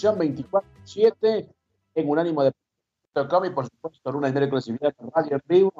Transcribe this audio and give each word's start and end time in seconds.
Nación 0.00 0.18
24-7 0.18 1.46
en 1.94 2.08
Unánimo 2.08 2.42
de 2.42 2.52
y 2.52 3.50
por 3.50 3.66
supuesto 3.66 4.16
una 4.16 4.28
exclusividad 4.30 4.94
de 4.98 5.10
Radio 5.14 5.38
en 5.46 5.70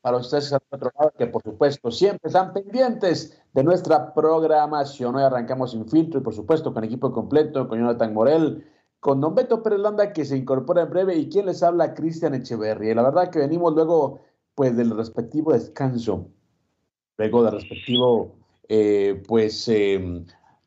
para 0.00 0.18
ustedes 0.18 0.52
al 0.52 0.60
otro 0.70 0.92
lado 0.96 1.12
que 1.18 1.26
por 1.26 1.42
supuesto 1.42 1.90
siempre 1.90 2.28
están 2.28 2.52
pendientes 2.52 3.42
de 3.52 3.64
nuestra 3.64 4.14
programación. 4.14 5.16
Hoy 5.16 5.24
arrancamos 5.24 5.72
sin 5.72 5.88
filtro 5.88 6.20
y 6.20 6.22
por 6.22 6.34
supuesto 6.34 6.72
con 6.72 6.84
equipo 6.84 7.10
completo, 7.10 7.66
con 7.66 7.80
Jonathan 7.80 8.14
Morel, 8.14 8.64
con 9.00 9.20
Don 9.20 9.34
Beto 9.34 9.60
Perelanda 9.60 10.12
que 10.12 10.24
se 10.24 10.36
incorpora 10.36 10.82
en 10.82 10.90
breve 10.90 11.16
y 11.16 11.28
quien 11.28 11.46
les 11.46 11.60
habla, 11.64 11.94
Cristian 11.94 12.34
Echeverry. 12.34 12.94
La 12.94 13.02
verdad 13.02 13.30
que 13.30 13.40
venimos 13.40 13.74
luego 13.74 14.20
pues 14.54 14.76
del 14.76 14.96
respectivo 14.96 15.52
descanso, 15.52 16.28
luego 17.18 17.42
del 17.42 17.54
respectivo 17.54 18.36
eh, 18.68 19.20
pues 19.26 19.66
eh, 19.66 20.24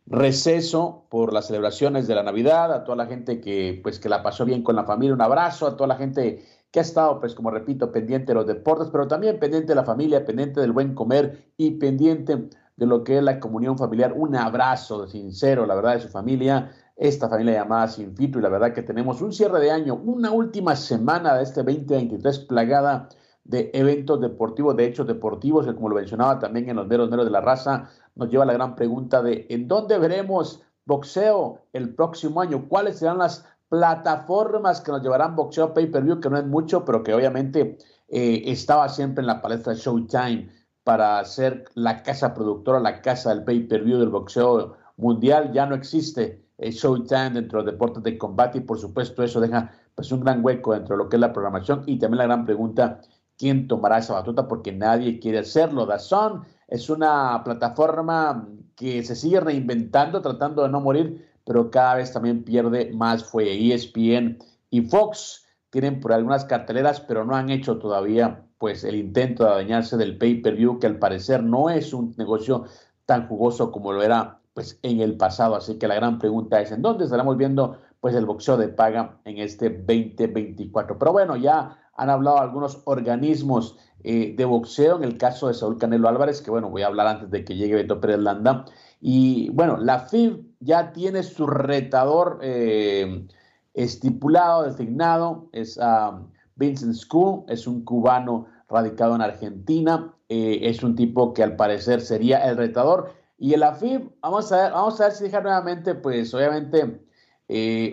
receso 0.07 1.05
por 1.09 1.33
las 1.33 1.47
celebraciones 1.47 2.07
de 2.07 2.15
la 2.15 2.23
Navidad, 2.23 2.71
a 2.73 2.83
toda 2.83 2.95
la 2.95 3.05
gente 3.07 3.41
que 3.41 3.79
pues 3.83 3.99
que 3.99 4.09
la 4.09 4.23
pasó 4.23 4.45
bien 4.45 4.63
con 4.63 4.75
la 4.75 4.85
familia, 4.85 5.13
un 5.13 5.21
abrazo 5.21 5.67
a 5.67 5.75
toda 5.75 5.87
la 5.87 5.95
gente 5.95 6.43
que 6.71 6.79
ha 6.79 6.81
estado 6.81 7.19
pues 7.19 7.35
como 7.35 7.51
repito 7.51 7.91
pendiente 7.91 8.27
de 8.27 8.35
los 8.35 8.47
deportes, 8.47 8.89
pero 8.91 9.07
también 9.07 9.39
pendiente 9.39 9.69
de 9.69 9.75
la 9.75 9.83
familia, 9.83 10.25
pendiente 10.25 10.61
del 10.61 10.71
buen 10.71 10.95
comer 10.95 11.51
y 11.57 11.71
pendiente 11.71 12.49
de 12.77 12.85
lo 12.85 13.03
que 13.03 13.17
es 13.17 13.23
la 13.23 13.39
comunión 13.39 13.77
familiar, 13.77 14.13
un 14.15 14.35
abrazo 14.35 15.07
sincero, 15.07 15.65
la 15.65 15.75
verdad, 15.75 15.95
de 15.95 16.01
su 16.01 16.09
familia, 16.09 16.71
esta 16.95 17.27
familia 17.27 17.53
llamada 17.53 17.87
Sin 17.87 18.15
Filtro 18.15 18.39
y 18.39 18.43
la 18.43 18.49
verdad 18.49 18.73
que 18.73 18.83
tenemos 18.83 19.21
un 19.21 19.33
cierre 19.33 19.59
de 19.59 19.71
año, 19.71 19.95
una 19.95 20.31
última 20.31 20.75
semana 20.75 21.35
de 21.35 21.43
este 21.43 21.63
2023 21.63 22.39
plagada 22.39 23.09
de 23.43 23.71
eventos 23.73 24.19
deportivos, 24.19 24.75
de 24.75 24.85
hechos 24.85 25.07
deportivos, 25.07 25.65
que 25.65 25.73
como 25.73 25.89
lo 25.89 25.95
mencionaba 25.95 26.37
también 26.37 26.69
en 26.69 26.75
los 26.75 26.87
meros 26.87 27.09
meros 27.09 27.25
de 27.25 27.31
la 27.31 27.41
raza, 27.41 27.89
nos 28.17 28.29
lleva 28.29 28.43
a 28.43 28.47
la 28.47 28.53
gran 28.53 28.75
pregunta 28.75 29.21
de 29.21 29.45
¿en 29.49 29.67
dónde 29.67 29.97
veremos 29.97 30.61
boxeo 30.85 31.61
el 31.73 31.93
próximo 31.93 32.41
año? 32.41 32.67
¿Cuáles 32.67 32.99
serán 32.99 33.19
las 33.19 33.45
plataformas 33.69 34.81
que 34.81 34.91
nos 34.91 35.01
llevarán 35.01 35.35
boxeo 35.35 35.73
pay-per-view? 35.73 36.19
Que 36.19 36.29
no 36.29 36.37
es 36.37 36.45
mucho, 36.45 36.83
pero 36.85 37.03
que 37.03 37.13
obviamente 37.13 37.77
eh, 38.07 38.43
estaba 38.45 38.89
siempre 38.89 39.21
en 39.21 39.27
la 39.27 39.41
palestra 39.41 39.73
Showtime 39.73 40.49
para 40.83 41.23
ser 41.25 41.65
la 41.75 42.01
casa 42.01 42.33
productora, 42.33 42.79
la 42.79 43.01
casa 43.01 43.29
del 43.29 43.43
pay-per-view 43.43 43.99
del 43.99 44.09
boxeo 44.09 44.77
mundial. 44.95 45.51
Ya 45.51 45.65
no 45.65 45.75
existe 45.75 46.45
eh, 46.57 46.71
Showtime 46.71 47.31
dentro 47.31 47.59
de 47.59 47.65
los 47.65 47.73
deportes 47.73 48.03
de 48.03 48.17
combate 48.17 48.59
y 48.59 48.61
por 48.61 48.79
supuesto 48.79 49.21
eso 49.23 49.39
deja 49.39 49.71
pues 49.93 50.11
un 50.11 50.21
gran 50.21 50.43
hueco 50.43 50.73
dentro 50.73 50.95
de 50.95 51.03
lo 51.03 51.09
que 51.09 51.17
es 51.17 51.19
la 51.19 51.33
programación 51.33 51.83
y 51.85 51.99
también 51.99 52.19
la 52.19 52.25
gran 52.25 52.45
pregunta 52.45 53.01
quién 53.37 53.67
tomará 53.67 53.97
esa 53.97 54.13
batuta 54.13 54.47
porque 54.47 54.71
nadie 54.71 55.19
quiere 55.19 55.39
hacerlo. 55.39 55.85
Dazón 55.85 56.43
es 56.67 56.89
una 56.89 57.41
plataforma 57.43 58.47
que 58.75 59.03
se 59.03 59.15
sigue 59.15 59.39
reinventando, 59.39 60.21
tratando 60.21 60.63
de 60.63 60.69
no 60.69 60.81
morir, 60.81 61.27
pero 61.45 61.71
cada 61.71 61.95
vez 61.95 62.11
también 62.11 62.43
pierde 62.43 62.91
más 62.93 63.23
fue 63.23 63.73
ESPN 63.73 64.37
y 64.69 64.81
Fox 64.81 65.45
tienen 65.69 65.99
por 65.99 66.13
algunas 66.13 66.45
carteleras, 66.45 66.99
pero 67.01 67.25
no 67.25 67.35
han 67.35 67.49
hecho 67.49 67.77
todavía 67.77 68.43
pues 68.57 68.83
el 68.83 68.95
intento 68.95 69.43
de 69.43 69.51
adueñarse 69.51 69.97
del 69.97 70.17
pay-per-view, 70.17 70.79
que 70.79 70.87
al 70.87 70.99
parecer 70.99 71.43
no 71.43 71.69
es 71.69 71.93
un 71.93 72.13
negocio 72.17 72.65
tan 73.05 73.27
jugoso 73.27 73.71
como 73.71 73.93
lo 73.93 74.01
era 74.01 74.39
pues 74.53 74.79
en 74.81 75.01
el 75.01 75.15
pasado. 75.17 75.55
Así 75.55 75.77
que 75.77 75.87
la 75.87 75.95
gran 75.95 76.17
pregunta 76.17 76.59
es, 76.59 76.71
¿en 76.71 76.81
dónde 76.81 77.05
estaremos 77.05 77.37
viendo 77.37 77.77
pues 77.99 78.15
el 78.15 78.25
boxeo 78.25 78.57
de 78.57 78.69
paga 78.69 79.19
en 79.25 79.37
este 79.37 79.69
2024? 79.69 80.97
Pero 80.97 81.11
bueno, 81.11 81.35
ya 81.35 81.77
han 81.95 82.09
hablado 82.09 82.39
algunos 82.39 82.81
organismos 82.85 83.77
eh, 84.09 84.33
de 84.37 84.45
boxeo, 84.45 84.95
en 84.95 85.03
el 85.03 85.17
caso 85.17 85.49
de 85.49 85.53
Saúl 85.53 85.77
Canelo 85.77 86.07
Álvarez, 86.07 86.41
que 86.41 86.49
bueno, 86.49 86.69
voy 86.69 86.81
a 86.81 86.87
hablar 86.87 87.07
antes 87.07 87.29
de 87.29 87.43
que 87.43 87.57
llegue 87.57 87.75
Beto 87.75 87.99
Pérez 87.99 88.19
Landa. 88.19 88.63
Y 89.01 89.49
bueno, 89.49 89.75
la 89.75 89.99
FIB 89.99 90.45
ya 90.61 90.93
tiene 90.93 91.23
su 91.23 91.45
retador 91.45 92.39
eh, 92.41 93.27
estipulado, 93.73 94.63
designado, 94.63 95.49
es 95.51 95.75
um, 95.75 96.29
Vincent 96.55 96.93
School, 96.93 97.43
es 97.49 97.67
un 97.67 97.83
cubano 97.83 98.47
radicado 98.69 99.13
en 99.13 99.23
Argentina, 99.23 100.13
eh, 100.29 100.59
es 100.61 100.83
un 100.83 100.95
tipo 100.95 101.33
que 101.33 101.43
al 101.43 101.57
parecer 101.57 101.99
sería 101.99 102.47
el 102.49 102.55
retador. 102.55 103.11
Y 103.37 103.55
el 103.55 103.63
AFIB, 103.63 104.09
vamos 104.21 104.53
a 104.53 104.63
ver, 104.63 104.71
vamos 104.71 105.01
a 105.01 105.07
ver 105.07 105.13
si 105.15 105.25
deja 105.25 105.41
nuevamente, 105.41 105.95
pues 105.95 106.33
obviamente, 106.33 107.01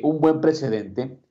un 0.05 0.21
buen 0.21 0.41
precedente 0.41 1.24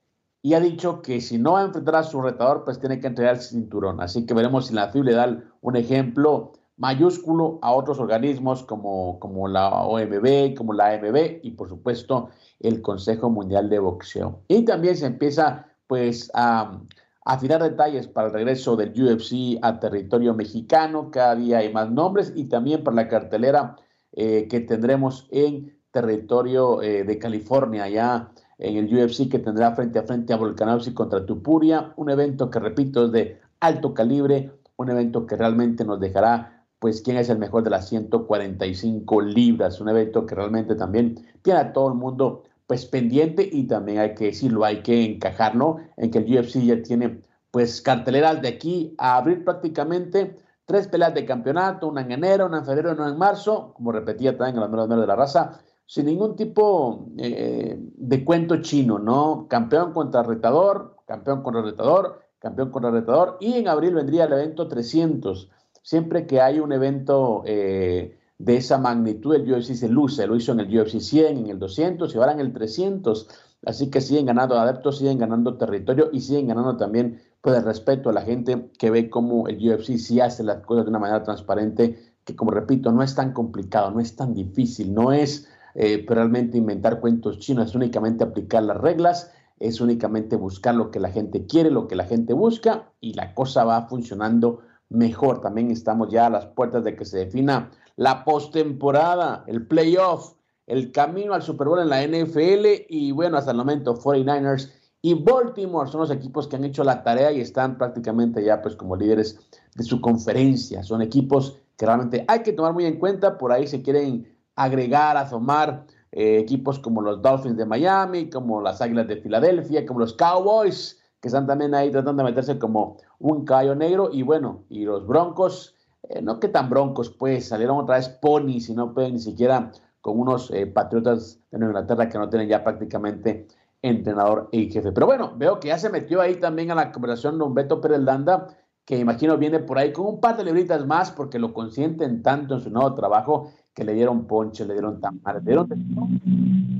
y 0.45 0.55
ha 0.55 0.59
dicho 0.59 1.01
que 1.01 1.21
si 1.21 1.37
no 1.37 1.53
va 1.53 1.61
a 1.61 1.65
enfrentar 1.65 1.95
a 1.95 2.03
su 2.03 2.21
retador, 2.21 2.65
pues 2.65 2.77
tiene 2.77 2.99
que 2.99 3.07
entregar 3.07 3.35
el 3.35 3.41
cinturón. 3.41 4.01
Así 4.01 4.25
que 4.25 4.33
veremos 4.33 4.67
si 4.67 4.73
la 4.73 4.89
FIB 4.89 5.05
le 5.05 5.13
da 5.13 5.41
un 5.61 5.75
ejemplo 5.77 6.51
mayúsculo 6.75 7.59
a 7.61 7.71
otros 7.71 7.97
organismos 7.99 8.61
como, 8.63 9.19
como 9.21 9.47
la 9.47 9.69
OMB, 9.69 10.53
como 10.57 10.73
la 10.73 10.91
AMB 10.91 11.39
y 11.43 11.51
por 11.51 11.69
supuesto 11.69 12.29
el 12.59 12.81
Consejo 12.81 13.29
Mundial 13.29 13.69
de 13.69 13.79
Boxeo. 13.79 14.41
Y 14.49 14.65
también 14.65 14.97
se 14.97 15.05
empieza 15.05 15.65
pues 15.87 16.29
a, 16.33 16.77
afinar 17.23 17.63
detalles 17.63 18.07
para 18.07 18.27
el 18.27 18.33
regreso 18.33 18.75
del 18.75 18.89
UFC 18.89 19.59
a 19.61 19.79
territorio 19.79 20.33
mexicano. 20.33 21.09
Cada 21.09 21.35
día 21.35 21.59
hay 21.59 21.71
más 21.71 21.89
nombres 21.89 22.33
y 22.35 22.49
también 22.49 22.83
para 22.83 22.95
la 22.95 23.07
cartelera 23.07 23.77
eh, 24.11 24.49
que 24.49 24.59
tendremos 24.59 25.25
en 25.31 25.79
territorio 25.91 26.81
eh, 26.81 27.05
de 27.05 27.17
California, 27.17 27.87
ya 27.87 28.29
en 28.57 28.77
el 28.77 28.93
UFC 28.93 29.29
que 29.29 29.39
tendrá 29.39 29.75
frente 29.75 29.99
a 29.99 30.03
frente 30.03 30.33
a 30.33 30.37
Volkanovski 30.37 30.93
contra 30.93 31.25
Tupuria, 31.25 31.93
un 31.95 32.09
evento 32.09 32.49
que 32.49 32.59
repito 32.59 33.05
es 33.05 33.11
de 33.11 33.41
alto 33.59 33.93
calibre, 33.93 34.51
un 34.77 34.89
evento 34.89 35.25
que 35.25 35.35
realmente 35.35 35.85
nos 35.85 35.99
dejará 35.99 36.65
pues 36.79 37.01
quién 37.01 37.15
es 37.17 37.29
el 37.29 37.39
mejor 37.39 37.63
de 37.63 37.69
las 37.69 37.87
145 37.87 39.21
libras, 39.21 39.79
un 39.79 39.89
evento 39.89 40.25
que 40.25 40.35
realmente 40.35 40.75
también 40.75 41.25
tiene 41.41 41.59
a 41.59 41.73
todo 41.73 41.87
el 41.87 41.93
mundo 41.95 42.43
pues 42.67 42.85
pendiente 42.85 43.47
y 43.49 43.67
también 43.67 43.99
hay 43.99 44.15
que 44.15 44.25
decirlo, 44.25 44.65
hay 44.65 44.81
que 44.83 45.03
encajarlo 45.05 45.77
en 45.97 46.11
que 46.11 46.19
el 46.19 46.37
UFC 46.37 46.59
ya 46.59 46.81
tiene 46.81 47.21
pues 47.51 47.81
carteleras 47.81 48.41
de 48.41 48.47
aquí 48.49 48.95
a 48.97 49.17
abril 49.17 49.43
prácticamente, 49.43 50.35
tres 50.65 50.87
peleas 50.87 51.13
de 51.13 51.25
campeonato, 51.25 51.87
una 51.87 52.01
en 52.01 52.11
enero, 52.11 52.47
una 52.47 52.57
en 52.57 52.65
febrero, 52.65 52.93
una 52.93 53.09
en 53.09 53.17
marzo, 53.17 53.73
como 53.75 53.91
repetía 53.91 54.35
también 54.35 54.55
en 54.55 54.61
los 54.61 54.69
números 54.69 55.01
de 55.01 55.07
la 55.07 55.15
raza, 55.15 55.61
sin 55.85 56.05
ningún 56.05 56.35
tipo 56.35 57.07
eh, 57.17 57.77
de 57.79 58.25
cuento 58.25 58.61
chino, 58.61 58.99
¿no? 58.99 59.47
Campeón 59.49 59.93
contra 59.93 60.23
retador, 60.23 60.95
campeón 61.05 61.43
contra 61.43 61.61
retador, 61.61 62.21
campeón 62.39 62.71
contra 62.71 62.91
retador, 62.91 63.37
y 63.39 63.53
en 63.53 63.67
abril 63.67 63.95
vendría 63.95 64.25
el 64.25 64.33
evento 64.33 64.67
300. 64.67 65.49
Siempre 65.81 66.25
que 66.25 66.41
hay 66.41 66.59
un 66.59 66.71
evento 66.71 67.43
eh, 67.45 68.17
de 68.37 68.57
esa 68.57 68.77
magnitud, 68.77 69.35
el 69.35 69.51
UFC 69.51 69.73
se 69.75 69.89
luce, 69.89 70.27
lo 70.27 70.35
hizo 70.35 70.51
en 70.53 70.61
el 70.61 70.79
UFC 70.79 70.99
100, 70.99 71.37
en 71.37 71.49
el 71.49 71.59
200 71.59 72.13
y 72.13 72.17
ahora 72.17 72.31
en 72.31 72.39
el 72.39 72.53
300. 72.53 73.27
Así 73.65 73.89
que 73.89 74.01
siguen 74.01 74.25
ganando 74.25 74.57
adeptos, 74.59 74.97
siguen 74.97 75.19
ganando 75.19 75.57
territorio 75.57 76.09
y 76.11 76.19
siguen 76.19 76.47
ganando 76.47 76.75
también 76.75 77.21
pues, 77.41 77.57
el 77.57 77.63
respeto 77.63 78.09
a 78.09 78.13
la 78.13 78.21
gente 78.21 78.69
que 78.77 78.89
ve 78.89 79.09
cómo 79.09 79.47
el 79.47 79.57
UFC 79.57 79.97
sí 79.97 80.19
hace 80.19 80.43
las 80.43 80.65
cosas 80.65 80.85
de 80.85 80.89
una 80.89 80.99
manera 80.99 81.23
transparente, 81.23 81.97
que 82.25 82.35
como 82.35 82.51
repito, 82.51 82.91
no 82.91 83.03
es 83.03 83.15
tan 83.15 83.31
complicado, 83.31 83.91
no 83.91 83.99
es 83.99 84.15
tan 84.15 84.33
difícil, 84.33 84.93
no 84.93 85.11
es 85.13 85.47
eh, 85.75 86.05
realmente 86.07 86.57
inventar 86.57 86.99
cuentos 86.99 87.39
chinos, 87.39 87.69
es 87.69 87.75
únicamente 87.75 88.23
aplicar 88.23 88.63
las 88.63 88.77
reglas, 88.77 89.31
es 89.59 89.81
únicamente 89.81 90.35
buscar 90.35 90.75
lo 90.75 90.91
que 90.91 90.99
la 90.99 91.09
gente 91.09 91.45
quiere, 91.45 91.71
lo 91.71 91.87
que 91.87 91.95
la 91.95 92.05
gente 92.05 92.33
busca 92.33 92.91
y 92.99 93.13
la 93.13 93.33
cosa 93.33 93.63
va 93.63 93.87
funcionando 93.87 94.59
mejor. 94.89 95.41
También 95.41 95.71
estamos 95.71 96.09
ya 96.09 96.27
a 96.27 96.29
las 96.29 96.45
puertas 96.47 96.83
de 96.83 96.95
que 96.95 97.05
se 97.05 97.19
defina 97.19 97.71
la 97.95 98.25
postemporada, 98.25 99.43
el 99.47 99.65
playoff 99.65 100.33
el 100.67 100.91
camino 100.91 101.33
al 101.33 101.41
Super 101.41 101.67
Bowl 101.67 101.79
en 101.79 101.89
la 101.89 102.05
NFL 102.05 102.85
y 102.87 103.11
bueno, 103.11 103.37
hasta 103.37 103.51
el 103.51 103.57
momento 103.57 103.95
49ers 103.95 104.71
y 105.01 105.15
Baltimore 105.15 105.89
son 105.89 106.01
los 106.01 106.11
equipos 106.11 106.47
que 106.47 106.55
han 106.55 106.63
hecho 106.63 106.83
la 106.83 107.03
tarea 107.03 107.31
y 107.31 107.41
están 107.41 107.77
prácticamente 107.77 108.43
ya 108.43 108.61
pues 108.61 108.75
como 108.75 108.95
líderes 108.95 109.37
de 109.75 109.83
su 109.83 109.99
conferencia. 109.99 110.83
Son 110.83 111.01
equipos 111.01 111.59
que 111.77 111.85
realmente 111.85 112.23
hay 112.27 112.43
que 112.43 112.53
tomar 112.53 112.73
muy 112.73 112.85
en 112.85 112.99
cuenta, 112.99 113.37
por 113.37 113.51
ahí 113.51 113.67
se 113.67 113.81
quieren 113.81 114.32
agregar, 114.55 115.17
asomar 115.17 115.85
eh, 116.11 116.37
equipos 116.37 116.79
como 116.79 117.01
los 117.01 117.21
Dolphins 117.21 117.57
de 117.57 117.65
Miami, 117.65 118.29
como 118.29 118.61
las 118.61 118.81
Águilas 118.81 119.07
de 119.07 119.17
Filadelfia, 119.17 119.85
como 119.85 119.99
los 119.99 120.13
Cowboys, 120.13 121.01
que 121.19 121.27
están 121.27 121.47
también 121.47 121.73
ahí 121.73 121.89
tratando 121.89 122.23
de 122.23 122.29
meterse 122.29 122.59
como 122.59 122.97
un 123.19 123.45
caballo 123.45 123.75
negro 123.75 124.09
y 124.11 124.23
bueno, 124.23 124.65
y 124.69 124.85
los 124.85 125.07
Broncos, 125.07 125.75
eh, 126.09 126.21
no 126.21 126.39
que 126.39 126.49
tan 126.49 126.69
Broncos, 126.69 127.09
pues 127.09 127.47
salieron 127.47 127.77
otra 127.79 127.95
vez 127.95 128.09
Pony, 128.09 128.59
si 128.59 128.73
no 128.73 128.93
pueden 128.93 129.13
ni 129.13 129.19
siquiera 129.19 129.71
con 130.01 130.19
unos 130.19 130.51
eh, 130.51 130.67
Patriotas 130.67 131.39
de 131.49 131.59
Nueva 131.59 131.71
Inglaterra 131.71 132.09
que 132.09 132.17
no 132.17 132.29
tienen 132.29 132.49
ya 132.49 132.63
prácticamente 132.63 133.47
entrenador 133.81 134.49
y 134.51 134.69
jefe. 134.69 134.91
Pero 134.91 135.05
bueno, 135.05 135.33
veo 135.37 135.59
que 135.59 135.69
ya 135.69 135.77
se 135.77 135.89
metió 135.89 136.21
ahí 136.21 136.35
también 136.35 136.71
a 136.71 136.75
la 136.75 136.91
conversación 136.91 137.39
don 137.39 137.53
Beto 137.53 137.79
Pérez 137.79 138.01
Landa, 138.01 138.47
que 138.85 138.97
imagino 138.97 139.37
viene 139.37 139.59
por 139.59 139.77
ahí 139.77 139.93
con 139.93 140.05
un 140.05 140.19
par 140.19 140.35
de 140.35 140.43
libritas 140.43 140.85
más 140.85 141.09
porque 141.11 141.39
lo 141.39 141.53
consienten 141.53 142.21
tanto 142.21 142.55
en 142.55 142.61
su 142.61 142.69
nuevo 142.69 142.93
trabajo 142.95 143.51
que 143.73 143.83
le 143.83 143.93
dieron 143.93 144.27
ponche, 144.27 144.65
le 144.65 144.73
dieron 144.73 145.01
tamar, 145.01 145.35
le 145.35 145.41
dieron 145.41 145.69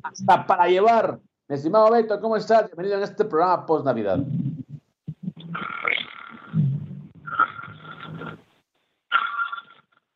hasta 0.03 0.45
para 0.45 0.67
llevar. 0.67 1.19
Mi 1.47 1.55
estimado 1.55 1.91
Beto, 1.91 2.19
¿cómo 2.21 2.37
estás? 2.37 2.67
Bienvenido 2.67 2.97
a 2.97 3.03
este 3.03 3.25
programa 3.25 3.65
post 3.65 3.85
Navidad. 3.85 4.19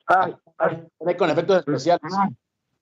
Ay, 0.07 0.35
ay, 0.57 1.15
con 1.17 1.29
efectos 1.29 1.59
especiales. 1.59 2.13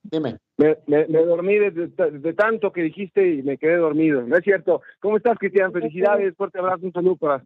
Dime. 0.03 0.37
Me, 0.57 1.07
dormí 1.07 1.57
de, 1.57 2.33
tanto 2.37 2.71
que 2.71 2.83
dijiste 2.83 3.35
y 3.35 3.43
me 3.43 3.57
quedé 3.57 3.77
dormido. 3.77 4.21
¿No 4.21 4.37
es 4.37 4.43
cierto? 4.43 4.81
¿Cómo 4.99 5.17
estás, 5.17 5.37
Cristian? 5.39 5.71
Felicidades, 5.71 6.35
fuerte 6.35 6.59
abrazo, 6.59 6.85
un 6.85 6.93
saludo 6.93 7.15
para, 7.15 7.43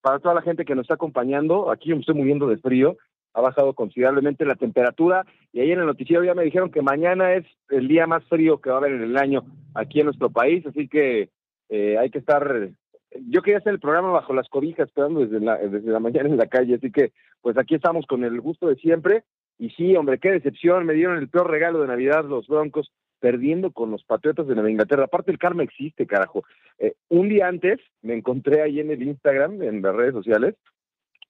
para 0.00 0.18
toda 0.18 0.34
la 0.34 0.42
gente 0.42 0.64
que 0.64 0.74
nos 0.74 0.84
está 0.84 0.94
acompañando. 0.94 1.70
Aquí 1.70 1.90
yo 1.90 1.96
me 1.96 2.00
estoy 2.00 2.16
muriendo 2.16 2.48
de 2.48 2.56
frío. 2.56 2.96
Ha 3.34 3.40
bajado 3.40 3.74
considerablemente 3.74 4.44
la 4.44 4.56
temperatura 4.56 5.24
y 5.52 5.60
ahí 5.60 5.72
en 5.72 5.80
el 5.80 5.86
noticiero 5.86 6.24
ya 6.24 6.34
me 6.34 6.44
dijeron 6.44 6.70
que 6.70 6.82
mañana 6.82 7.34
es 7.34 7.46
el 7.70 7.88
día 7.88 8.06
más 8.06 8.24
frío 8.24 8.60
que 8.60 8.70
va 8.70 8.76
a 8.76 8.78
haber 8.78 8.92
en 8.92 9.02
el 9.02 9.16
año 9.16 9.42
aquí 9.74 10.00
en 10.00 10.06
nuestro 10.06 10.30
país, 10.30 10.66
así 10.66 10.88
que 10.88 11.30
eh, 11.68 11.96
hay 11.98 12.10
que 12.10 12.18
estar 12.18 12.70
yo 13.26 13.42
quería 13.42 13.58
hacer 13.58 13.72
el 13.72 13.80
programa 13.80 14.10
bajo 14.10 14.32
las 14.32 14.48
cobijas, 14.48 14.88
esperando 14.88 15.20
desde 15.20 15.40
la, 15.40 15.58
desde 15.58 15.90
la 15.90 16.00
mañana 16.00 16.28
en 16.28 16.36
la 16.36 16.46
calle, 16.46 16.74
así 16.74 16.90
que 16.90 17.12
pues 17.40 17.58
aquí 17.58 17.74
estamos 17.74 18.06
con 18.06 18.24
el 18.24 18.40
gusto 18.40 18.68
de 18.68 18.76
siempre 18.76 19.24
y 19.58 19.70
sí, 19.70 19.94
hombre, 19.96 20.18
qué 20.18 20.30
decepción, 20.30 20.86
me 20.86 20.94
dieron 20.94 21.18
el 21.18 21.28
peor 21.28 21.50
regalo 21.50 21.80
de 21.80 21.88
Navidad 21.88 22.24
los 22.24 22.46
Broncos, 22.46 22.90
perdiendo 23.20 23.70
con 23.70 23.90
los 23.90 24.02
Patriotas 24.02 24.48
de 24.48 24.54
Nueva 24.54 24.70
Inglaterra. 24.70 25.04
Aparte 25.04 25.30
el 25.30 25.38
karma 25.38 25.62
existe, 25.62 26.06
carajo. 26.06 26.42
Eh, 26.78 26.94
un 27.08 27.28
día 27.28 27.46
antes 27.46 27.78
me 28.00 28.14
encontré 28.14 28.62
ahí 28.62 28.80
en 28.80 28.90
el 28.90 29.02
Instagram, 29.02 29.62
en 29.62 29.80
las 29.82 29.94
redes 29.94 30.14
sociales, 30.14 30.56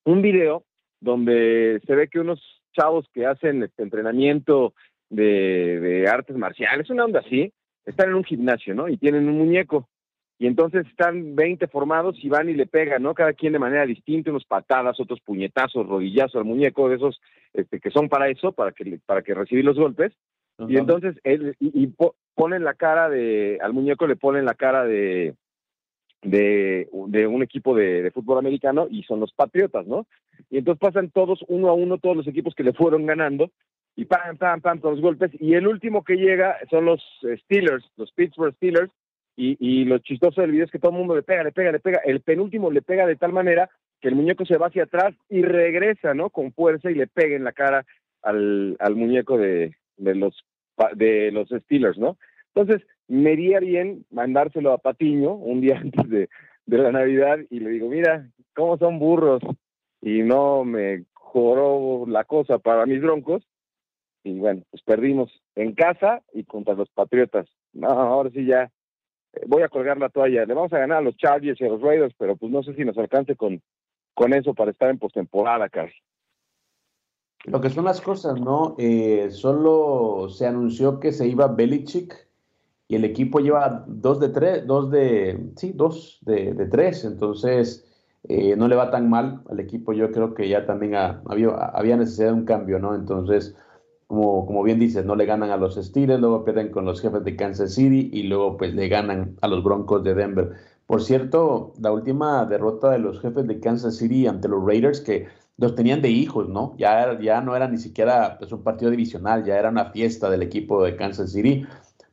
un 0.04 0.22
video 0.22 0.64
donde 1.02 1.80
se 1.86 1.94
ve 1.94 2.08
que 2.08 2.20
unos 2.20 2.40
chavos 2.72 3.06
que 3.12 3.26
hacen 3.26 3.62
este 3.62 3.82
entrenamiento 3.82 4.72
de, 5.10 5.78
de 5.80 6.08
artes 6.08 6.36
marciales, 6.36 6.88
una 6.88 7.04
onda 7.04 7.20
así, 7.20 7.52
están 7.84 8.10
en 8.10 8.14
un 8.14 8.24
gimnasio, 8.24 8.74
¿no? 8.74 8.88
Y 8.88 8.96
tienen 8.96 9.28
un 9.28 9.38
muñeco 9.38 9.88
y 10.42 10.48
entonces 10.48 10.84
están 10.88 11.36
20 11.36 11.68
formados 11.68 12.16
y 12.20 12.28
van 12.28 12.48
y 12.48 12.54
le 12.54 12.66
pegan, 12.66 13.04
¿no? 13.04 13.14
Cada 13.14 13.32
quien 13.32 13.52
de 13.52 13.60
manera 13.60 13.86
distinta, 13.86 14.30
unos 14.30 14.44
patadas, 14.44 14.98
otros 14.98 15.20
puñetazos, 15.20 15.86
rodillazos 15.86 16.34
al 16.34 16.44
muñeco, 16.44 16.88
de 16.88 16.96
esos 16.96 17.20
este, 17.52 17.78
que 17.78 17.92
son 17.92 18.08
para 18.08 18.28
eso, 18.28 18.50
para 18.50 18.72
que 18.72 18.98
para 19.06 19.22
que 19.22 19.34
recibir 19.34 19.64
los 19.64 19.76
golpes. 19.76 20.12
Y 20.68 20.78
entonces 20.78 21.14
él 21.22 21.54
y, 21.60 21.94
ponen 22.34 22.64
la 22.64 22.74
cara 22.74 23.08
de 23.08 23.58
al 23.62 23.72
muñeco 23.72 24.08
le 24.08 24.16
ponen 24.16 24.44
la 24.44 24.54
cara 24.54 24.84
de 24.84 25.36
de, 26.22 26.88
de 27.08 27.26
un 27.26 27.42
equipo 27.42 27.74
de, 27.74 28.10
fútbol 28.12 28.38
americano 28.38 28.86
y 28.90 29.02
son 29.02 29.20
los 29.20 29.32
Patriotas, 29.32 29.86
¿no? 29.86 30.06
Y 30.50 30.58
entonces 30.58 30.80
pasan 30.80 31.10
todos 31.10 31.44
uno 31.48 31.68
a 31.68 31.74
uno 31.74 31.98
todos 31.98 32.16
los 32.16 32.28
equipos 32.28 32.54
que 32.54 32.62
le 32.62 32.72
fueron 32.72 33.06
ganando 33.06 33.50
y 33.96 34.04
pam 34.04 34.36
pam 34.36 34.60
pam 34.60 34.80
todos 34.80 34.94
los 34.94 35.02
golpes 35.02 35.30
y 35.40 35.54
el 35.54 35.66
último 35.66 36.04
que 36.04 36.16
llega 36.16 36.56
son 36.70 36.84
los 36.84 37.02
Steelers, 37.44 37.84
los 37.96 38.12
Pittsburgh 38.12 38.54
Steelers 38.54 38.90
y, 39.36 39.56
y 39.58 39.84
lo 39.84 39.98
chistoso 39.98 40.40
del 40.40 40.52
video 40.52 40.66
es 40.66 40.70
que 40.70 40.78
todo 40.78 40.92
el 40.92 40.98
mundo 40.98 41.16
le 41.16 41.22
pega, 41.22 41.42
le 41.42 41.52
pega, 41.52 41.72
le 41.72 41.80
pega. 41.80 42.00
El 42.04 42.20
penúltimo 42.20 42.70
le 42.70 42.82
pega 42.82 43.06
de 43.06 43.16
tal 43.16 43.32
manera 43.32 43.70
que 44.00 44.08
el 44.08 44.14
muñeco 44.14 44.44
se 44.44 44.58
va 44.58 44.66
hacia 44.66 44.84
atrás 44.84 45.14
y 45.30 45.42
regresa, 45.42 46.12
¿no? 46.12 46.30
Con 46.30 46.52
fuerza 46.52 46.90
y 46.90 46.94
le 46.94 47.06
pega 47.06 47.36
en 47.36 47.44
la 47.44 47.52
cara 47.52 47.86
al, 48.22 48.76
al 48.78 48.94
muñeco 48.94 49.38
de, 49.38 49.74
de, 49.96 50.14
los, 50.14 50.44
de 50.94 51.30
los 51.32 51.48
Steelers, 51.48 51.98
¿no? 51.98 52.18
Entonces, 52.54 52.86
me 53.12 53.34
iría 53.34 53.60
bien 53.60 54.06
mandárselo 54.10 54.72
a 54.72 54.78
Patiño 54.78 55.34
un 55.34 55.60
día 55.60 55.78
antes 55.82 56.08
de, 56.08 56.28
de 56.64 56.78
la 56.78 56.92
Navidad 56.92 57.38
y 57.50 57.60
le 57.60 57.70
digo, 57.70 57.88
mira, 57.88 58.30
cómo 58.54 58.78
son 58.78 58.98
burros. 58.98 59.42
Y 60.00 60.22
no 60.22 60.64
me 60.64 61.04
joró 61.12 62.06
la 62.08 62.24
cosa 62.24 62.58
para 62.58 62.86
mis 62.86 63.02
broncos. 63.02 63.46
Y 64.24 64.38
bueno, 64.38 64.62
pues 64.70 64.82
perdimos 64.82 65.30
en 65.56 65.74
casa 65.74 66.22
y 66.32 66.44
contra 66.44 66.74
los 66.74 66.88
Patriotas. 66.90 67.46
No, 67.72 67.88
ahora 67.88 68.30
sí 68.30 68.46
ya 68.46 68.70
voy 69.46 69.62
a 69.62 69.68
colgar 69.68 69.98
la 69.98 70.08
toalla. 70.08 70.46
Le 70.46 70.54
vamos 70.54 70.72
a 70.72 70.78
ganar 70.78 70.98
a 70.98 71.02
los 71.02 71.16
Chargers 71.16 71.60
y 71.60 71.64
a 71.64 71.68
los 71.68 71.82
Raiders, 71.82 72.14
pero 72.18 72.36
pues 72.36 72.50
no 72.50 72.62
sé 72.62 72.74
si 72.74 72.84
nos 72.84 72.96
alcance 72.96 73.36
con, 73.36 73.60
con 74.14 74.32
eso 74.32 74.54
para 74.54 74.70
estar 74.70 74.88
en 74.88 74.98
postemporada, 74.98 75.68
casi. 75.68 75.94
Lo 77.44 77.60
que 77.60 77.70
son 77.70 77.84
las 77.84 78.00
cosas, 78.00 78.40
¿no? 78.40 78.74
Eh, 78.78 79.28
solo 79.30 80.28
se 80.30 80.46
anunció 80.46 80.98
que 80.98 81.12
se 81.12 81.26
iba 81.28 81.48
Belichick 81.48 82.31
y 82.92 82.94
el 82.94 83.06
equipo 83.06 83.40
lleva 83.40 83.86
dos 83.88 84.20
de 84.20 84.28
tres, 84.28 84.66
dos 84.66 84.90
de, 84.90 85.50
sí, 85.56 85.72
dos 85.74 86.18
de, 86.26 86.52
tres, 86.70 87.06
entonces 87.06 87.90
eh, 88.28 88.54
no 88.54 88.68
le 88.68 88.76
va 88.76 88.90
tan 88.90 89.08
mal 89.08 89.40
al 89.48 89.60
equipo. 89.60 89.94
Yo 89.94 90.12
creo 90.12 90.34
que 90.34 90.46
ya 90.46 90.66
también 90.66 90.94
había, 90.94 91.48
había 91.72 91.96
necesidad 91.96 92.26
de 92.26 92.34
un 92.34 92.44
cambio, 92.44 92.78
¿no? 92.78 92.94
Entonces, 92.94 93.56
como, 94.08 94.62
bien 94.62 94.78
dices, 94.78 95.06
no 95.06 95.16
le 95.16 95.24
ganan 95.24 95.48
a 95.48 95.56
los 95.56 95.76
Steelers, 95.76 96.20
luego 96.20 96.44
pierden 96.44 96.70
con 96.70 96.84
los 96.84 97.00
jefes 97.00 97.24
de 97.24 97.34
Kansas 97.34 97.72
City 97.72 98.10
y 98.12 98.24
luego 98.24 98.58
pues 98.58 98.74
le 98.74 98.88
ganan 98.88 99.38
a 99.40 99.48
los 99.48 99.64
Broncos 99.64 100.04
de 100.04 100.12
Denver. 100.12 100.50
Por 100.84 101.02
cierto, 101.02 101.72
la 101.80 101.92
última 101.92 102.44
derrota 102.44 102.90
de 102.90 102.98
los 102.98 103.22
jefes 103.22 103.46
de 103.46 103.58
Kansas 103.58 103.96
City 103.96 104.26
ante 104.26 104.48
los 104.48 104.62
Raiders, 104.62 105.00
que 105.00 105.28
los 105.56 105.74
tenían 105.74 106.02
de 106.02 106.10
hijos, 106.10 106.46
¿no? 106.46 106.74
Ya, 106.76 107.18
ya 107.20 107.40
no 107.40 107.56
era 107.56 107.68
ni 107.68 107.78
siquiera 107.78 108.36
pues, 108.38 108.52
un 108.52 108.62
partido 108.62 108.90
divisional, 108.90 109.44
ya 109.44 109.58
era 109.58 109.70
una 109.70 109.86
fiesta 109.86 110.28
del 110.28 110.42
equipo 110.42 110.84
de 110.84 110.94
Kansas 110.94 111.32
City. 111.32 111.64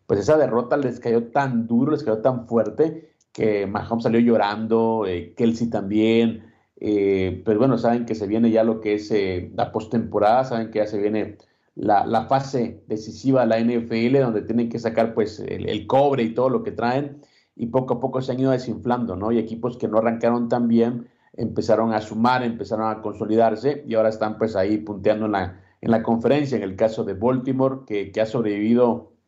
Pues 0.10 0.22
esa 0.22 0.38
derrota 0.38 0.76
les 0.76 1.00
cayó 1.00 1.28
tan 1.28 1.68
duro, 1.68 1.92
les 1.92 2.04
cayó 2.04 2.18
tan 2.18 2.48
fuerte, 2.48 3.14
que 3.32 3.68
Mahomes 3.68 4.02
salió 4.06 4.20
llorando, 4.20 5.06
eh, 5.06 5.36
Kelsey 5.38 5.70
también. 5.70 6.52
Eh, 6.78 7.44
pero 7.46 7.60
bueno, 7.60 7.78
saben 7.78 8.08
que 8.08 8.16
se 8.16 8.26
viene 8.26 8.50
ya 8.50 8.64
lo 8.64 8.82
que 8.82 8.96
es 8.96 9.12
eh, 9.12 9.52
la 9.56 9.72
postemporada, 9.72 10.46
saben 10.46 10.72
que 10.72 10.80
ya 10.80 10.88
se 10.88 10.98
viene 11.00 11.38
la, 11.76 12.26
fase 12.28 12.82
decisiva 12.88 13.46
de 13.46 13.48
la 13.50 13.60
NFL, 13.60 14.20
donde 14.20 14.42
tienen 14.42 14.70
que 14.70 14.80
sacar 14.80 15.14
pues 15.14 15.40
el, 15.42 15.86
cobre 15.86 16.24
y 16.24 16.34
todo 16.34 16.50
lo 16.50 16.64
que 16.64 16.72
traen, 16.72 17.22
y 17.56 17.68
poco 17.68 17.94
a 17.94 18.00
poco 18.00 18.20
se 18.24 18.32
han 18.32 18.40
ido 18.40 18.50
desinflando, 18.50 19.16
¿no? 19.16 19.32
Y 19.32 19.38
equipos 19.38 19.78
que 19.78 19.88
no 19.88 20.00
arrancaron 20.00 20.50
tan 20.50 20.68
bien 20.68 21.08
empezaron 21.34 21.94
a 21.94 22.02
sumar, 22.02 22.42
empezaron 22.42 22.90
a 22.90 23.04
consolidarse 23.04 23.84
y 23.88 23.94
ahora 23.94 24.10
están 24.10 24.40
pues 24.40 24.56
ahí 24.56 24.80
punteando 24.80 25.28
en 25.28 25.34
la, 25.34 25.62
en 25.82 25.92
la 25.92 26.02
conferencia, 26.02 26.58
en 26.58 26.64
el 26.64 26.76
caso 26.76 27.04
de 27.04 27.14
Baltimore, 27.14 27.82
que, 27.86 28.12
que 28.12 28.22
ha 28.22 28.26
sobrevivido, 28.26 29.19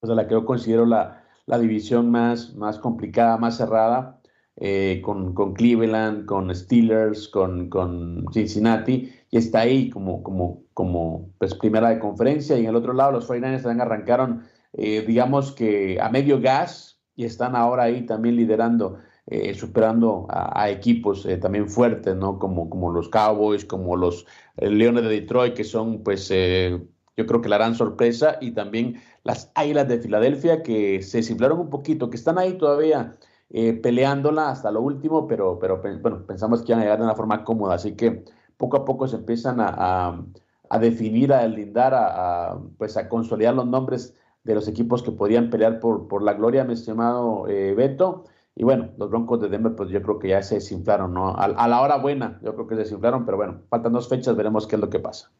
pues 0.00 0.10
a 0.10 0.14
la 0.14 0.26
que 0.26 0.32
yo 0.32 0.44
considero 0.46 0.86
la, 0.86 1.22
la 1.46 1.58
división 1.58 2.10
más, 2.10 2.54
más 2.54 2.78
complicada, 2.78 3.36
más 3.36 3.58
cerrada, 3.58 4.20
eh, 4.56 5.00
con, 5.04 5.34
con, 5.34 5.54
Cleveland, 5.54 6.26
con 6.26 6.54
Steelers, 6.54 7.28
con, 7.28 7.68
con, 7.68 8.24
Cincinnati, 8.32 9.12
y 9.30 9.36
está 9.36 9.60
ahí 9.60 9.90
como, 9.90 10.22
como, 10.22 10.62
como 10.74 11.30
pues, 11.38 11.54
primera 11.54 11.90
de 11.90 11.98
conferencia. 11.98 12.56
Y 12.56 12.62
en 12.62 12.70
el 12.70 12.76
otro 12.76 12.94
lado, 12.94 13.12
los 13.12 13.28
49ers 13.28 13.62
también 13.62 13.80
arrancaron, 13.82 14.42
eh, 14.72 15.04
digamos 15.06 15.52
que 15.52 15.98
a 16.00 16.08
medio 16.08 16.40
gas, 16.40 16.98
y 17.14 17.24
están 17.24 17.54
ahora 17.54 17.84
ahí 17.84 18.06
también 18.06 18.36
liderando, 18.36 18.98
eh, 19.26 19.54
superando 19.54 20.26
a, 20.30 20.70
equipos 20.70 21.28
también 21.40 21.68
fuertes, 21.68 22.16
¿no? 22.16 22.38
Como, 22.38 22.70
como 22.70 22.90
los 22.90 23.08
Cowboys, 23.10 23.64
como 23.64 23.96
los 23.96 24.26
Leones 24.56 25.02
de 25.02 25.10
Detroit, 25.10 25.54
que 25.54 25.64
son, 25.64 26.02
pues, 26.02 26.28
yo 26.28 27.26
creo 27.26 27.40
que 27.42 27.48
la 27.48 27.58
gran 27.58 27.74
sorpresa, 27.74 28.38
y 28.40 28.52
también 28.52 29.00
las 29.22 29.50
Águilas 29.54 29.88
de 29.88 29.98
Filadelfia, 29.98 30.62
que 30.62 31.02
se 31.02 31.18
desinflaron 31.18 31.60
un 31.60 31.70
poquito, 31.70 32.10
que 32.10 32.16
están 32.16 32.38
ahí 32.38 32.54
todavía 32.54 33.16
eh, 33.50 33.74
peleándola 33.74 34.50
hasta 34.50 34.70
lo 34.70 34.80
último, 34.80 35.26
pero, 35.26 35.58
pero 35.58 35.82
bueno, 36.00 36.24
pensamos 36.26 36.62
que 36.62 36.72
iban 36.72 36.80
a 36.80 36.84
llegar 36.84 36.98
de 36.98 37.04
una 37.04 37.14
forma 37.14 37.44
cómoda, 37.44 37.74
así 37.74 37.96
que 37.96 38.24
poco 38.56 38.76
a 38.76 38.84
poco 38.84 39.08
se 39.08 39.16
empiezan 39.16 39.60
a, 39.60 40.24
a, 40.68 40.78
definir, 40.78 41.32
a 41.32 41.46
lindar, 41.46 41.92
a, 41.94 42.58
pues 42.78 42.96
a 42.96 43.08
consolidar 43.08 43.54
los 43.54 43.66
nombres 43.66 44.14
de 44.44 44.54
los 44.54 44.68
equipos 44.68 45.02
que 45.02 45.12
podían 45.12 45.50
pelear 45.50 45.80
por, 45.80 46.08
por 46.08 46.22
la 46.22 46.34
gloria, 46.34 46.64
mi 46.64 46.74
estimado 46.74 47.48
eh, 47.48 47.74
Beto. 47.74 48.24
Y 48.54 48.64
bueno, 48.64 48.90
los 48.98 49.10
Broncos 49.10 49.40
de 49.40 49.48
Denver, 49.48 49.74
pues 49.74 49.90
yo 49.90 50.02
creo 50.02 50.18
que 50.18 50.28
ya 50.28 50.42
se 50.42 50.56
desinflaron, 50.56 51.14
¿no? 51.14 51.30
A, 51.30 51.44
a, 51.44 51.68
la 51.68 51.80
hora 51.80 51.96
buena, 51.96 52.38
yo 52.42 52.54
creo 52.54 52.66
que 52.66 52.74
se 52.74 52.82
desinflaron, 52.82 53.24
pero 53.24 53.36
bueno, 53.36 53.62
faltan 53.68 53.92
dos 53.92 54.08
fechas, 54.08 54.36
veremos 54.36 54.66
qué 54.66 54.76
es 54.76 54.80
lo 54.80 54.90
que 54.90 54.98
pasa. 54.98 55.30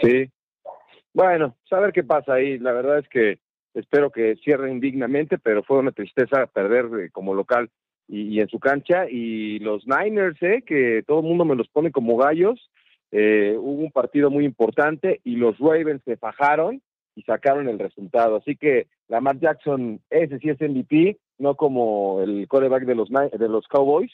Sí, 0.00 0.30
Bueno, 1.12 1.56
saber 1.68 1.92
pues, 1.92 1.94
qué 1.94 2.04
pasa 2.04 2.34
ahí. 2.34 2.58
La 2.58 2.72
verdad 2.72 2.98
es 2.98 3.08
que 3.08 3.38
espero 3.74 4.10
que 4.10 4.36
cierren 4.36 4.80
dignamente, 4.80 5.38
pero 5.38 5.62
fue 5.62 5.78
una 5.78 5.92
tristeza 5.92 6.46
perder 6.46 6.86
eh, 7.00 7.10
como 7.10 7.34
local 7.34 7.70
y, 8.08 8.40
en 8.40 8.48
su 8.48 8.58
cancha. 8.58 9.08
Y 9.08 9.58
los 9.60 9.86
Niners, 9.86 10.40
eh, 10.42 10.62
que 10.66 11.02
todo 11.06 11.20
el 11.20 11.26
mundo 11.26 11.44
me 11.44 11.56
los 11.56 11.68
pone 11.68 11.90
como 11.90 12.16
gallos, 12.16 12.70
eh, 13.12 13.56
hubo 13.58 13.82
un 13.82 13.90
partido 13.90 14.30
muy 14.30 14.44
importante 14.44 15.20
y 15.24 15.36
los 15.36 15.58
Ravens 15.58 16.02
se 16.04 16.16
fajaron 16.16 16.80
y 17.16 17.22
sacaron 17.22 17.68
el 17.68 17.78
resultado. 17.78 18.36
Así 18.36 18.56
que 18.56 18.86
la 19.08 19.20
Matt 19.20 19.40
Jackson, 19.40 20.00
ese 20.10 20.38
sí 20.38 20.48
es 20.48 20.60
MVP, 20.60 21.18
no 21.38 21.56
como 21.56 22.22
el 22.22 22.46
quarterback 22.46 22.84
de 22.84 22.94
los, 22.94 23.08
de 23.08 23.48
los 23.48 23.66
Cowboys. 23.66 24.12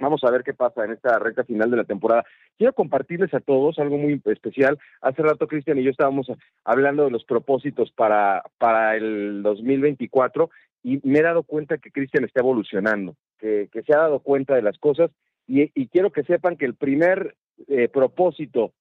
Vamos 0.00 0.22
a 0.22 0.30
ver 0.30 0.44
qué 0.44 0.54
pasa 0.54 0.84
en 0.84 0.92
esta 0.92 1.18
recta 1.18 1.44
final 1.44 1.70
de 1.70 1.76
la 1.76 1.84
temporada. 1.84 2.24
Quiero 2.56 2.72
compartirles 2.72 3.32
a 3.34 3.40
todos 3.40 3.78
algo 3.78 3.98
muy 3.98 4.20
especial. 4.26 4.78
Hace 5.00 5.22
rato 5.22 5.48
Cristian 5.48 5.78
y 5.78 5.84
yo 5.84 5.90
estábamos 5.90 6.30
hablando 6.64 7.04
de 7.04 7.10
los 7.10 7.24
propósitos 7.24 7.90
para, 7.92 8.42
para 8.58 8.96
el 8.96 9.42
2024 9.42 10.50
y 10.84 11.00
me 11.02 11.18
he 11.18 11.22
dado 11.22 11.42
cuenta 11.42 11.78
que 11.78 11.90
Cristian 11.90 12.24
está 12.24 12.40
evolucionando, 12.40 13.16
que, 13.38 13.68
que, 13.72 13.82
se 13.82 13.94
ha 13.94 13.98
dado 13.98 14.20
cuenta 14.20 14.54
de 14.54 14.62
las 14.62 14.78
cosas 14.78 15.10
y, 15.46 15.62
y 15.74 15.88
quiero 15.88 16.12
que 16.12 16.22
sepan 16.22 16.56
que 16.56 16.66
el 16.66 16.74
primer 16.74 17.34
eh, 17.66 17.88
propósito 17.88 18.72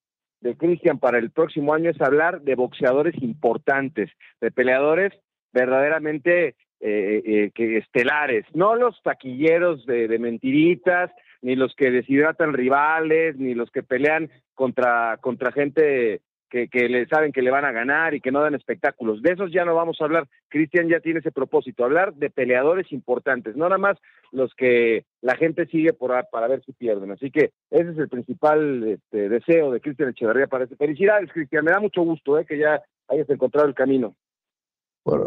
de 0.41 0.55
Cristian 0.55 0.99
para 0.99 1.17
el 1.17 1.31
próximo 1.31 1.73
año 1.73 1.89
es 1.89 1.99
hablar 1.99 2.41
de 2.41 2.53
boxeadores 2.53 3.15
importantes, 3.23 4.11
de 4.39 4.51
peleadores 4.51 5.13
verdaderamente 5.51 6.55
eh, 6.79 7.21
eh, 7.25 7.51
que 7.55 7.77
estelares, 7.77 8.45
no 8.53 8.75
los 8.75 9.01
taquilleros 9.01 9.85
de, 9.85 10.07
de, 10.07 10.19
mentiritas, 10.19 11.11
ni 11.41 11.55
los 11.55 11.73
que 11.75 11.91
deshidratan 11.91 12.53
rivales, 12.53 13.37
ni 13.37 13.53
los 13.55 13.71
que 13.71 13.83
pelean 13.83 14.29
contra, 14.53 15.17
contra 15.17 15.51
gente 15.51 16.21
que, 16.49 16.67
que, 16.67 16.87
le 16.87 17.05
saben 17.07 17.31
que 17.31 17.41
le 17.41 17.51
van 17.51 17.65
a 17.65 17.71
ganar 17.71 18.13
y 18.13 18.21
que 18.21 18.31
no 18.31 18.41
dan 18.41 18.55
espectáculos. 18.55 19.21
De 19.21 19.31
esos 19.31 19.51
ya 19.51 19.65
no 19.65 19.75
vamos 19.75 19.97
a 19.99 20.05
hablar. 20.05 20.27
Cristian 20.49 20.87
ya 20.87 20.99
tiene 20.99 21.19
ese 21.19 21.31
propósito, 21.31 21.83
hablar 21.83 22.13
de 22.13 22.29
peleadores 22.29 22.91
importantes, 22.91 23.55
no 23.55 23.65
nada 23.65 23.77
más 23.77 23.97
los 24.31 24.53
que 24.55 25.05
la 25.21 25.35
gente 25.35 25.65
sigue 25.67 25.93
por, 25.93 26.11
para 26.31 26.47
ver 26.47 26.61
si 26.63 26.73
pierden. 26.73 27.11
Así 27.11 27.31
que 27.31 27.51
ese 27.71 27.91
es 27.91 27.97
el 27.97 28.09
principal 28.09 28.83
este, 28.87 29.29
deseo 29.29 29.71
de 29.71 29.81
Cristian 29.81 30.09
Echeverría 30.09 30.47
para 30.47 30.65
este. 30.65 30.75
Felicidades, 30.75 31.31
Cristian. 31.31 31.65
Me 31.65 31.71
da 31.71 31.79
mucho 31.79 32.01
gusto 32.01 32.37
eh, 32.37 32.45
que 32.45 32.57
ya 32.57 32.81
hayas 33.07 33.29
encontrado 33.29 33.67
el 33.67 33.75
camino. 33.75 34.15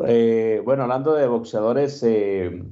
Eh, 0.07 0.63
bueno, 0.65 0.83
hablando 0.85 1.15
de 1.15 1.27
boxeadores 1.27 2.03
eh, 2.03 2.63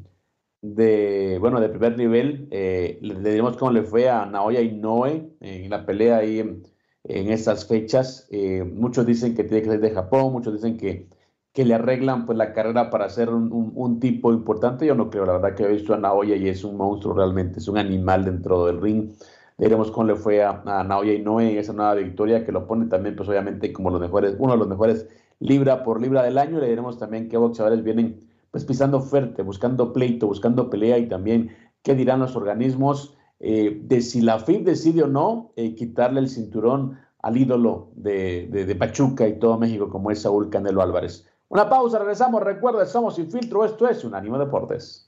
de, 0.63 1.39
bueno, 1.41 1.61
de 1.61 1.69
primer 1.69 1.97
nivel, 1.97 2.49
eh, 2.51 2.99
le 3.01 3.31
diremos 3.31 3.57
cómo 3.57 3.73
le 3.73 3.83
fue 3.83 4.09
a 4.09 4.27
Naoya 4.27 4.61
Inoue 4.61 5.37
en 5.41 5.71
la 5.71 5.87
pelea 5.87 6.19
ahí 6.19 6.41
en 6.41 6.63
en 7.09 7.31
estas 7.31 7.67
fechas. 7.67 8.29
Eh, 8.31 8.65
muchos 8.65 9.07
dicen 9.07 9.35
que 9.35 9.45
tiene 9.45 9.63
que 9.63 9.71
ser 9.71 9.81
de 9.81 9.91
Japón, 9.91 10.33
muchos 10.33 10.55
dicen 10.55 10.77
que, 10.77 11.09
que 11.53 11.65
le 11.65 11.75
arreglan 11.75 12.27
pues, 12.27 12.39
la 12.39 12.53
carrera 12.53 12.91
para 12.91 13.09
ser 13.09 13.31
un, 13.31 13.73
un, 13.75 14.01
tipo 14.01 14.33
importante. 14.33 14.87
Yo 14.87 14.95
no 14.95 15.11
creo, 15.11 15.27
la 15.27 15.33
verdad 15.33 15.55
que 15.55 15.65
he 15.65 15.69
visto 15.69 15.95
a 15.95 15.99
Naoya 15.99 16.37
y 16.37 16.49
es 16.49 16.65
un 16.65 16.77
monstruo 16.77 17.15
realmente, 17.15 17.59
es 17.59 17.69
un 17.69 17.79
animal 17.79 18.25
dentro 18.25 18.67
del 18.67 18.81
ring. 18.81 19.13
Veremos 19.57 19.91
cómo 19.91 20.07
le 20.07 20.15
fue 20.15 20.43
a, 20.43 20.63
a 20.65 20.85
Naoya 20.85 21.15
Inoue 21.15 21.51
en 21.51 21.59
esa 21.59 21.73
nueva 21.73 21.95
victoria 21.95 22.45
que 22.45 22.53
lo 22.53 22.67
pone 22.67 22.87
también, 22.87 23.17
pues 23.17 23.29
obviamente, 23.29 23.73
como 23.73 23.91
los 23.91 24.01
mejores, 24.01 24.37
uno 24.39 24.53
de 24.53 24.59
los 24.59 24.69
mejores 24.69 25.09
libra 25.41 25.83
por 25.83 26.01
libra 26.01 26.23
del 26.23 26.39
año. 26.39 26.59
Le 26.61 26.69
diremos 26.69 26.99
también 26.99 27.29
qué 27.29 27.37
boxeadores 27.37 27.83
vienen 27.83 28.29
pues 28.51 28.65
pisando 28.65 29.01
fuerte, 29.01 29.43
buscando 29.43 29.93
pleito, 29.93 30.27
buscando 30.27 30.71
pelea 30.71 30.99
y 30.99 31.09
también 31.09 31.51
qué 31.83 31.95
dirán 31.95 32.21
los 32.21 32.35
organismos 32.37 33.17
eh, 33.41 33.81
de 33.85 34.01
si 34.01 34.21
la 34.21 34.39
FIB 34.39 34.65
decide 34.65 35.03
o 35.03 35.07
no 35.07 35.53
eh, 35.57 35.75
quitarle 35.75 36.21
el 36.21 36.29
cinturón 36.29 36.99
al 37.23 37.37
ídolo 37.37 37.91
de, 37.95 38.49
de, 38.51 38.65
de, 38.65 38.75
Pachuca 38.75 39.29
y 39.29 39.39
todo 39.39 39.59
México 39.59 39.91
como 39.91 40.11
es 40.11 40.23
Saúl 40.23 40.51
Canelo 40.51 40.83
Álvarez. 40.83 41.27
Una 41.49 41.69
pausa, 41.69 41.99
regresamos. 41.99 42.43
Recuerda, 42.43 42.85
somos 42.87 43.17
sin 43.17 43.31
filtro. 43.31 43.65
Esto 43.65 43.89
es 43.89 44.05
Unánimo 44.05 44.39
Deportes. 44.39 45.08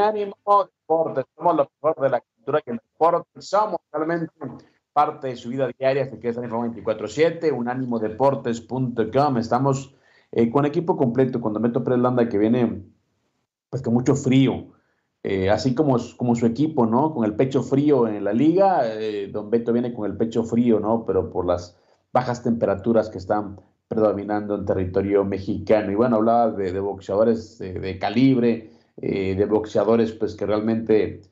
Unánimo 0.00 0.34
Deportes, 0.64 1.24
somos 1.36 1.56
lo 1.56 1.70
mejor 1.82 2.02
de 2.02 2.08
la 2.08 2.20
cultura 2.20 2.62
que 2.62 2.70
el 2.70 2.78
deporte, 2.78 3.28
somos 3.42 3.80
realmente 3.92 4.32
parte 4.94 5.28
de 5.28 5.36
su 5.36 5.50
vida 5.50 5.70
diaria, 5.78 6.06
se 6.06 6.18
queda 6.18 6.42
en 6.42 6.50
24-7, 6.50 7.52
unánimodeportes.com, 7.52 9.36
estamos 9.36 9.94
eh, 10.32 10.50
con 10.50 10.64
equipo 10.64 10.96
completo, 10.96 11.40
con 11.40 11.52
Don 11.52 11.62
Beto 11.62 11.80
Landa 11.96 12.28
que 12.28 12.38
viene 12.38 12.82
pues 13.68 13.82
con 13.82 13.92
mucho 13.94 14.16
frío, 14.16 14.72
eh, 15.22 15.50
así 15.50 15.74
como, 15.74 15.98
como 16.16 16.34
su 16.34 16.46
equipo, 16.46 16.86
¿no? 16.86 17.12
Con 17.12 17.24
el 17.24 17.36
pecho 17.36 17.62
frío 17.62 18.08
en 18.08 18.24
la 18.24 18.32
liga, 18.32 18.80
eh, 18.84 19.28
Don 19.30 19.50
Beto 19.50 19.72
viene 19.72 19.92
con 19.92 20.10
el 20.10 20.16
pecho 20.16 20.44
frío, 20.44 20.80
¿no? 20.80 21.04
Pero 21.04 21.30
por 21.30 21.46
las 21.46 21.78
bajas 22.10 22.42
temperaturas 22.42 23.10
que 23.10 23.18
están 23.18 23.60
predominando 23.86 24.54
en 24.54 24.64
territorio 24.64 25.24
mexicano. 25.24 25.92
Y 25.92 25.94
bueno, 25.94 26.16
hablaba 26.16 26.50
de, 26.52 26.72
de 26.72 26.80
boxeadores 26.80 27.58
de 27.58 27.98
calibre, 27.98 28.70
eh, 29.02 29.34
de 29.34 29.46
boxeadores 29.46 30.12
pues 30.12 30.34
que 30.34 30.44
realmente 30.44 31.22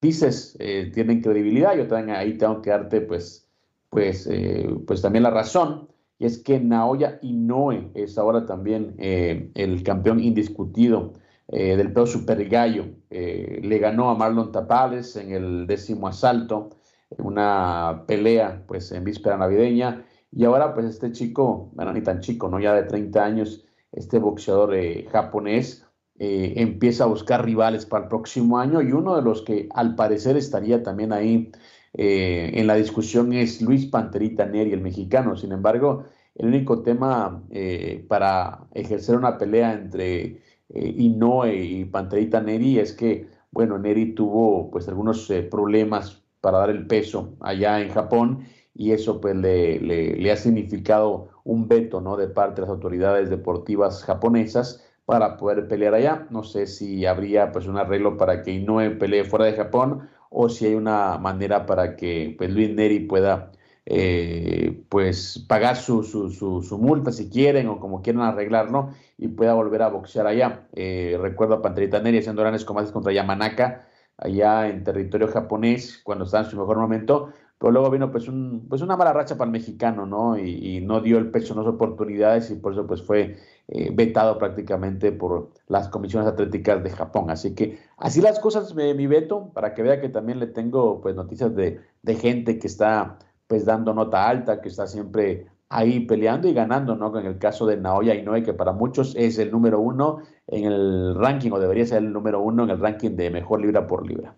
dices 0.00 0.56
eh, 0.60 0.90
tienen 0.94 1.20
credibilidad, 1.20 1.76
yo 1.76 1.86
también 1.86 2.16
ahí 2.16 2.38
tengo 2.38 2.62
que 2.62 2.70
darte 2.70 3.02
pues, 3.02 3.50
pues, 3.90 4.26
eh, 4.30 4.66
pues 4.86 5.02
también 5.02 5.24
la 5.24 5.30
razón, 5.30 5.88
y 6.18 6.24
es 6.24 6.38
que 6.38 6.58
Naoya 6.58 7.18
Inoue 7.20 7.90
es 7.94 8.16
ahora 8.16 8.46
también 8.46 8.94
el 8.98 9.82
campeón 9.82 10.20
indiscutido 10.20 11.12
del 11.48 11.92
peso 11.92 12.06
super 12.06 12.48
gallo, 12.48 12.86
le 13.10 13.78
ganó 13.78 14.08
a 14.08 14.14
Marlon 14.14 14.52
Tapales 14.52 15.16
en 15.16 15.32
el 15.32 15.66
décimo 15.66 16.06
asalto, 16.06 16.70
una 17.18 18.04
pelea 18.06 18.62
pues 18.68 18.92
en 18.92 19.02
víspera 19.02 19.36
navideña, 19.36 20.04
y 20.30 20.44
ahora 20.44 20.72
pues 20.72 20.86
este 20.86 21.10
chico, 21.10 21.70
bueno, 21.74 21.92
ni 21.92 22.02
tan 22.02 22.20
chico, 22.20 22.48
¿no? 22.48 22.60
Ya 22.60 22.72
de 22.72 22.84
30 22.84 23.24
años, 23.24 23.64
este 23.90 24.20
boxeador 24.20 24.74
japonés, 25.10 25.84
eh, 26.18 26.54
empieza 26.56 27.04
a 27.04 27.06
buscar 27.08 27.44
rivales 27.44 27.86
para 27.86 28.04
el 28.04 28.08
próximo 28.08 28.58
año 28.58 28.82
y 28.82 28.92
uno 28.92 29.16
de 29.16 29.22
los 29.22 29.42
que 29.42 29.68
al 29.74 29.94
parecer 29.96 30.36
estaría 30.36 30.82
también 30.82 31.12
ahí 31.12 31.50
eh, 31.94 32.50
en 32.54 32.66
la 32.66 32.76
discusión 32.76 33.32
es 33.32 33.60
Luis 33.62 33.86
Panterita 33.86 34.46
Neri, 34.46 34.72
el 34.72 34.80
mexicano. 34.80 35.36
Sin 35.36 35.52
embargo, 35.52 36.04
el 36.34 36.46
único 36.48 36.82
tema 36.82 37.42
eh, 37.50 38.04
para 38.08 38.66
ejercer 38.74 39.16
una 39.16 39.38
pelea 39.38 39.72
entre 39.72 40.40
Inoue 40.74 41.54
y 41.54 41.84
Panterita 41.86 42.40
Neri 42.40 42.78
es 42.78 42.92
que, 42.92 43.28
bueno, 43.50 43.78
Neri 43.78 44.14
tuvo 44.14 44.70
pues 44.70 44.88
algunos 44.88 45.30
problemas 45.50 46.22
para 46.40 46.58
dar 46.58 46.70
el 46.70 46.86
peso 46.86 47.34
allá 47.40 47.80
en 47.80 47.90
Japón 47.90 48.46
y 48.74 48.92
eso 48.92 49.20
pues 49.20 49.36
le, 49.36 49.80
le, 49.80 50.16
le 50.16 50.32
ha 50.32 50.36
significado 50.36 51.28
un 51.44 51.68
veto, 51.68 52.00
¿no? 52.00 52.16
De 52.16 52.28
parte 52.28 52.56
de 52.56 52.62
las 52.62 52.70
autoridades 52.70 53.28
deportivas 53.28 54.02
japonesas 54.04 54.82
para 55.04 55.36
poder 55.36 55.68
pelear 55.68 55.94
allá. 55.94 56.26
No 56.30 56.42
sé 56.44 56.66
si 56.66 57.06
habría 57.06 57.52
pues 57.52 57.66
un 57.66 57.78
arreglo 57.78 58.16
para 58.16 58.42
que 58.42 58.52
Inoue 58.52 58.90
pelee 58.90 59.24
fuera 59.24 59.46
de 59.46 59.54
Japón 59.54 60.08
o 60.30 60.48
si 60.48 60.66
hay 60.66 60.74
una 60.74 61.18
manera 61.18 61.66
para 61.66 61.96
que 61.96 62.34
pues, 62.38 62.50
Luis 62.50 62.74
Neri 62.74 63.00
pueda 63.00 63.52
eh, 63.84 64.84
pues 64.88 65.44
pagar 65.48 65.76
su, 65.76 66.04
su, 66.04 66.30
su, 66.30 66.78
multa 66.78 67.10
si 67.10 67.28
quieren 67.28 67.68
o 67.68 67.80
como 67.80 68.00
quieran 68.00 68.22
arreglarlo 68.22 68.90
y 69.18 69.28
pueda 69.28 69.54
volver 69.54 69.82
a 69.82 69.88
boxear 69.88 70.26
allá. 70.26 70.68
Eh, 70.72 71.18
recuerdo 71.20 71.54
a 71.54 71.62
Panterita 71.62 72.00
Neri 72.00 72.18
haciendo 72.18 72.42
grandes 72.42 72.64
combates 72.64 72.92
contra 72.92 73.12
Yamanaka 73.12 73.86
allá 74.16 74.68
en 74.68 74.84
territorio 74.84 75.28
japonés 75.28 76.00
cuando 76.04 76.24
estaba 76.24 76.44
en 76.44 76.50
su 76.50 76.56
mejor 76.56 76.78
momento, 76.78 77.32
pero 77.58 77.72
luego 77.72 77.90
vino 77.90 78.10
pues, 78.10 78.28
un, 78.28 78.66
pues 78.68 78.82
una 78.82 78.96
mala 78.96 79.12
racha 79.12 79.36
para 79.36 79.46
el 79.46 79.52
mexicano, 79.52 80.06
¿no? 80.06 80.38
Y, 80.38 80.80
no 80.80 81.00
dio 81.00 81.18
el 81.18 81.30
pecho 81.30 81.54
las 81.54 81.66
oportunidades 81.66 82.50
y 82.50 82.56
por 82.56 82.72
eso 82.72 82.86
pues 82.86 83.02
fue 83.02 83.36
eh, 83.68 83.90
vetado 83.92 84.38
prácticamente 84.38 85.12
por 85.12 85.50
las 85.68 85.88
comisiones 85.88 86.28
atléticas 86.28 86.82
de 86.82 86.90
Japón. 86.90 87.30
Así 87.30 87.54
que 87.54 87.78
así 87.96 88.20
las 88.20 88.38
cosas, 88.40 88.74
mi 88.74 89.06
Beto, 89.06 89.50
para 89.54 89.74
que 89.74 89.82
vea 89.82 90.00
que 90.00 90.08
también 90.08 90.38
le 90.38 90.46
tengo 90.46 91.00
pues 91.00 91.14
noticias 91.14 91.54
de, 91.54 91.80
de 92.02 92.14
gente 92.14 92.58
que 92.58 92.66
está 92.66 93.18
pues 93.46 93.64
dando 93.64 93.94
nota 93.94 94.28
alta, 94.28 94.60
que 94.60 94.68
está 94.68 94.86
siempre 94.86 95.46
ahí 95.72 96.00
peleando 96.00 96.48
y 96.48 96.52
ganando, 96.52 96.96
¿no? 96.96 97.18
En 97.18 97.26
el 97.26 97.38
caso 97.38 97.66
de 97.66 97.78
Naoya 97.78 98.14
Inoue, 98.14 98.42
que 98.42 98.52
para 98.52 98.72
muchos 98.72 99.16
es 99.16 99.38
el 99.38 99.50
número 99.50 99.80
uno 99.80 100.18
en 100.46 100.66
el 100.66 101.14
ranking, 101.14 101.50
o 101.50 101.58
debería 101.58 101.86
ser 101.86 102.02
el 102.02 102.12
número 102.12 102.40
uno 102.40 102.64
en 102.64 102.70
el 102.70 102.78
ranking 102.78 103.16
de 103.16 103.30
mejor 103.30 103.62
libra 103.62 103.86
por 103.86 104.06
libra. 104.06 104.34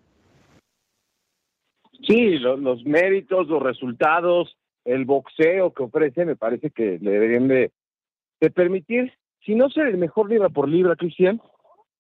Sí, 2.07 2.39
los, 2.39 2.85
méritos, 2.85 3.49
los 3.49 3.63
resultados, 3.63 4.57
el 4.85 5.07
boxeo 5.07 5.73
que 5.73 5.83
ofrece, 5.83 6.25
me 6.25 6.37
parece 6.37 6.71
que 6.71 6.99
le 7.01 7.11
deberían 7.11 7.49
de, 7.49 7.73
permitir, 8.51 9.13
si 9.45 9.55
no 9.55 9.71
ser 9.71 9.89
el 9.89 9.99
mejor 9.99 10.31
libra 10.31 10.49
por 10.49 10.69
libra, 10.69 10.97
Cristian, 10.97 11.41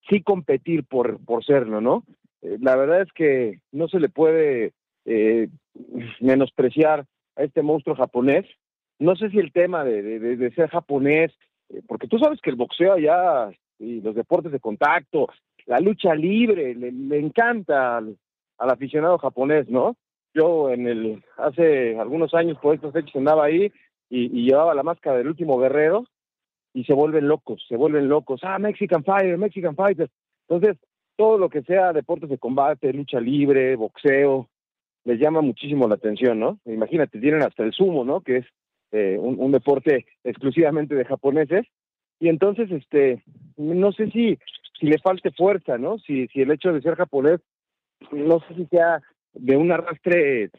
sí 0.09 0.23
competir 0.23 0.85
por, 0.85 1.25
por 1.25 1.45
serlo, 1.45 1.81
¿no? 1.81 2.05
Eh, 2.43 2.59
la 2.61 2.77
verdad 2.77 3.03
es 3.03 3.13
que 3.13 3.61
no 3.73 3.89
se 3.89 4.01
le 4.01 4.09
puede 4.09 4.73
eh, 5.05 5.49
menospreciar 6.21 7.07
a 7.37 7.43
este 7.43 7.63
monstruo 7.63 7.97
japonés. 7.97 8.47
No 8.99 9.17
sé 9.17 9.31
si 9.31 9.39
el 9.39 9.53
tema 9.53 9.85
de, 9.85 10.53
ser 10.55 10.71
japonés, 10.71 11.33
eh, 11.71 11.83
porque 11.87 12.07
tú 12.07 12.19
sabes 12.19 12.41
que 12.41 12.51
el 12.51 12.57
boxeo 12.57 12.93
allá 12.93 13.51
y 13.79 14.01
los 14.01 14.15
deportes 14.15 14.53
de 14.53 14.61
contacto, 14.61 15.29
la 15.67 15.81
lucha 15.81 16.15
libre, 16.15 16.75
le, 16.75 17.19
encanta 17.19 17.97
al, 17.97 18.17
aficionado 18.59 19.19
japonés, 19.19 19.69
¿no? 19.69 19.97
Yo 20.35 20.71
en 20.71 20.87
el 20.87 21.25
hace 21.37 21.99
algunos 21.99 22.35
años 22.35 22.59
por 22.61 22.75
estos 22.75 22.95
hechos 22.95 23.17
andaba 23.17 23.45
ahí 23.45 23.73
y, 24.11 24.29
llevaba 24.45 24.75
la 24.75 24.83
máscara 24.83 25.19
del 25.19 25.29
último 25.29 25.59
guerrero 25.59 26.07
y 26.75 26.85
se 26.85 26.93
vuelven 26.93 27.29
locos, 27.29 27.65
se 27.69 27.77
vuelven 27.77 28.09
locos. 28.09 28.41
Ah, 28.43 28.59
Mexican 28.59 29.05
Fighter, 29.05 29.39
Mexican 29.39 29.77
Fighter. 29.77 30.11
Entonces, 30.49 30.77
todo 31.17 31.39
lo 31.39 31.49
que 31.49 31.63
sea 31.63 31.93
deportes 31.93 32.29
de 32.29 32.39
combate, 32.39 32.93
lucha 32.93 33.21
libre, 33.21 33.77
boxeo, 33.77 34.49
les 35.05 35.21
llama 35.21 35.41
muchísimo 35.41 35.87
la 35.87 35.95
atención, 35.95 36.41
¿no? 36.41 36.59
Imagínate, 36.65 37.21
tienen 37.21 37.43
hasta 37.43 37.63
el 37.63 37.73
sumo, 37.73 38.05
¿no? 38.05 38.21
Que 38.21 38.39
es 38.39 38.47
eh, 38.91 39.17
un, 39.19 39.53
deporte 39.53 40.07
exclusivamente 40.25 40.97
de 40.97 41.05
japoneses. 41.05 41.65
Y 42.19 42.29
entonces, 42.29 42.71
este, 42.73 43.23
no 43.57 43.93
sé 43.93 44.11
si, 44.11 44.39
si 44.79 44.87
le 44.87 44.99
falte 44.99 45.31
fuerza, 45.31 45.79
¿no? 45.79 45.99
Si, 45.99 46.27
si 46.29 46.41
el 46.41 46.51
hecho 46.51 46.73
de 46.73 46.83
ser 46.83 46.97
japonés, 46.97 47.41
no 48.11 48.41
sé 48.41 48.55
si 48.57 48.67
sea 48.67 49.01
de 49.33 49.57
un 49.57 49.71
arrastre 49.71 50.51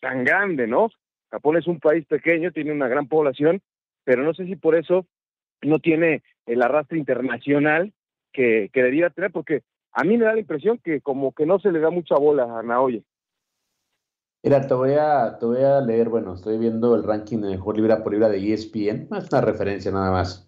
tan 0.00 0.24
grande, 0.24 0.68
¿no? 0.68 0.90
Japón 1.30 1.56
es 1.56 1.66
un 1.66 1.80
país 1.80 2.04
pequeño, 2.06 2.52
tiene 2.52 2.72
una 2.72 2.86
gran 2.86 3.08
población, 3.08 3.60
pero 4.04 4.22
no 4.22 4.34
sé 4.34 4.44
si 4.46 4.54
por 4.54 4.76
eso 4.76 5.06
no 5.64 5.78
tiene 5.78 6.22
el 6.46 6.62
arrastre 6.62 6.98
internacional 6.98 7.92
que, 8.32 8.70
que 8.72 9.10
tener, 9.14 9.32
porque 9.32 9.62
a 9.92 10.04
mí 10.04 10.16
me 10.16 10.24
da 10.24 10.34
la 10.34 10.40
impresión 10.40 10.78
que 10.78 11.00
como 11.00 11.32
que 11.32 11.46
no 11.46 11.58
se 11.58 11.70
le 11.70 11.80
da 11.80 11.90
mucha 11.90 12.16
bola 12.16 12.58
a 12.58 12.62
Naoya. 12.62 13.00
Mira, 14.42 14.66
te 14.66 14.74
voy, 14.74 14.92
a, 14.92 15.38
te 15.38 15.46
voy 15.46 15.62
a 15.62 15.80
leer, 15.80 16.10
bueno, 16.10 16.34
estoy 16.34 16.58
viendo 16.58 16.94
el 16.94 17.02
ranking 17.02 17.38
de 17.38 17.48
mejor 17.48 17.76
libra 17.76 18.02
por 18.02 18.12
libra 18.12 18.28
de 18.28 18.52
ESPN, 18.52 19.08
es 19.16 19.32
una 19.32 19.40
referencia 19.40 19.90
nada 19.90 20.10
más. 20.10 20.46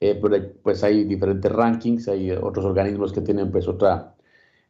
Eh, 0.00 0.20
pues 0.62 0.82
hay 0.84 1.04
diferentes 1.04 1.50
rankings, 1.50 2.08
hay 2.08 2.30
otros 2.30 2.64
organismos 2.64 3.12
que 3.12 3.20
tienen 3.20 3.50
pues 3.50 3.68
otra, 3.68 4.14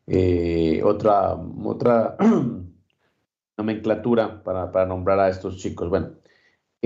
eh, 0.07 0.81
otra, 0.85 1.35
otra 1.65 2.17
nomenclatura 3.57 4.43
para, 4.43 4.73
para, 4.73 4.87
nombrar 4.87 5.21
a 5.21 5.29
estos 5.29 5.59
chicos. 5.59 5.89
Bueno, 5.89 6.15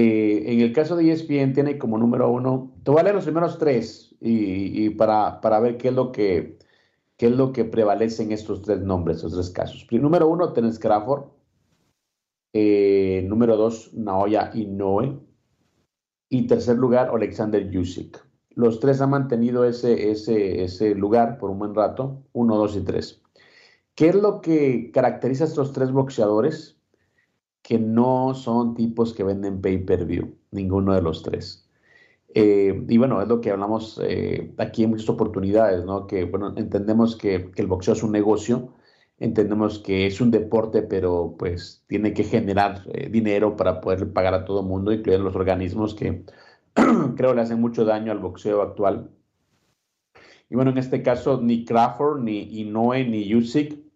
eh, 0.01 0.53
en 0.53 0.61
el 0.61 0.73
caso 0.73 0.97
de 0.97 1.13
ESPN 1.13 1.53
tiene 1.53 1.77
como 1.77 1.99
número 1.99 2.31
uno, 2.31 2.73
te 2.85 2.91
voy 2.91 3.01
a 3.01 3.03
leer 3.03 3.15
los 3.15 3.25
primeros 3.25 3.59
tres 3.59 4.17
y, 4.21 4.89
para, 4.91 5.43
para, 5.43 5.61
ver 5.61 5.77
qué 5.77 5.89
es 5.89 5.95
lo 5.95 6.11
que 6.11 6.59
qué 7.19 7.27
es 7.27 7.33
lo 7.33 7.53
que 7.53 7.67
prevalece 7.67 8.23
en 8.23 8.33
estos 8.33 8.63
tres 8.63 8.81
nombres, 8.81 9.19
estos 9.19 9.35
tres 9.35 9.51
casos. 9.51 9.87
Número 9.91 10.27
uno, 10.27 10.55
Terence 10.55 10.81
Crawford. 10.81 11.25
Eh, 12.55 13.27
número 13.29 13.59
dos, 13.59 13.93
Naoya 13.93 14.51
Inoue. 14.55 15.21
Y 16.31 16.47
tercer 16.47 16.79
lugar, 16.79 17.11
Alexander 17.13 17.71
Yusik. 17.71 18.19
Los 18.55 18.81
tres 18.81 19.03
han 19.03 19.11
mantenido 19.11 19.65
ese, 19.67 20.11
ese, 20.11 20.65
ese 20.65 20.95
lugar 20.95 21.37
por 21.37 21.51
un 21.51 21.59
buen 21.59 21.75
rato, 21.75 22.23
uno, 22.33 22.57
dos 22.57 22.75
y 22.75 22.81
tres. 22.81 23.23
¿Qué 23.95 24.09
es 24.09 24.15
lo 24.15 24.41
que 24.41 24.91
caracteriza 24.93 25.45
a 25.45 25.49
estos 25.49 25.75
tres 25.75 25.93
boxeadores? 25.93 26.80
Que 27.63 27.79
no 27.79 28.35
son 28.35 28.75
tipos 28.75 29.15
que 29.15 29.25
venden 29.25 29.61
pay-per-view, 29.61 30.35
ninguno 30.51 30.95
de 30.95 31.03
los 31.03 31.23
tres. 31.23 31.69
Eh, 32.35 32.85
y 32.89 32.99
bueno, 32.99 33.21
es 33.23 33.29
lo 33.29 33.41
que 33.41 33.51
hablamos 33.51 34.01
eh, 34.05 34.53
aquí 34.59 34.85
en 34.85 34.91
muchas 34.91 35.09
oportunidades, 35.09 35.85
¿no? 35.85 36.07
Que, 36.07 36.25
bueno, 36.25 36.55
entendemos 36.57 37.17
que, 37.17 37.51
que, 37.51 37.63
el 37.63 37.69
boxeo 37.69 37.95
es 37.95 38.03
un 38.03 38.13
negocio, 38.13 38.73
entendemos 39.19 39.81
que 39.81 40.07
es 40.07 40.21
un 40.21 40.31
deporte, 40.31 40.83
pero 40.83 41.35
pues 41.39 41.85
tiene 41.89 42.15
que 42.15 42.25
generar 42.25 42.83
eh, 42.95 43.09
dinero 43.11 43.57
para 43.57 43.81
poder 43.81 44.13
pagar 44.13 44.35
a 44.35 44.45
todo 44.45 44.61
el 44.61 44.67
mundo, 44.67 44.93
incluyendo 44.93 45.25
los 45.25 45.37
organismos 45.37 45.95
que 45.95 46.25
creo 47.17 47.35
le 47.35 47.43
hacen 47.43 47.61
mucho 47.61 47.85
daño 47.85 48.13
al 48.13 48.19
boxeo 48.21 48.63
actual. 48.63 49.11
Y 50.49 50.57
bueno, 50.57 50.71
en 50.73 50.79
este 50.79 51.03
caso, 51.03 51.41
ni 51.41 51.65
Crawford, 51.65 52.23
ni 52.23 52.61
Inoue, 52.61 53.05
ni 53.05 53.35
Usyk 53.35 53.90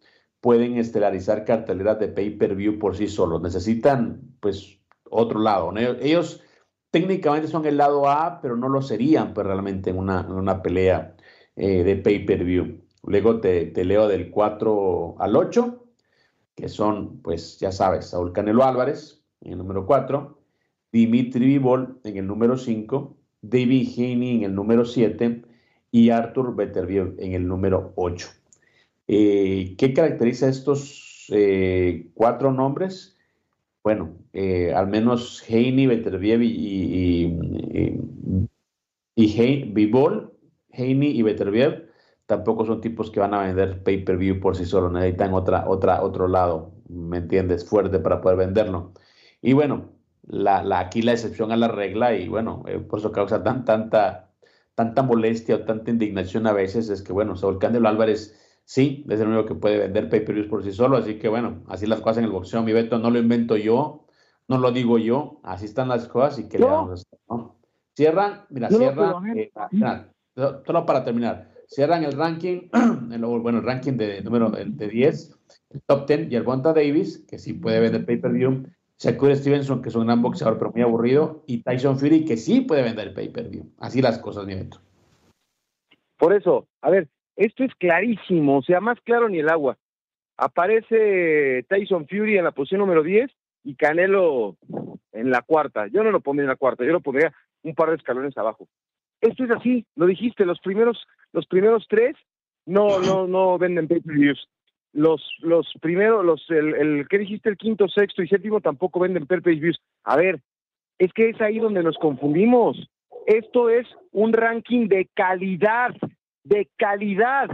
pueden 0.45 0.77
estelarizar 0.77 1.47
carteleras 1.47 1.99
de 1.99 2.09
pay-per-view 2.09 2.79
por 2.79 2.95
sí 2.95 3.09
solos. 3.09 3.41
Necesitan, 3.41 4.21
pues, 4.41 4.79
otro 5.09 5.41
lado. 5.41 5.73
Ellos 6.03 6.43
técnicamente 6.91 7.49
son 7.49 7.65
el 7.65 7.79
lado 7.79 8.07
A, 8.11 8.43
pero 8.43 8.55
no 8.55 8.69
lo 8.69 8.83
serían, 8.83 9.33
pues, 9.33 9.47
realmente 9.47 9.89
en 9.89 9.97
una, 9.97 10.21
una 10.21 10.61
pelea 10.61 11.17
eh, 11.57 11.83
de 11.83 11.97
pay-per-view. 11.97 12.79
Luego 13.05 13.41
te, 13.41 13.73
leo 13.87 14.07
del 14.07 14.31
4 14.31 15.15
al 15.19 15.35
8, 15.35 15.83
que 16.55 16.69
son, 16.69 17.23
pues 17.23 17.59
ya 17.59 17.73
sabes, 17.73 18.09
Saúl 18.09 18.35
Canelo 18.35 18.65
Álvarez 18.65 19.25
en 19.41 19.53
el 19.53 19.59
número 19.59 19.87
4, 19.87 20.39
Dimitri 20.93 21.47
Vivol 21.47 22.01
en 22.05 22.19
el 22.19 22.27
número 22.27 22.59
5, 22.59 23.17
David 23.41 23.89
Haney 23.97 24.37
en 24.37 24.43
el 24.43 24.55
número 24.55 24.85
7 24.85 25.41
y 25.91 26.11
Arthur 26.11 26.55
Beterbiev 26.55 27.15
en 27.19 27.33
el 27.33 27.49
número 27.49 27.95
8. 27.97 28.44
Eh, 29.07 29.75
¿Qué 29.77 29.93
caracteriza 29.93 30.49
estos 30.49 31.27
eh, 31.31 32.11
cuatro 32.15 32.53
nombres? 32.53 33.17
Bueno, 33.83 34.17
eh, 34.33 34.73
al 34.75 34.89
menos 34.89 35.45
Haney, 35.49 35.87
Beterbiev 35.87 36.43
y, 36.43 36.49
y, 37.27 38.09
y, 39.15 39.65
Vivol, 39.73 40.33
Haney 40.73 41.19
y 41.19 41.23
Beterbiev 41.23 41.91
tampoco 42.27 42.65
son 42.65 42.81
tipos 42.81 43.11
que 43.11 43.21
van 43.21 43.35
a 43.35 43.43
vender 43.43 43.83
pay-per-view 43.83 44.41
por 44.41 44.57
sí 44.57 44.65
solo, 44.65 44.91
necesitan 44.91 45.35
otra, 45.35 45.69
otra, 45.69 46.03
otro 46.03 46.29
lado, 46.29 46.73
¿me 46.89 47.19
entiendes? 47.19 47.69
Fuerte 47.69 47.99
para 47.99 48.23
poder 48.23 48.39
venderlo. 48.39 48.95
Y 49.43 49.53
bueno, 49.53 49.93
aquí 50.75 51.03
la 51.03 51.13
excepción 51.13 51.53
a 51.53 51.57
la 51.59 51.69
regla 51.69 52.15
y 52.15 52.29
bueno, 52.29 52.65
por 52.89 53.01
eso 53.01 53.13
causa 53.13 53.43
tan, 53.43 53.67
tanta, 53.67 54.33
tanta 54.75 55.03
molestia 55.03 55.57
o 55.57 55.61
tanta 55.61 55.91
indignación 55.91 56.47
a 56.47 56.55
veces 56.55 56.89
es 56.89 57.03
que 57.03 57.13
bueno, 57.13 57.37
Saúl 57.37 57.59
Candelo 57.59 57.89
Álvarez 57.89 58.35
sí, 58.65 59.05
es 59.09 59.21
el 59.21 59.29
único 59.29 59.47
que 59.47 59.55
puede 59.55 59.79
vender 59.79 60.09
pay-per-views 60.09 60.49
por 60.49 60.65
sí 60.65 60.73
solo, 60.73 60.97
así 60.97 61.19
que 61.19 61.29
bueno, 61.29 61.63
así 61.69 61.87
las 61.87 62.01
cosas 62.01 62.19
en 62.19 62.25
el 62.25 62.31
boxeo, 62.31 62.63
mi 62.63 62.73
Beto, 62.73 62.99
no 62.99 63.11
lo 63.11 63.19
invento 63.19 63.57
yo, 63.57 64.07
no 64.49 64.59
lo 64.59 64.73
digo 64.73 64.99
yo, 64.99 65.41
así 65.43 65.67
están 65.67 65.89
las 65.89 66.09
cosas 66.09 66.39
y 66.39 66.49
que 66.49 66.59
le 66.59 66.67
vamos 66.67 66.91
a 66.91 66.95
hacer, 66.95 67.19
¿no? 67.29 67.57
Cierran, 67.97 68.45
mira, 68.51 68.69
cierran, 68.69 69.37
eh, 69.37 69.53
solo 70.35 70.85
para 70.85 71.05
terminar, 71.05 71.51
cierran 71.69 72.05
el 72.05 72.13
ranking, 72.13 72.69
el, 73.13 73.25
bueno, 73.25 73.59
el 73.59 73.65
ranking 73.65 73.93
de 73.93 74.23
número 74.23 74.51
de, 74.51 74.89
10, 74.89 75.39
el 75.71 75.83
top 75.83 76.07
10, 76.09 76.33
y 76.33 76.37
el 76.37 76.43
Bonta 76.43 76.73
Davis, 76.73 77.25
que 77.29 77.39
sí 77.39 77.53
puede 77.53 77.81
vender 77.81 78.05
pay-per-view, 78.05 78.67
Shakur 78.99 79.35
Stevenson, 79.37 79.83
que 79.83 79.89
es 79.89 79.95
un 79.95 80.07
gran 80.07 80.23
boxeador, 80.23 80.59
pero 80.59 80.73
muy 80.73 80.83
aburrido, 80.83 81.45
y 81.47 81.63
Tyson 81.63 81.99
Fury, 81.99 82.25
que 82.25 82.37
sí 82.37 82.61
puede 82.63 82.83
vender 82.83 83.13
pay-per-view. 83.13 83.71
Así 83.79 84.01
las 84.01 84.19
cosas, 84.19 84.47
mi 84.47 84.55
Por 86.17 86.33
eso, 86.33 86.67
a 86.81 86.91
ver, 86.91 87.09
esto 87.37 87.65
es 87.65 87.75
clarísimo, 87.75 88.59
o 88.59 88.63
sea, 88.63 88.81
más 88.81 89.01
claro 89.01 89.29
ni 89.29 89.39
el 89.39 89.49
agua. 89.49 89.77
Aparece 90.37 91.65
Tyson 91.69 92.07
Fury 92.09 92.39
en 92.39 92.45
la 92.45 92.53
posición 92.53 92.81
número 92.81 93.03
10 93.03 93.31
y 93.65 93.77
Canelo 93.77 94.57
en 95.13 95.31
la 95.31 95.43
cuarta. 95.43 95.87
Yo 95.89 96.03
no 96.03 96.11
lo 96.11 96.21
pondría 96.21 96.45
en 96.45 96.51
la 96.51 96.57
cuarta, 96.57 96.85
yo 96.85 96.93
lo 96.93 97.01
pondría 97.01 97.33
un 97.63 97.75
par 97.75 97.91
de 97.91 97.97
escalones 97.97 98.37
abajo. 98.37 98.69
Esto 99.21 99.45
es 99.45 99.51
así, 99.51 99.87
lo 99.97 100.07
dijiste, 100.07 100.45
los 100.45 100.61
primeros, 100.61 101.07
los 101.33 101.47
primeros 101.47 101.87
tres 101.89 102.17
no, 102.67 103.01
no, 103.01 103.27
no 103.27 103.59
venden 103.59 103.89
pay-per-views. 103.89 104.49
los, 104.95 105.23
los 105.41 105.67
primeros, 105.81 106.25
los, 106.25 106.45
el, 106.51 106.75
el, 106.75 107.09
¿qué 107.09 107.19
dijiste? 107.19 107.51
El 107.51 107.57
quinto, 107.57 107.89
sexto 107.89 108.23
y 108.23 108.29
séptimo 108.29 108.61
tampoco 108.61 109.01
venden 109.01 109.27
per 109.27 109.43
page 109.43 109.61
views. 109.61 109.79
A 110.05 110.17
ver, 110.17 110.41
es 110.99 111.13
que 111.13 111.31
es 111.31 111.41
ahí 111.41 111.59
donde 111.59 111.83
nos 111.83 111.99
confundimos. 111.99 112.89
Esto 113.27 113.69
es 113.71 113.87
un 114.13 114.33
ranking 114.33 114.89
de 114.89 115.09
calidad, 115.15 115.95
de 116.45 116.69
calidad. 116.77 117.51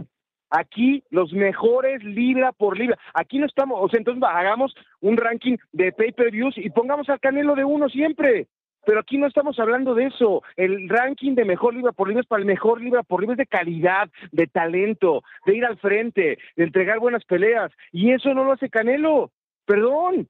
Aquí 0.50 1.04
los 1.10 1.32
mejores 1.32 2.02
libra 2.02 2.52
por 2.52 2.76
libra. 2.76 2.98
Aquí 3.14 3.38
no 3.38 3.46
estamos, 3.46 3.78
o 3.80 3.88
sea, 3.88 3.98
entonces 3.98 4.22
hagamos 4.24 4.74
un 5.00 5.16
ranking 5.16 5.56
de 5.72 5.92
pay-per-views 5.92 6.58
y 6.58 6.70
pongamos 6.70 7.08
al 7.08 7.20
Canelo 7.20 7.54
de 7.54 7.64
uno 7.64 7.88
siempre. 7.88 8.48
Pero 8.84 9.00
aquí 9.00 9.18
no 9.18 9.26
estamos 9.26 9.58
hablando 9.58 9.94
de 9.94 10.06
eso. 10.06 10.42
El 10.56 10.88
ranking 10.88 11.34
de 11.34 11.44
mejor 11.44 11.74
libra 11.74 11.92
por 11.92 12.08
libra 12.08 12.22
es 12.22 12.26
para 12.26 12.40
el 12.40 12.46
mejor 12.46 12.80
libra 12.80 13.02
por 13.02 13.20
libra, 13.20 13.34
es 13.34 13.38
de 13.38 13.46
calidad, 13.46 14.10
de 14.32 14.46
talento, 14.46 15.22
de 15.46 15.56
ir 15.56 15.64
al 15.64 15.78
frente, 15.78 16.38
de 16.56 16.64
entregar 16.64 16.98
buenas 16.98 17.24
peleas. 17.24 17.70
Y 17.92 18.12
eso 18.12 18.34
no 18.34 18.42
lo 18.42 18.52
hace 18.52 18.70
Canelo. 18.70 19.30
Perdón. 19.66 20.28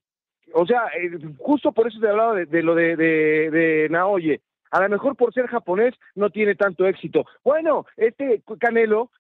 O 0.53 0.67
sea, 0.67 0.83
eh, 1.01 1.17
justo 1.39 1.73
por 1.73 1.87
eso 1.87 2.01
te 2.01 2.09
hablaba 2.09 2.35
de, 2.35 2.47
de 2.47 2.63
lo 2.63 2.75
de, 2.75 2.97
de, 2.97 3.51
de 3.51 3.89
Naoye. 3.89 4.41
A 4.71 4.81
lo 4.81 4.89
mejor 4.89 5.17
por 5.17 5.33
ser 5.33 5.47
japonés 5.47 5.95
no 6.15 6.31
tiene 6.31 6.55
tanto 6.55 6.87
éxito. 6.87 7.25
Bueno, 7.45 7.87
este 7.97 8.43
Canelo 8.59 9.11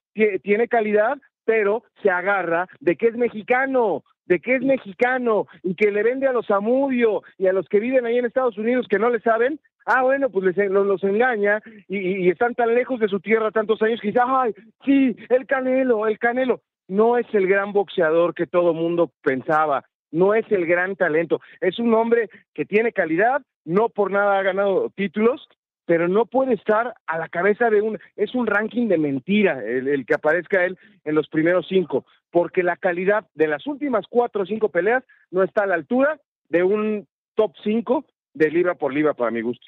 tiene 0.42 0.68
calidad, 0.68 1.18
pero 1.44 1.84
se 2.02 2.10
agarra 2.10 2.68
de 2.80 2.96
que 2.96 3.08
es 3.08 3.16
mexicano, 3.16 4.04
de 4.26 4.40
que 4.40 4.56
es 4.56 4.62
mexicano 4.62 5.46
y 5.62 5.74
que 5.74 5.90
le 5.90 6.02
vende 6.02 6.26
a 6.26 6.32
los 6.32 6.50
Amudio 6.50 7.22
y 7.38 7.46
a 7.46 7.52
los 7.52 7.68
que 7.68 7.80
viven 7.80 8.06
ahí 8.06 8.18
en 8.18 8.26
Estados 8.26 8.56
Unidos 8.58 8.86
que 8.88 8.98
no 8.98 9.10
le 9.10 9.20
saben, 9.20 9.58
ah, 9.86 10.02
bueno, 10.02 10.30
pues 10.30 10.56
les, 10.56 10.70
los, 10.70 11.02
engaña 11.02 11.60
y, 11.88 12.28
están 12.28 12.54
tan 12.54 12.74
lejos 12.74 13.00
de 13.00 13.08
su 13.08 13.20
tierra 13.20 13.50
tantos 13.50 13.82
años 13.82 14.00
que 14.00 14.08
dicen, 14.08 14.22
ay, 14.26 14.54
sí, 14.84 15.16
el 15.28 15.46
Canelo, 15.46 16.06
el 16.06 16.18
Canelo. 16.18 16.60
No 16.86 17.16
es 17.16 17.26
el 17.32 17.46
gran 17.46 17.72
boxeador 17.72 18.34
que 18.34 18.46
todo 18.46 18.74
mundo 18.74 19.12
pensaba, 19.22 19.84
no 20.10 20.34
es 20.34 20.44
el 20.50 20.66
gran 20.66 20.96
talento, 20.96 21.40
es 21.60 21.78
un 21.78 21.94
hombre 21.94 22.30
que 22.54 22.64
tiene 22.64 22.92
calidad, 22.92 23.42
no 23.64 23.88
por 23.88 24.10
nada 24.10 24.38
ha 24.38 24.42
ganado 24.42 24.90
títulos, 24.90 25.48
pero 25.86 26.06
no 26.06 26.26
puede 26.26 26.54
estar 26.54 26.94
a 27.06 27.18
la 27.18 27.28
cabeza 27.28 27.68
de 27.68 27.82
un, 27.82 27.98
es 28.14 28.34
un 28.34 28.46
ranking 28.46 28.86
de 28.86 28.96
mentira 28.96 29.60
el, 29.64 30.06
que 30.06 30.14
aparezca 30.14 30.64
él 30.64 30.78
en 31.04 31.16
los 31.16 31.28
primeros 31.28 31.66
cinco, 31.68 32.06
porque 32.30 32.62
la 32.62 32.76
calidad 32.76 33.26
de 33.34 33.48
las 33.48 33.66
últimas 33.66 34.04
cuatro 34.08 34.42
o 34.42 34.46
cinco 34.46 34.68
peleas 34.68 35.02
no 35.32 35.42
está 35.42 35.64
a 35.64 35.66
la 35.66 35.74
altura 35.74 36.20
de 36.48 36.62
un 36.62 37.08
top 37.34 37.54
cinco 37.64 38.04
de 38.34 38.50
libra 38.50 38.76
por 38.76 38.94
libra 38.94 39.14
para 39.14 39.32
mi 39.32 39.40
gusto. 39.40 39.66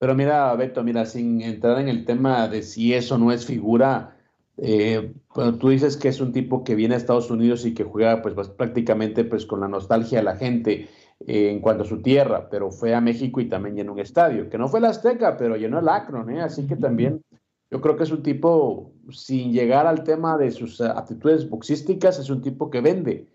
Pero 0.00 0.14
mira, 0.14 0.52
Beto, 0.56 0.82
mira, 0.82 1.04
sin 1.04 1.42
entrar 1.42 1.78
en 1.78 1.88
el 1.88 2.04
tema 2.04 2.48
de 2.48 2.62
si 2.62 2.94
eso 2.94 3.18
no 3.18 3.30
es 3.30 3.46
figura, 3.46 4.16
eh, 4.62 5.14
tú 5.58 5.70
dices 5.70 5.96
que 5.96 6.08
es 6.08 6.20
un 6.20 6.32
tipo 6.32 6.64
que 6.64 6.74
viene 6.74 6.94
a 6.94 6.98
Estados 6.98 7.30
Unidos 7.30 7.64
y 7.64 7.72
que 7.72 7.84
juega 7.84 8.20
pues, 8.20 8.34
prácticamente 8.50 9.24
pues 9.24 9.46
con 9.46 9.60
la 9.60 9.68
nostalgia 9.68 10.18
de 10.18 10.24
la 10.24 10.36
gente 10.36 10.88
en 11.20 11.60
cuanto 11.60 11.84
a 11.84 11.86
su 11.86 12.02
tierra, 12.02 12.48
pero 12.50 12.70
fue 12.70 12.94
a 12.94 13.00
México 13.00 13.40
y 13.40 13.48
también 13.48 13.76
llenó 13.76 13.92
un 13.92 14.00
estadio, 14.00 14.48
que 14.48 14.58
no 14.58 14.68
fue 14.68 14.80
el 14.80 14.86
Azteca, 14.86 15.36
pero 15.36 15.56
llenó 15.56 15.78
el 15.78 15.88
Akron, 15.88 16.30
¿eh? 16.30 16.40
así 16.40 16.66
que 16.66 16.76
también 16.76 17.22
yo 17.70 17.80
creo 17.80 17.96
que 17.96 18.04
es 18.04 18.10
un 18.10 18.22
tipo, 18.22 18.92
sin 19.10 19.52
llegar 19.52 19.86
al 19.86 20.02
tema 20.02 20.36
de 20.36 20.50
sus 20.50 20.80
aptitudes 20.80 21.48
boxísticas, 21.48 22.18
es 22.18 22.30
un 22.30 22.42
tipo 22.42 22.70
que 22.70 22.80
vende. 22.80 23.28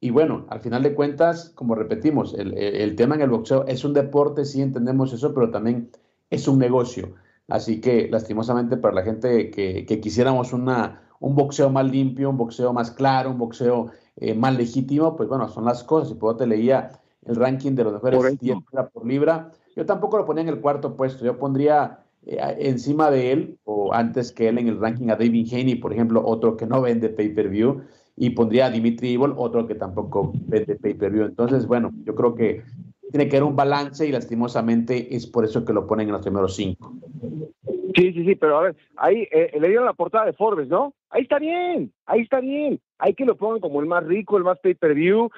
Y 0.00 0.10
bueno, 0.10 0.46
al 0.50 0.60
final 0.60 0.82
de 0.82 0.94
cuentas, 0.94 1.50
como 1.54 1.74
repetimos, 1.74 2.34
el, 2.34 2.56
el 2.56 2.94
tema 2.96 3.14
en 3.14 3.22
el 3.22 3.30
boxeo 3.30 3.66
es 3.66 3.84
un 3.84 3.94
deporte, 3.94 4.44
sí 4.44 4.60
entendemos 4.60 5.12
eso, 5.12 5.32
pero 5.32 5.50
también 5.50 5.90
es 6.30 6.46
un 6.46 6.58
negocio. 6.58 7.14
Así 7.48 7.80
que 7.80 8.08
lastimosamente 8.10 8.76
para 8.76 8.94
la 8.94 9.02
gente 9.02 9.50
que, 9.50 9.86
que 9.86 10.00
quisiéramos 10.00 10.52
una, 10.52 11.02
un 11.20 11.34
boxeo 11.34 11.70
más 11.70 11.90
limpio, 11.90 12.30
un 12.30 12.36
boxeo 12.36 12.72
más 12.72 12.90
claro, 12.90 13.30
un 13.30 13.38
boxeo 13.38 13.90
eh, 14.16 14.34
más 14.34 14.56
legítimo, 14.56 15.16
pues 15.16 15.28
bueno, 15.28 15.48
son 15.48 15.64
las 15.64 15.82
cosas. 15.82 16.12
Y 16.12 16.14
por 16.14 16.36
te 16.36 16.46
leía 16.46 16.90
el 17.24 17.36
ranking 17.36 17.72
de 17.72 17.84
los 17.84 17.92
mejores 17.94 18.38
10 18.38 18.56
libra 18.58 18.88
por 18.88 19.06
libra. 19.06 19.50
Yo 19.76 19.86
tampoco 19.86 20.18
lo 20.18 20.24
ponía 20.24 20.42
en 20.42 20.48
el 20.48 20.60
cuarto 20.60 20.96
puesto, 20.96 21.24
yo 21.24 21.38
pondría 21.38 22.00
eh, 22.26 22.38
encima 22.58 23.10
de 23.10 23.32
él 23.32 23.58
o 23.64 23.92
antes 23.92 24.32
que 24.32 24.48
él 24.48 24.58
en 24.58 24.68
el 24.68 24.80
ranking 24.80 25.08
a 25.08 25.16
David 25.16 25.52
Haney, 25.52 25.76
por 25.76 25.92
ejemplo, 25.92 26.22
otro 26.24 26.56
que 26.56 26.66
no 26.66 26.80
vende 26.80 27.08
pay-per-view, 27.08 27.82
y 28.16 28.30
pondría 28.30 28.66
a 28.66 28.70
Dimitri 28.70 29.14
Evil, 29.14 29.32
otro 29.36 29.66
que 29.66 29.76
tampoco 29.76 30.32
vende 30.46 30.74
pay-per-view. 30.74 31.26
Entonces, 31.26 31.66
bueno, 31.66 31.92
yo 32.04 32.14
creo 32.16 32.34
que 32.34 32.64
tiene 33.10 33.28
que 33.28 33.36
haber 33.36 33.48
un 33.48 33.56
balance 33.56 34.06
y 34.06 34.12
lastimosamente 34.12 35.14
es 35.14 35.26
por 35.26 35.44
eso 35.44 35.64
que 35.64 35.72
lo 35.72 35.86
ponen 35.86 36.08
en 36.08 36.12
los 36.12 36.22
primeros 36.22 36.56
cinco. 36.56 36.94
Sí, 37.98 38.12
sí, 38.12 38.24
sí, 38.24 38.36
pero 38.36 38.58
a 38.58 38.62
ver, 38.62 38.76
ahí 38.96 39.26
eh, 39.32 39.50
le 39.58 39.66
dieron 39.66 39.84
la 39.84 39.92
portada 39.92 40.26
de 40.26 40.32
Forbes, 40.32 40.68
¿no? 40.68 40.94
Ahí 41.10 41.22
está 41.22 41.40
bien, 41.40 41.92
ahí 42.06 42.20
está 42.20 42.38
bien. 42.38 42.78
Hay 42.96 43.14
que 43.14 43.24
lo 43.24 43.36
pongan 43.36 43.58
como 43.58 43.80
el 43.80 43.86
más 43.86 44.04
rico, 44.04 44.36
el 44.36 44.44
más 44.44 44.60
pay-per-view, 44.60 45.30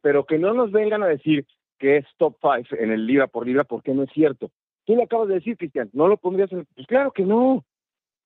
pero 0.00 0.24
que 0.24 0.38
no 0.38 0.54
nos 0.54 0.70
vengan 0.70 1.02
a 1.02 1.08
decir 1.08 1.44
que 1.76 1.96
es 1.96 2.06
top 2.16 2.36
five 2.40 2.68
en 2.80 2.92
el 2.92 3.04
libra 3.04 3.26
por 3.26 3.44
libra, 3.44 3.64
porque 3.64 3.92
no 3.92 4.04
es 4.04 4.10
cierto. 4.12 4.52
Tú 4.84 4.94
lo 4.94 5.02
acabas 5.02 5.26
de 5.26 5.34
decir, 5.34 5.56
Cristian, 5.56 5.90
¿no 5.92 6.06
lo 6.06 6.16
pondrías 6.16 6.52
en...? 6.52 6.66
Pues 6.76 6.86
claro 6.86 7.10
que 7.10 7.24
no. 7.24 7.64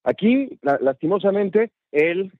Aquí, 0.05 0.59
lastimosamente, 0.61 1.71
él 1.91 2.31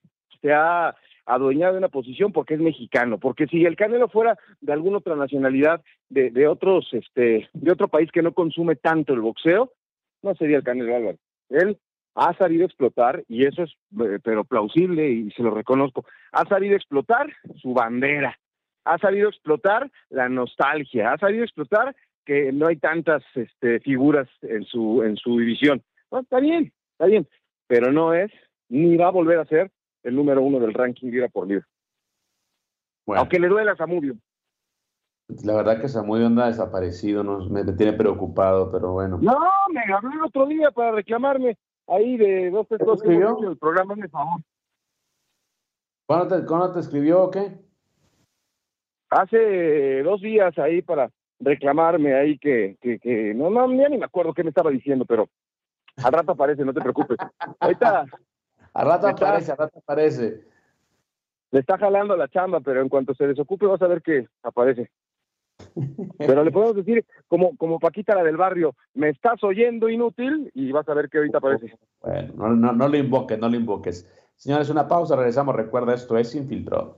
se 0.43 0.53
ha 0.53 0.95
adueñado 1.25 1.73
de 1.73 1.79
una 1.79 1.89
posición 1.89 2.31
porque 2.31 2.55
es 2.55 2.59
mexicano, 2.59 3.17
porque 3.17 3.47
si 3.47 3.65
el 3.65 3.75
Canelo 3.75 4.07
fuera 4.07 4.37
de 4.61 4.73
alguna 4.73 4.99
otra 4.99 5.15
nacionalidad, 5.15 5.81
de, 6.09 6.29
de 6.29 6.47
otros, 6.47 6.89
este, 6.91 7.49
de 7.53 7.71
otro 7.71 7.87
país 7.87 8.11
que 8.11 8.21
no 8.21 8.33
consume 8.33 8.75
tanto 8.75 9.13
el 9.13 9.21
boxeo, 9.21 9.71
no 10.21 10.35
sería 10.35 10.57
el 10.57 10.63
Canelo 10.63 10.95
Álvarez. 10.95 11.19
Él 11.49 11.77
ha 12.15 12.33
sabido 12.33 12.65
explotar, 12.65 13.23
y 13.27 13.45
eso 13.45 13.63
es 13.63 13.71
eh, 14.01 14.19
pero 14.23 14.43
plausible 14.43 15.09
y 15.09 15.31
se 15.31 15.43
lo 15.43 15.51
reconozco, 15.51 16.05
ha 16.31 16.45
sabido 16.45 16.75
explotar 16.75 17.27
su 17.61 17.73
bandera, 17.73 18.37
ha 18.85 18.97
sabido 18.97 19.29
explotar 19.29 19.89
la 20.09 20.27
nostalgia, 20.27 21.13
ha 21.13 21.17
sabido 21.17 21.43
explotar 21.43 21.95
que 22.25 22.51
no 22.51 22.67
hay 22.67 22.77
tantas 22.77 23.23
este, 23.35 23.79
figuras 23.79 24.27
en 24.41 24.63
su, 24.63 25.03
en 25.03 25.15
su 25.17 25.39
división. 25.39 25.81
está 26.11 26.39
bien, 26.39 26.71
está 26.91 27.05
bien, 27.05 27.27
pero 27.67 27.91
no 27.91 28.13
es, 28.13 28.31
ni 28.67 28.97
va 28.97 29.07
a 29.07 29.11
volver 29.11 29.39
a 29.39 29.45
ser 29.45 29.71
el 30.03 30.15
número 30.15 30.41
uno 30.41 30.59
del 30.59 30.73
ranking 30.73 31.09
libra 31.09 31.27
por 31.29 31.47
libra. 31.47 31.65
Aunque 33.07 33.39
le 33.39 33.47
duele 33.47 33.71
a 33.71 33.75
Samudio. 33.75 34.15
La 35.43 35.55
verdad 35.55 35.79
que 35.79 35.87
Samudio 35.87 36.25
anda 36.25 36.47
desaparecido, 36.47 37.23
nos, 37.23 37.49
me, 37.51 37.63
tiene 37.73 37.93
preocupado, 37.93 38.71
pero 38.71 38.93
bueno. 38.93 39.19
No, 39.21 39.39
me 39.71 39.93
habló 39.93 40.11
el 40.11 40.23
otro 40.23 40.47
día 40.47 40.71
para 40.71 40.91
reclamarme 40.91 41.55
ahí 41.87 42.17
de 42.17 42.49
dos 42.49 42.67
tres 42.67 42.81
cosas 42.83 43.07
el 43.07 43.57
programa 43.57 43.95
me 43.95 44.09
favor. 44.09 44.41
¿Cuándo 46.07 46.35
te, 46.35 46.45
¿Cuándo 46.45 46.73
te 46.73 46.79
escribió 46.79 47.23
o 47.23 47.29
qué? 47.29 47.59
Hace 49.11 50.01
dos 50.01 50.19
días 50.21 50.57
ahí 50.57 50.81
para 50.81 51.11
reclamarme 51.39 52.15
ahí 52.15 52.39
que, 52.39 52.77
que, 52.81 52.97
que 52.99 53.33
no, 53.35 53.51
no, 53.51 53.71
ya 53.73 53.87
ni 53.87 53.99
me 53.99 54.05
acuerdo 54.05 54.33
qué 54.33 54.43
me 54.43 54.49
estaba 54.49 54.71
diciendo, 54.71 55.05
pero 55.05 55.29
al 56.03 56.11
rato 56.11 56.31
aparece, 56.31 56.65
no 56.65 56.73
te 56.73 56.81
preocupes. 56.81 57.17
Ahorita. 57.59 58.05
Al 58.73 58.87
rato 58.87 59.07
aparece, 59.07 59.51
al 59.51 59.57
rato 59.57 59.79
aparece. 59.79 60.43
Le 61.51 61.59
está 61.59 61.77
jalando 61.77 62.15
la 62.15 62.27
chamba, 62.27 62.59
pero 62.59 62.81
en 62.81 62.89
cuanto 62.89 63.13
se 63.13 63.27
desocupe 63.27 63.65
vas 63.65 63.81
a 63.81 63.87
ver 63.87 64.01
que 64.01 64.27
aparece. 64.43 64.89
Pero 66.17 66.43
le 66.43 66.51
podemos 66.51 66.75
decir, 66.75 67.05
como, 67.27 67.55
como 67.57 67.79
Paquita 67.79 68.15
la 68.15 68.23
del 68.23 68.37
barrio, 68.37 68.75
me 68.93 69.09
estás 69.09 69.43
oyendo 69.43 69.89
inútil 69.89 70.51
y 70.53 70.71
vas 70.71 70.87
a 70.89 70.93
ver 70.93 71.09
que 71.09 71.17
ahorita 71.17 71.37
aparece. 71.37 71.77
Bueno, 72.01 72.33
no, 72.35 72.49
no, 72.55 72.73
no 72.73 72.87
lo 72.87 72.97
invoques, 72.97 73.39
no 73.39 73.49
lo 73.49 73.55
invoques. 73.55 74.07
Señores, 74.35 74.69
una 74.69 74.87
pausa, 74.87 75.15
regresamos. 75.15 75.55
Recuerda, 75.55 75.93
esto 75.93 76.17
es 76.17 76.33
Infiltrado. 76.35 76.97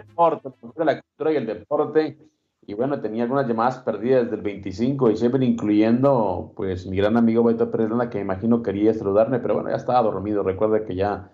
Deporte, 0.00 0.50
la 0.76 1.00
cultura 1.00 1.32
y 1.32 1.36
el 1.36 1.46
deporte. 1.46 2.18
y 2.66 2.74
bueno, 2.74 3.00
tenía 3.00 3.24
algunas 3.24 3.46
llamadas 3.46 3.78
perdidas 3.78 4.30
del 4.30 4.40
25 4.40 5.10
y 5.10 5.16
siempre 5.16 5.44
incluyendo 5.44 6.52
pues 6.56 6.86
mi 6.86 6.96
gran 6.96 7.16
amigo 7.16 7.44
Beto 7.44 7.70
Pérez 7.70 7.88
que 8.10 8.18
me 8.18 8.24
imagino 8.24 8.62
quería 8.62 8.94
saludarme, 8.94 9.38
pero 9.40 9.54
bueno, 9.54 9.70
ya 9.70 9.76
estaba 9.76 10.02
dormido. 10.02 10.42
Recuerda 10.42 10.84
que 10.84 10.94
ya 10.94 11.30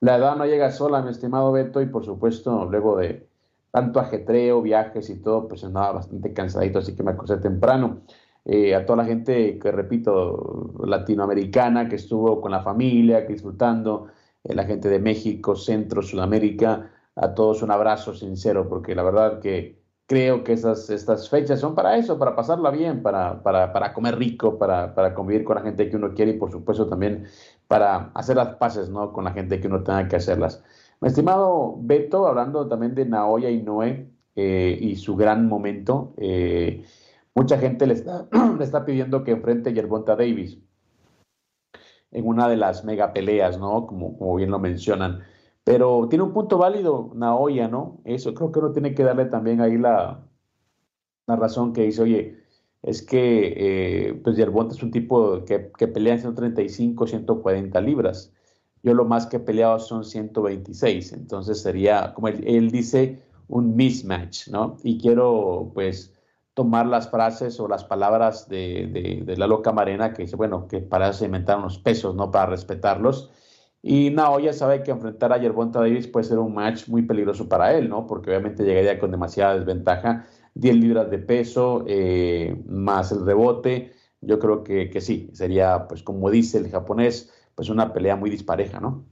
la 0.00 0.16
edad 0.16 0.36
no 0.36 0.44
llega 0.46 0.70
sola, 0.70 1.02
mi 1.02 1.10
estimado 1.10 1.52
Beto, 1.52 1.80
y 1.80 1.86
por 1.86 2.04
supuesto, 2.04 2.66
luego 2.66 2.98
de 2.98 3.28
tanto 3.70 4.00
ajetreo, 4.00 4.62
viajes 4.62 5.10
y 5.10 5.20
todo, 5.20 5.48
pues 5.48 5.64
andaba 5.64 5.92
bastante 5.92 6.32
cansadito, 6.32 6.78
así 6.80 6.94
que 6.94 7.02
me 7.02 7.12
acosté 7.12 7.38
temprano. 7.38 8.02
Eh, 8.44 8.74
a 8.74 8.84
toda 8.84 8.98
la 8.98 9.04
gente 9.06 9.58
que, 9.58 9.72
repito, 9.72 10.74
latinoamericana, 10.84 11.88
que 11.88 11.96
estuvo 11.96 12.40
con 12.40 12.52
la 12.52 12.62
familia, 12.62 13.26
que 13.26 13.32
disfrutando, 13.32 14.08
eh, 14.44 14.54
la 14.54 14.64
gente 14.64 14.88
de 14.90 14.98
México, 14.98 15.56
Centro, 15.56 16.02
Sudamérica, 16.02 16.90
a 17.16 17.34
todos 17.34 17.62
un 17.62 17.70
abrazo 17.70 18.14
sincero, 18.14 18.68
porque 18.68 18.94
la 18.94 19.02
verdad 19.02 19.40
que 19.40 19.82
creo 20.06 20.44
que 20.44 20.52
esas, 20.52 20.90
estas 20.90 21.30
fechas 21.30 21.60
son 21.60 21.74
para 21.74 21.96
eso, 21.96 22.18
para 22.18 22.36
pasarla 22.36 22.70
bien, 22.70 23.02
para, 23.02 23.42
para, 23.42 23.72
para 23.72 23.92
comer 23.94 24.18
rico, 24.18 24.58
para, 24.58 24.94
para, 24.94 25.14
convivir 25.14 25.44
con 25.44 25.56
la 25.56 25.62
gente 25.62 25.88
que 25.88 25.96
uno 25.96 26.14
quiere 26.14 26.32
y 26.32 26.38
por 26.38 26.50
supuesto 26.50 26.88
también 26.88 27.26
para 27.68 28.10
hacer 28.14 28.36
las 28.36 28.56
paces 28.56 28.88
¿no? 28.90 29.12
con 29.12 29.24
la 29.24 29.32
gente 29.32 29.60
que 29.60 29.68
uno 29.68 29.82
tenga 29.82 30.08
que 30.08 30.16
hacerlas. 30.16 30.62
Mi 31.00 31.08
estimado 31.08 31.76
Beto, 31.80 32.26
hablando 32.26 32.68
también 32.68 32.94
de 32.94 33.06
Naoya 33.06 33.50
y 33.50 33.62
Noé 33.62 34.10
eh, 34.36 34.78
y 34.80 34.96
su 34.96 35.16
gran 35.16 35.48
momento, 35.48 36.14
eh, 36.18 36.84
mucha 37.34 37.58
gente 37.58 37.86
le 37.86 37.94
está, 37.94 38.26
le 38.58 38.64
está 38.64 38.84
pidiendo 38.84 39.24
que 39.24 39.32
enfrente 39.32 39.72
Yerbonta 39.72 40.16
Davis 40.16 40.58
en 42.12 42.26
una 42.26 42.48
de 42.48 42.56
las 42.56 42.84
mega 42.84 43.12
peleas, 43.12 43.58
¿no? 43.58 43.86
Como, 43.86 44.16
como 44.16 44.36
bien 44.36 44.50
lo 44.50 44.58
mencionan. 44.58 45.24
Pero 45.64 46.08
tiene 46.08 46.24
un 46.24 46.32
punto 46.32 46.58
válido 46.58 47.10
Naoya, 47.14 47.68
¿no? 47.68 48.00
Eso 48.04 48.34
creo 48.34 48.52
que 48.52 48.58
uno 48.58 48.72
tiene 48.72 48.94
que 48.94 49.02
darle 49.02 49.24
también 49.24 49.62
ahí 49.62 49.78
la, 49.78 50.22
la 51.26 51.36
razón 51.36 51.72
que 51.72 51.82
dice, 51.82 52.02
oye, 52.02 52.44
es 52.82 53.02
que 53.02 53.54
eh, 53.56 54.20
pues 54.22 54.36
Yerbonta 54.36 54.74
es 54.74 54.82
un 54.82 54.90
tipo 54.90 55.42
que, 55.46 55.72
que 55.78 55.88
pelea 55.88 56.14
en 56.14 56.20
135, 56.20 57.06
140 57.06 57.80
libras. 57.80 58.30
Yo 58.82 58.92
lo 58.92 59.06
más 59.06 59.26
que 59.26 59.38
he 59.38 59.40
peleado 59.40 59.78
son 59.78 60.04
126, 60.04 61.14
entonces 61.14 61.62
sería, 61.62 62.12
como 62.12 62.28
él, 62.28 62.70
dice, 62.70 63.22
un 63.48 63.74
mismatch, 63.74 64.48
¿no? 64.48 64.76
Y 64.82 64.98
quiero, 64.98 65.70
pues, 65.72 66.12
tomar 66.52 66.86
las 66.86 67.10
frases 67.10 67.58
o 67.58 67.66
las 67.68 67.84
palabras 67.84 68.48
de, 68.50 68.86
de, 68.92 69.22
de 69.24 69.36
Lalo 69.38 69.62
Camarena, 69.62 70.12
que 70.12 70.24
dice, 70.24 70.36
bueno, 70.36 70.68
que 70.68 70.80
para 70.80 71.08
eso 71.08 71.24
inventar 71.24 71.58
unos 71.58 71.78
pesos, 71.78 72.14
¿no? 72.14 72.30
Para 72.30 72.46
respetarlos 72.46 73.30
y 73.86 74.08
Naoya 74.10 74.54
sabe 74.54 74.82
que 74.82 74.92
enfrentar 74.92 75.30
a 75.34 75.38
Yerbonta 75.38 75.78
Davis 75.80 76.06
puede 76.08 76.24
ser 76.24 76.38
un 76.38 76.54
match 76.54 76.88
muy 76.88 77.02
peligroso 77.02 77.50
para 77.50 77.74
él, 77.76 77.90
¿no? 77.90 78.06
Porque 78.06 78.30
obviamente 78.30 78.64
llegaría 78.64 78.98
con 78.98 79.10
demasiada 79.10 79.58
desventaja, 79.58 80.26
10 80.54 80.76
libras 80.76 81.10
de 81.10 81.18
peso, 81.18 81.84
eh, 81.86 82.62
más 82.66 83.12
el 83.12 83.26
rebote. 83.26 83.92
Yo 84.22 84.38
creo 84.38 84.64
que, 84.64 84.88
que, 84.88 85.02
sí, 85.02 85.28
sería, 85.34 85.86
pues 85.86 86.02
como 86.02 86.30
dice 86.30 86.56
el 86.56 86.70
japonés, 86.70 87.30
pues 87.54 87.68
una 87.68 87.92
pelea 87.92 88.16
muy 88.16 88.30
dispareja, 88.30 88.80
¿no? 88.80 89.04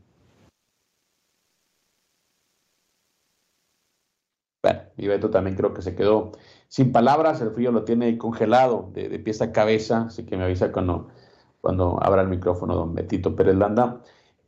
Bueno, 4.62 4.80
y 4.96 5.06
Beto 5.06 5.28
también 5.28 5.54
creo 5.54 5.74
que 5.74 5.82
se 5.82 5.94
quedó 5.94 6.32
sin 6.68 6.92
palabras, 6.92 7.42
el 7.42 7.50
frío 7.50 7.72
lo 7.72 7.84
tiene 7.84 8.16
congelado 8.16 8.90
de, 8.94 9.10
de 9.10 9.18
pieza 9.18 9.46
a 9.46 9.52
cabeza, 9.52 10.04
así 10.06 10.24
que 10.24 10.38
me 10.38 10.44
avisa 10.44 10.72
cuando, 10.72 11.08
cuando 11.60 11.98
abra 12.02 12.22
el 12.22 12.28
micrófono 12.28 12.74
don 12.74 12.94
Betito 12.94 13.36
Pérez 13.36 13.56
Landa. 13.56 14.00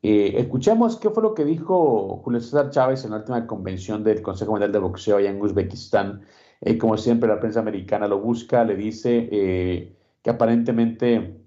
Eh, 0.07 0.39
escuchemos 0.39 0.99
qué 0.99 1.09
fue 1.09 1.23
lo 1.23 1.33
que 1.33 1.47
dijo 1.47 2.21
Julio 2.23 2.39
César 2.39 2.69
Chávez 2.69 3.07
en 3.07 3.13
la 3.13 3.17
última 3.17 3.47
convención 3.47 4.05
del 4.05 4.21
Consejo 4.21 4.51
Mundial 4.51 4.71
de 4.71 4.79
Boxeo 4.79 5.17
allá 5.17 5.31
en 5.31 5.41
Uzbekistán. 5.41 6.21
Eh, 6.61 6.77
como 6.77 6.99
siempre, 6.99 7.27
la 7.27 7.41
prensa 7.41 7.61
americana 7.61 8.07
lo 8.07 8.21
busca, 8.21 8.65
le 8.65 8.77
dice 8.77 9.31
eh, 9.33 9.97
que 10.21 10.29
aparentemente 10.29 11.41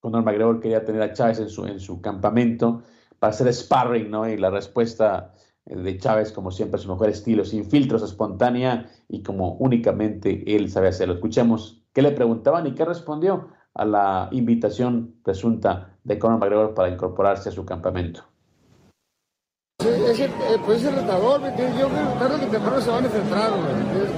Conor 0.00 0.24
McGregor 0.24 0.58
quería 0.58 0.86
tener 0.86 1.02
a 1.02 1.12
Chávez 1.12 1.38
en 1.38 1.50
su, 1.50 1.66
en 1.66 1.78
su 1.78 2.00
campamento 2.00 2.82
para 3.18 3.34
hacer 3.34 3.52
sparring, 3.52 4.10
¿no? 4.10 4.26
Y 4.26 4.38
la 4.38 4.48
respuesta 4.48 5.34
de 5.66 5.98
Chávez, 5.98 6.32
como 6.32 6.50
siempre, 6.50 6.80
su 6.80 6.88
mejor 6.88 7.10
estilo, 7.10 7.44
sin 7.44 7.66
filtros, 7.66 8.02
espontánea 8.02 8.88
y 9.06 9.22
como 9.22 9.52
únicamente 9.56 10.56
él 10.56 10.70
sabe 10.70 10.88
hacerlo. 10.88 11.12
Escuchemos 11.12 11.84
qué 11.92 12.00
le 12.00 12.12
preguntaban 12.12 12.66
y 12.66 12.74
qué 12.74 12.86
respondió 12.86 13.48
a 13.74 13.84
la 13.84 14.28
invitación 14.32 15.16
presunta 15.22 15.95
de 16.06 16.18
Conor 16.20 16.38
McGregor 16.38 16.72
para 16.72 16.88
incorporarse 16.88 17.48
a 17.48 17.52
su 17.52 17.64
campamento. 17.64 18.22
Es, 19.80 20.20
eh, 20.20 20.30
pues 20.64 20.82
es 20.84 20.94
retador, 20.94 21.40
yo 21.42 21.54
creo 21.54 21.88
que 21.88 22.18
tarde 22.18 22.40
que 22.40 22.46
temprano 22.46 22.80
se 22.80 22.90
van 22.90 23.04
a 23.04 23.06
enfrentar, 23.06 23.50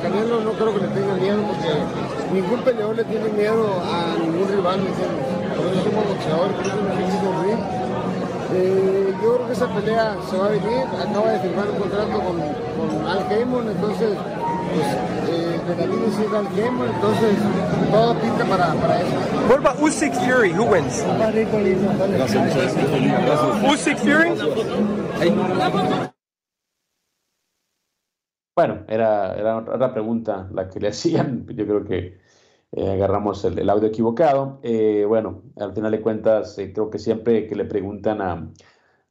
Canelo 0.02 0.40
no 0.40 0.52
creo 0.52 0.74
que 0.74 0.80
le 0.80 0.88
tenga 0.88 1.14
miedo 1.14 1.42
porque 1.48 2.32
ningún 2.32 2.60
peleador 2.60 2.96
le 2.96 3.04
tiene 3.04 3.28
miedo 3.30 3.66
a 3.82 4.16
ningún 4.20 4.48
rival, 4.48 4.80
Por 4.80 5.66
eso 5.66 5.82
somos 5.82 6.08
boxeadores, 6.08 6.56
por 6.56 6.66
eso. 6.66 7.68
Eh, 8.54 9.14
yo 9.22 9.34
creo 9.34 9.46
que 9.46 9.52
esa 9.52 9.68
pelea 9.68 10.16
se 10.30 10.36
va 10.36 10.46
a 10.46 10.50
venir, 10.50 10.84
acaba 11.08 11.32
de 11.32 11.40
firmar 11.40 11.70
un 11.70 11.76
contrato 11.76 12.18
con, 12.20 12.36
con 12.38 13.06
Al 13.06 13.32
Heyman, 13.32 13.68
entonces 13.68 14.16
pues, 14.74 15.27
Al 15.68 15.80
entonces 15.82 17.36
todo 17.90 18.14
pinta 18.14 18.44
para, 18.46 18.72
para 18.74 19.00
eso. 19.02 19.14
What 19.50 19.58
about 19.58 19.78
Usyk 19.82 20.14
Fury? 20.14 20.52
Who 20.52 20.64
wins? 20.64 21.04
Usyk 23.70 23.98
Fury? 23.98 24.30
Bueno, 28.56 28.84
era, 28.88 29.34
era 29.34 29.58
otra 29.58 29.92
pregunta 29.92 30.48
la 30.52 30.70
que 30.70 30.80
le 30.80 30.88
hacían. 30.92 31.46
Yo 31.48 31.66
creo 31.66 31.84
que 31.84 32.18
eh, 32.72 32.90
agarramos 32.90 33.44
el, 33.44 33.58
el, 33.58 33.68
audio 33.68 33.88
equivocado. 33.88 34.60
Eh, 34.62 35.04
bueno, 35.06 35.42
al 35.56 35.74
final 35.74 35.92
de 35.92 36.00
cuentas, 36.00 36.58
eh, 36.58 36.72
creo 36.72 36.88
que 36.88 36.98
siempre 36.98 37.46
que 37.46 37.54
le 37.54 37.66
preguntan 37.66 38.22
a, 38.22 38.50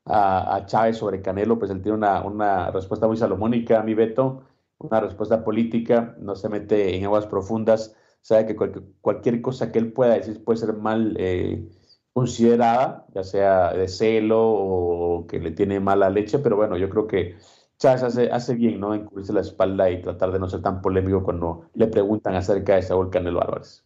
a, 0.05 0.55
a, 0.55 0.65
Chávez 0.65 0.97
sobre 0.97 1.21
Canelo, 1.21 1.59
pues 1.59 1.69
él 1.69 1.83
tiene 1.83 1.97
una, 1.97 2.21
una 2.23 2.71
respuesta 2.71 3.07
muy 3.07 3.17
salomónica, 3.17 3.83
mi 3.83 3.93
Beto, 3.93 4.43
una 4.79 4.99
respuesta 4.99 5.43
política, 5.43 6.15
no 6.19 6.35
se 6.35 6.49
mete 6.49 6.95
en 6.95 7.05
aguas 7.05 7.25
profundas 7.27 7.95
sabe 8.27 8.45
que 8.45 8.55
cualquier, 9.01 9.41
cosa 9.41 9.71
que 9.71 9.79
él 9.79 9.93
pueda 9.93 10.15
decir 10.15 10.43
puede 10.43 10.59
ser 10.59 10.73
mal 10.73 11.15
eh, 11.17 11.63
considerada, 12.11 13.05
ya 13.13 13.23
sea 13.23 13.71
de 13.71 13.87
celo 13.87 14.41
o 14.41 15.27
que 15.27 15.39
le 15.39 15.51
tiene 15.51 15.79
mala 15.79 16.09
leche, 16.09 16.39
pero 16.39 16.57
bueno, 16.57 16.75
yo 16.75 16.89
creo 16.89 17.07
que 17.07 17.37
Chávez 17.77 18.03
hace, 18.03 18.29
hace 18.29 18.55
bien, 18.55 18.81
¿no? 18.81 18.93
En 18.93 19.05
cubrirse 19.05 19.31
la 19.31 19.39
espalda 19.39 19.89
y 19.89 20.01
tratar 20.01 20.33
de 20.33 20.39
no 20.39 20.49
ser 20.49 20.61
tan 20.61 20.81
polémico 20.81 21.23
cuando 21.23 21.69
le 21.75 21.87
preguntan 21.87 22.35
acerca 22.35 22.75
de 22.75 22.81
Saúl 22.81 23.09
Canelo 23.09 23.41
Álvarez. 23.41 23.85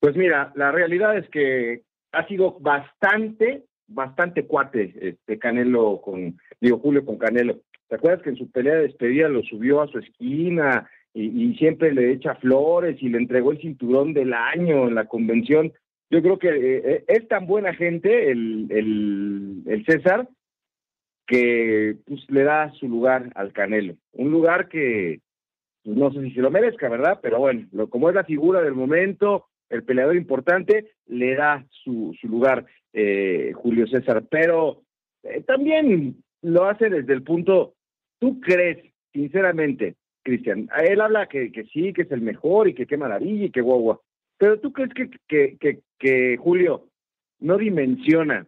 Pues 0.00 0.16
mira, 0.16 0.50
la 0.54 0.72
realidad 0.72 1.18
es 1.18 1.28
que 1.28 1.82
ha 2.12 2.26
sido 2.26 2.58
bastante, 2.58 3.66
bastante 3.86 4.46
cuate 4.46 4.94
este 4.98 5.38
Canelo 5.38 6.00
con, 6.00 6.38
digo, 6.58 6.78
Julio 6.78 7.04
con 7.04 7.18
Canelo. 7.18 7.60
¿Te 7.92 7.96
acuerdas 7.96 8.22
que 8.22 8.30
en 8.30 8.36
su 8.36 8.50
pelea 8.50 8.76
de 8.76 8.84
despedida 8.84 9.28
lo 9.28 9.42
subió 9.42 9.82
a 9.82 9.86
su 9.86 9.98
esquina 9.98 10.88
y, 11.12 11.54
siempre 11.56 11.92
le 11.92 12.10
echa 12.10 12.36
flores 12.36 12.96
y 13.02 13.10
le 13.10 13.18
entregó 13.18 13.52
el 13.52 13.60
cinturón 13.60 14.14
del 14.14 14.32
año 14.32 14.88
en 14.88 14.94
la 14.94 15.04
convención. 15.04 15.74
Yo 16.08 16.22
creo 16.22 16.38
que 16.38 16.48
eh, 16.48 16.82
eh, 16.86 17.04
es 17.06 17.28
tan 17.28 17.46
buena 17.46 17.74
gente 17.74 18.30
el, 18.30 18.66
el, 19.66 19.84
César 19.84 20.26
que 21.26 21.96
pues, 22.06 22.22
le 22.30 22.44
da 22.44 22.72
su 22.80 22.88
lugar 22.88 23.30
al 23.34 23.52
Canelo. 23.52 23.96
Un 24.12 24.30
lugar 24.30 24.70
que 24.70 25.20
pues, 25.84 25.94
no 25.94 26.10
sé 26.14 26.22
si 26.22 26.30
se 26.30 26.40
lo 26.40 26.50
merezca, 26.50 26.88
¿verdad? 26.88 27.20
Pero 27.22 27.40
bueno, 27.40 27.68
como 27.90 28.08
es 28.08 28.14
la 28.14 28.24
figura 28.24 28.62
del 28.62 28.72
momento, 28.72 29.48
el 29.68 29.84
peleador 29.84 30.16
importante, 30.16 30.92
le 31.08 31.34
da 31.34 31.66
su, 31.68 32.16
lugar 32.22 32.64
eh, 32.94 33.52
Julio 33.54 33.86
César. 33.86 34.24
Pero 34.30 34.80
también 35.46 36.16
lo 36.40 36.64
hace 36.64 36.88
desde 36.88 37.12
el 37.12 37.22
punto, 37.22 37.74
¿tú 38.22 38.40
crees, 38.40 38.78
sinceramente, 39.12 39.96
Cristian. 40.22 40.68
Él 40.88 41.00
habla 41.00 41.26
que, 41.26 41.50
que 41.50 41.64
sí, 41.64 41.92
que 41.92 42.02
es 42.02 42.12
el 42.12 42.20
mejor 42.20 42.68
y 42.68 42.74
que 42.74 42.86
qué 42.86 42.96
maravilla 42.96 43.46
y 43.46 43.50
qué 43.50 43.60
guagua. 43.60 44.00
Pero 44.38 44.60
tú 44.60 44.72
crees 44.72 44.94
que, 44.94 45.10
que, 45.26 45.56
que, 45.58 45.80
que 45.98 46.36
Julio 46.36 46.86
no 47.40 47.58
dimensiona 47.58 48.46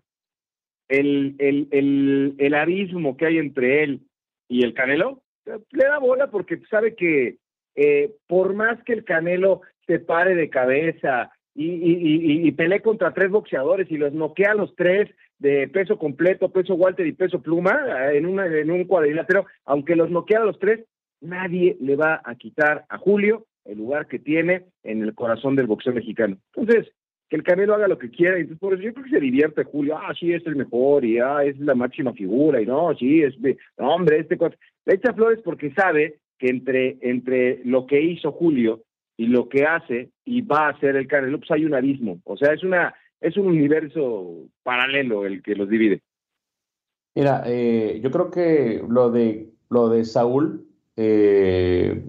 el, 0.89 1.35
el, 1.41 1.67
el, 1.73 2.37
el 2.39 2.55
abismo 2.55 3.17
que 3.17 3.27
hay 3.27 3.39
entre 3.39 3.83
él 3.83 4.03
y 4.49 4.63
el 4.63 4.75
Canelo? 4.75 5.23
Le 5.45 5.85
da 5.85 5.99
bola 5.99 6.31
porque 6.31 6.61
sabe 6.71 6.95
que 6.95 7.39
eh, 7.75 8.13
por 8.29 8.55
más 8.55 8.81
que 8.85 8.93
el 8.93 9.05
Canelo 9.05 9.63
se 9.89 9.99
pare 9.99 10.37
de 10.37 10.51
cabeza 10.51 11.33
y, 11.53 11.67
y, 11.67 12.43
y, 12.45 12.47
y 12.47 12.53
pelee 12.53 12.81
contra 12.81 13.13
tres 13.13 13.29
boxeadores 13.29 13.91
y 13.91 13.97
los 13.97 14.13
noquea 14.13 14.53
a 14.53 14.55
los 14.55 14.73
tres 14.77 15.11
de 15.45 15.69
peso 15.69 15.99
completo, 15.99 16.51
peso 16.51 16.75
Walter 16.75 17.07
y 17.07 17.13
peso 17.13 17.43
pluma 17.43 17.79
en, 18.15 18.25
una, 18.25 18.47
en 18.47 18.71
un 18.71 18.85
cuadrilátero, 18.85 19.45
aunque 19.67 19.95
los 19.95 20.11
noquea 20.11 20.41
a 20.41 20.45
los 20.47 20.59
tres, 20.59 20.87
nadie 21.21 21.77
le 21.81 21.97
va 21.97 22.23
a 22.25 22.35
quitar 22.37 22.87
a 22.89 22.97
Julio 22.97 23.45
el 23.67 23.77
lugar 23.77 24.09
que 24.09 24.19
tiene 24.19 24.65
en 24.83 25.03
el 25.03 25.15
corazón 25.15 25.55
del 25.55 25.67
boxeo 25.67 25.93
mexicano. 25.93 26.39
Entonces, 26.55 26.91
que 27.29 27.37
el 27.37 27.43
Canelo 27.43 27.75
haga 27.75 27.89
lo 27.89 27.99
que 27.99 28.11
quiera, 28.11 28.37
entonces 28.37 28.59
por 28.59 28.73
eso 28.73 28.83
yo 28.85 28.95
creo 28.95 29.05
que 29.05 29.11
se 29.11 29.21
divierte 29.21 29.65
Julio, 29.65 29.99
ah, 29.99 30.15
sí, 30.19 30.33
es 30.33 30.47
el 30.47 30.57
mejor, 30.57 31.05
y 31.05 31.19
ah, 31.19 31.45
es 31.45 31.59
la 31.59 31.75
máxima 31.75 32.15
figura, 32.15 32.63
y 32.63 32.67
no, 32.67 32.95
sí, 32.95 33.23
es, 33.23 33.35
hombre, 33.77 34.21
este 34.21 34.39
le 34.87 34.95
echa 34.95 35.13
flores 35.13 35.41
porque 35.45 35.75
sabe 35.75 36.21
que 36.39 36.49
entre, 36.49 36.97
entre 37.03 37.61
lo 37.65 37.87
que 37.87 38.01
hizo 38.01 38.33
Julio 38.33 38.81
y 39.19 39.27
lo 39.27 39.51
que 39.51 39.65
hace 39.65 40.09
y 40.25 40.41
va 40.41 40.69
a 40.69 40.71
hacer 40.71 40.97
el 40.97 41.07
Canelo, 41.07 41.39
pues 41.39 41.51
hay 41.51 41.67
un 41.67 41.75
abismo. 41.75 42.21
O 42.25 42.37
sea, 42.39 42.55
es 42.55 42.63
una 42.63 42.95
es 43.25 43.39
un 43.39 43.47
universo 43.47 44.51
paralelo 44.63 45.25
el 45.25 45.43
que 45.43 45.55
los 45.55 45.69
divide. 45.69 46.03
Mira, 47.15 47.43
eh, 47.47 48.01
yo 48.03 48.11
creo 48.11 48.31
que 48.31 48.85
lo 48.87 49.11
de 49.11 49.51
lo 49.71 49.89
de 49.89 50.05
Saúl, 50.05 50.69
eh, 50.97 52.05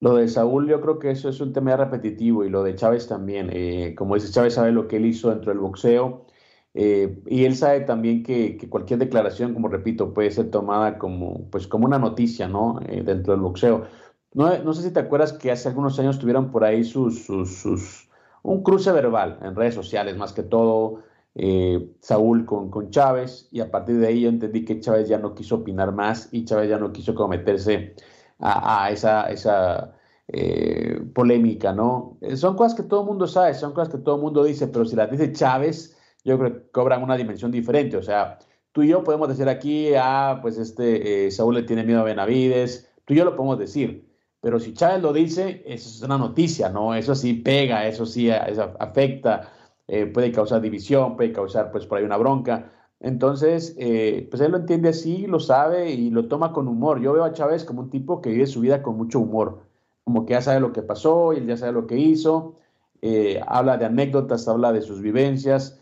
lo 0.00 0.16
de 0.16 0.28
Saúl, 0.28 0.68
yo 0.68 0.80
creo 0.82 0.98
que 0.98 1.10
eso 1.10 1.30
es 1.30 1.40
un 1.40 1.54
tema 1.54 1.76
repetitivo 1.76 2.44
y 2.44 2.50
lo 2.50 2.62
de 2.62 2.74
Chávez 2.74 3.08
también. 3.08 3.48
Eh, 3.50 3.94
como 3.96 4.14
dice 4.14 4.30
Chávez, 4.30 4.54
sabe 4.54 4.72
lo 4.72 4.86
que 4.88 4.96
él 4.96 5.06
hizo 5.06 5.30
dentro 5.30 5.50
del 5.50 5.60
boxeo 5.60 6.26
y 6.74 7.44
él 7.44 7.56
sabe 7.56 7.80
también 7.80 8.22
que, 8.22 8.56
cualquier 8.68 9.00
declaración, 9.00 9.52
como 9.52 9.66
repito, 9.66 10.14
puede 10.14 10.30
ser 10.30 10.50
tomada 10.50 10.96
como, 10.98 11.50
pues, 11.50 11.66
como 11.66 11.86
una 11.86 11.98
noticia, 11.98 12.46
¿no? 12.46 12.78
dentro 13.04 13.32
del 13.32 13.40
boxeo. 13.42 13.88
No, 14.32 14.72
sé 14.74 14.82
si 14.82 14.92
te 14.92 15.00
acuerdas 15.00 15.32
que 15.32 15.50
hace 15.50 15.68
algunos 15.68 15.98
años 15.98 16.20
tuvieron 16.20 16.52
por 16.52 16.62
ahí 16.62 16.84
sus, 16.84 17.24
sus 17.24 18.07
un 18.42 18.62
cruce 18.62 18.92
verbal 18.92 19.38
en 19.42 19.54
redes 19.54 19.74
sociales, 19.74 20.16
más 20.16 20.32
que 20.32 20.42
todo, 20.42 21.02
eh, 21.40 21.94
Saúl 22.00 22.44
con, 22.44 22.68
con, 22.68 22.90
Chávez, 22.90 23.48
y 23.52 23.60
a 23.60 23.70
partir 23.70 23.98
de 23.98 24.08
ahí 24.08 24.22
yo 24.22 24.28
entendí 24.28 24.64
que 24.64 24.80
Chávez 24.80 25.08
ya 25.08 25.18
no 25.18 25.34
quiso 25.34 25.56
opinar 25.56 25.92
más 25.92 26.28
y 26.32 26.44
Chávez 26.44 26.68
ya 26.68 26.78
no 26.78 26.92
quiso 26.92 27.14
cometerse 27.14 27.94
a, 28.40 28.90
esa, 28.90 29.30
esa 29.30 29.92
eh, 30.28 31.00
polémica, 31.14 31.72
¿no? 31.72 32.18
Eh, 32.22 32.36
son 32.36 32.56
cosas 32.56 32.74
que 32.74 32.82
todo 32.82 33.02
el 33.02 33.06
mundo 33.06 33.26
sabe, 33.26 33.54
son 33.54 33.72
cosas 33.72 33.88
que 33.88 33.98
todo 33.98 34.16
el 34.16 34.22
mundo 34.22 34.42
dice, 34.42 34.66
pero 34.68 34.84
si 34.84 34.96
las 34.96 35.10
dice 35.10 35.32
Chávez, 35.32 35.96
yo 36.24 36.38
creo 36.38 36.54
que 36.54 36.70
cobran 36.70 37.02
una 37.02 37.16
dimensión 37.16 37.52
diferente, 37.52 37.96
o 37.96 38.02
sea, 38.02 38.38
tú 38.72 38.82
y 38.82 38.88
yo 38.88 39.04
podemos 39.04 39.28
decir 39.28 39.48
aquí, 39.48 39.92
ah, 39.96 40.40
pues 40.42 40.58
este 40.58 41.30
Saúl 41.30 41.54
le 41.54 41.62
tiene 41.62 41.84
miedo 41.84 42.00
a 42.00 42.04
Benavides, 42.04 42.90
tú 43.04 43.14
y 43.14 43.16
yo 43.16 43.24
lo 43.24 43.36
podemos 43.36 43.58
decir, 43.60 44.07
pero 44.40 44.60
si 44.60 44.72
Chávez 44.72 45.02
lo 45.02 45.12
dice, 45.12 45.62
eso 45.66 45.88
es 45.88 46.02
una 46.02 46.16
noticia, 46.16 46.68
¿no? 46.68 46.94
Eso 46.94 47.14
sí 47.14 47.34
pega, 47.34 47.86
eso 47.86 48.06
sí 48.06 48.30
afecta, 48.30 49.52
eh, 49.88 50.06
puede 50.06 50.30
causar 50.30 50.60
división, 50.60 51.16
puede 51.16 51.32
causar 51.32 51.72
pues 51.72 51.86
por 51.86 51.98
ahí 51.98 52.04
una 52.04 52.16
bronca. 52.16 52.72
Entonces, 53.00 53.74
eh, 53.78 54.28
pues 54.30 54.42
él 54.42 54.52
lo 54.52 54.58
entiende 54.58 54.90
así, 54.90 55.26
lo 55.26 55.40
sabe 55.40 55.90
y 55.90 56.10
lo 56.10 56.28
toma 56.28 56.52
con 56.52 56.68
humor. 56.68 57.00
Yo 57.00 57.12
veo 57.12 57.24
a 57.24 57.32
Chávez 57.32 57.64
como 57.64 57.82
un 57.82 57.90
tipo 57.90 58.20
que 58.20 58.30
vive 58.30 58.46
su 58.46 58.60
vida 58.60 58.82
con 58.82 58.96
mucho 58.96 59.20
humor, 59.20 59.62
como 60.04 60.24
que 60.24 60.34
ya 60.34 60.42
sabe 60.42 60.60
lo 60.60 60.72
que 60.72 60.82
pasó 60.82 61.32
y 61.32 61.38
él 61.38 61.46
ya 61.46 61.56
sabe 61.56 61.72
lo 61.72 61.86
que 61.86 61.96
hizo, 61.96 62.56
eh, 63.02 63.40
habla 63.46 63.76
de 63.76 63.86
anécdotas, 63.86 64.46
habla 64.48 64.72
de 64.72 64.82
sus 64.82 65.00
vivencias, 65.00 65.80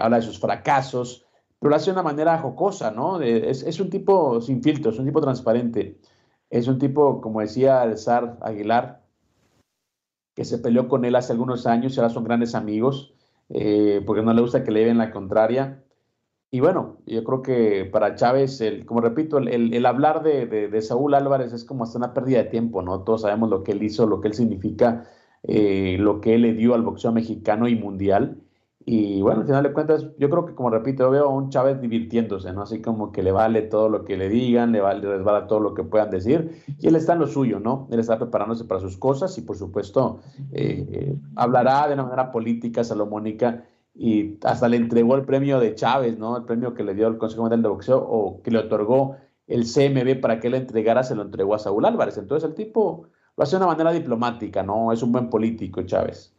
habla 0.00 0.18
de 0.18 0.22
sus 0.22 0.38
fracasos, 0.38 1.24
pero 1.58 1.70
lo 1.70 1.76
hace 1.76 1.86
de 1.86 1.92
una 1.92 2.02
manera 2.02 2.38
jocosa, 2.38 2.90
¿no? 2.90 3.20
Es, 3.20 3.62
es 3.62 3.80
un 3.80 3.90
tipo 3.90 4.40
sin 4.40 4.62
filtros, 4.62 4.98
un 4.98 5.06
tipo 5.06 5.20
transparente. 5.20 5.98
Es 6.50 6.68
un 6.68 6.78
tipo, 6.78 7.20
como 7.20 7.40
decía 7.40 7.84
el 7.84 7.96
Aguilar, 8.40 9.02
que 10.34 10.44
se 10.44 10.58
peleó 10.58 10.88
con 10.88 11.04
él 11.04 11.16
hace 11.16 11.32
algunos 11.32 11.66
años 11.66 11.96
y 11.96 12.00
ahora 12.00 12.12
son 12.12 12.24
grandes 12.24 12.54
amigos, 12.54 13.14
eh, 13.50 14.02
porque 14.06 14.22
no 14.22 14.32
le 14.32 14.40
gusta 14.40 14.64
que 14.64 14.70
le 14.70 14.84
den 14.84 14.98
la 14.98 15.10
contraria. 15.10 15.82
Y 16.50 16.60
bueno, 16.60 16.98
yo 17.06 17.24
creo 17.24 17.42
que 17.42 17.84
para 17.84 18.14
Chávez, 18.14 18.60
el, 18.62 18.86
como 18.86 19.00
repito, 19.02 19.38
el, 19.38 19.84
hablar 19.84 20.22
de, 20.22 20.80
Saúl 20.80 21.14
Álvarez 21.14 21.52
es 21.52 21.64
como 21.64 21.84
hasta 21.84 21.98
una 21.98 22.14
pérdida 22.14 22.38
de 22.38 22.50
tiempo, 22.50 22.82
¿no? 22.82 23.02
Todos 23.02 23.22
sabemos 23.22 23.50
lo 23.50 23.62
que 23.62 23.72
él 23.72 23.82
hizo, 23.82 24.06
lo 24.06 24.20
que 24.20 24.28
él 24.28 24.34
significa, 24.34 25.06
eh, 25.42 25.96
lo 25.98 26.20
que 26.22 26.36
él 26.36 26.42
le 26.42 26.54
dio 26.54 26.74
al 26.74 26.82
boxeo 26.82 27.12
mexicano 27.12 27.68
y 27.68 27.74
mundial. 27.74 28.40
Y 28.90 29.20
bueno, 29.20 29.42
al 29.42 29.46
final 29.46 29.64
de 29.64 29.72
cuentas, 29.74 30.06
yo 30.16 30.30
creo 30.30 30.46
que, 30.46 30.54
como 30.54 30.70
repito, 30.70 31.02
yo 31.02 31.10
veo 31.10 31.24
a 31.26 31.28
un 31.28 31.50
Chávez 31.50 31.78
divirtiéndose, 31.78 32.54
¿no? 32.54 32.62
Así 32.62 32.80
como 32.80 33.12
que 33.12 33.22
le 33.22 33.32
vale 33.32 33.60
todo 33.60 33.90
lo 33.90 34.06
que 34.06 34.16
le 34.16 34.30
digan, 34.30 34.72
le, 34.72 34.80
vale, 34.80 35.02
todo 35.46 35.60
lo 35.60 35.74
que 35.74 35.82
puedan 35.82 36.08
decir, 36.08 36.62
y 36.78 36.86
él 36.86 36.96
está 36.96 37.12
en 37.12 37.18
lo 37.18 37.26
suyo, 37.26 37.60
¿no? 37.60 37.86
Él 37.90 38.00
está 38.00 38.18
preparándose 38.18 38.64
para 38.64 38.80
sus 38.80 38.96
cosas 38.96 39.36
y, 39.36 39.42
por 39.42 39.58
supuesto, 39.58 40.20
eh, 40.52 41.14
hablará 41.36 41.86
de 41.86 41.92
una 41.92 42.04
manera 42.04 42.32
política, 42.32 42.82
salomónica, 42.82 43.62
y 43.94 44.38
hasta 44.42 44.70
le 44.70 44.78
entregó 44.78 45.16
el 45.16 45.26
premio 45.26 45.60
de 45.60 45.74
Chávez, 45.74 46.18
¿no? 46.18 46.38
El 46.38 46.44
premio 46.44 46.72
que 46.72 46.82
le 46.82 46.94
dio 46.94 47.08
el 47.08 47.18
Consejo 47.18 47.42
Mundial 47.42 47.60
de 47.60 47.68
Boxeo 47.68 47.98
o 47.98 48.40
que 48.40 48.50
le 48.50 48.60
otorgó 48.60 49.16
el 49.46 49.64
CMB 49.64 50.18
para 50.22 50.40
que 50.40 50.48
le 50.48 50.56
entregara, 50.56 51.02
se 51.02 51.14
lo 51.14 51.20
entregó 51.20 51.54
a 51.54 51.58
Saúl 51.58 51.84
Álvarez. 51.84 52.16
Entonces, 52.16 52.48
el 52.48 52.54
tipo 52.54 53.08
lo 53.36 53.42
hace 53.42 53.56
de 53.56 53.64
una 53.64 53.72
manera 53.72 53.92
diplomática, 53.92 54.62
¿no? 54.62 54.92
Es 54.92 55.02
un 55.02 55.12
buen 55.12 55.28
político, 55.28 55.82
Chávez. 55.82 56.34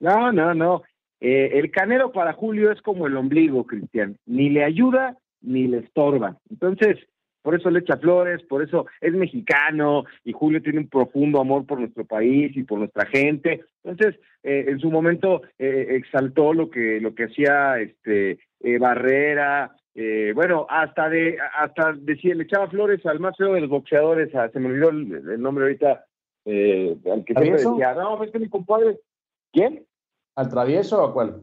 No, 0.00 0.32
no, 0.32 0.54
no. 0.54 0.82
Eh, 1.24 1.60
el 1.60 1.70
canero 1.70 2.10
para 2.10 2.32
Julio 2.32 2.72
es 2.72 2.82
como 2.82 3.06
el 3.06 3.16
ombligo, 3.16 3.64
Cristian, 3.64 4.16
ni 4.26 4.50
le 4.50 4.64
ayuda 4.64 5.16
ni 5.40 5.68
le 5.68 5.78
estorba. 5.78 6.36
Entonces, 6.50 6.98
por 7.42 7.54
eso 7.54 7.70
le 7.70 7.78
echa 7.78 7.96
flores, 7.96 8.42
por 8.42 8.60
eso 8.60 8.86
es 9.00 9.12
mexicano 9.12 10.04
y 10.24 10.32
Julio 10.32 10.60
tiene 10.60 10.80
un 10.80 10.88
profundo 10.88 11.40
amor 11.40 11.64
por 11.64 11.78
nuestro 11.78 12.04
país 12.04 12.56
y 12.56 12.64
por 12.64 12.80
nuestra 12.80 13.06
gente. 13.06 13.64
Entonces, 13.84 14.20
eh, 14.42 14.64
en 14.66 14.80
su 14.80 14.90
momento 14.90 15.42
eh, 15.60 15.90
exaltó 15.90 16.52
lo 16.54 16.68
que 16.70 17.00
lo 17.00 17.14
que 17.14 17.24
hacía 17.24 17.78
este 17.78 18.40
Barrera, 18.80 19.76
bueno, 20.34 20.66
hasta 20.68 21.08
de 21.08 21.38
hasta 21.56 21.92
decía 21.92 22.34
le 22.34 22.44
echaba 22.44 22.68
flores 22.68 23.04
al 23.06 23.20
más 23.20 23.36
feo 23.36 23.54
de 23.54 23.60
los 23.60 23.70
boxeadores, 23.70 24.30
se 24.52 24.58
me 24.58 24.66
olvidó 24.66 24.90
el, 24.90 25.40
nombre 25.40 25.64
ahorita, 25.64 26.04
al 26.46 27.24
que 27.24 27.34
siempre 27.34 27.52
decía, 27.52 27.94
no, 27.94 28.24
es 28.24 28.30
que 28.32 28.38
mi 28.40 28.48
compadre, 28.48 28.98
¿quién? 29.52 29.84
¿Al 30.34 30.48
travieso 30.48 31.02
o 31.02 31.08
a 31.08 31.12
cuál? 31.12 31.42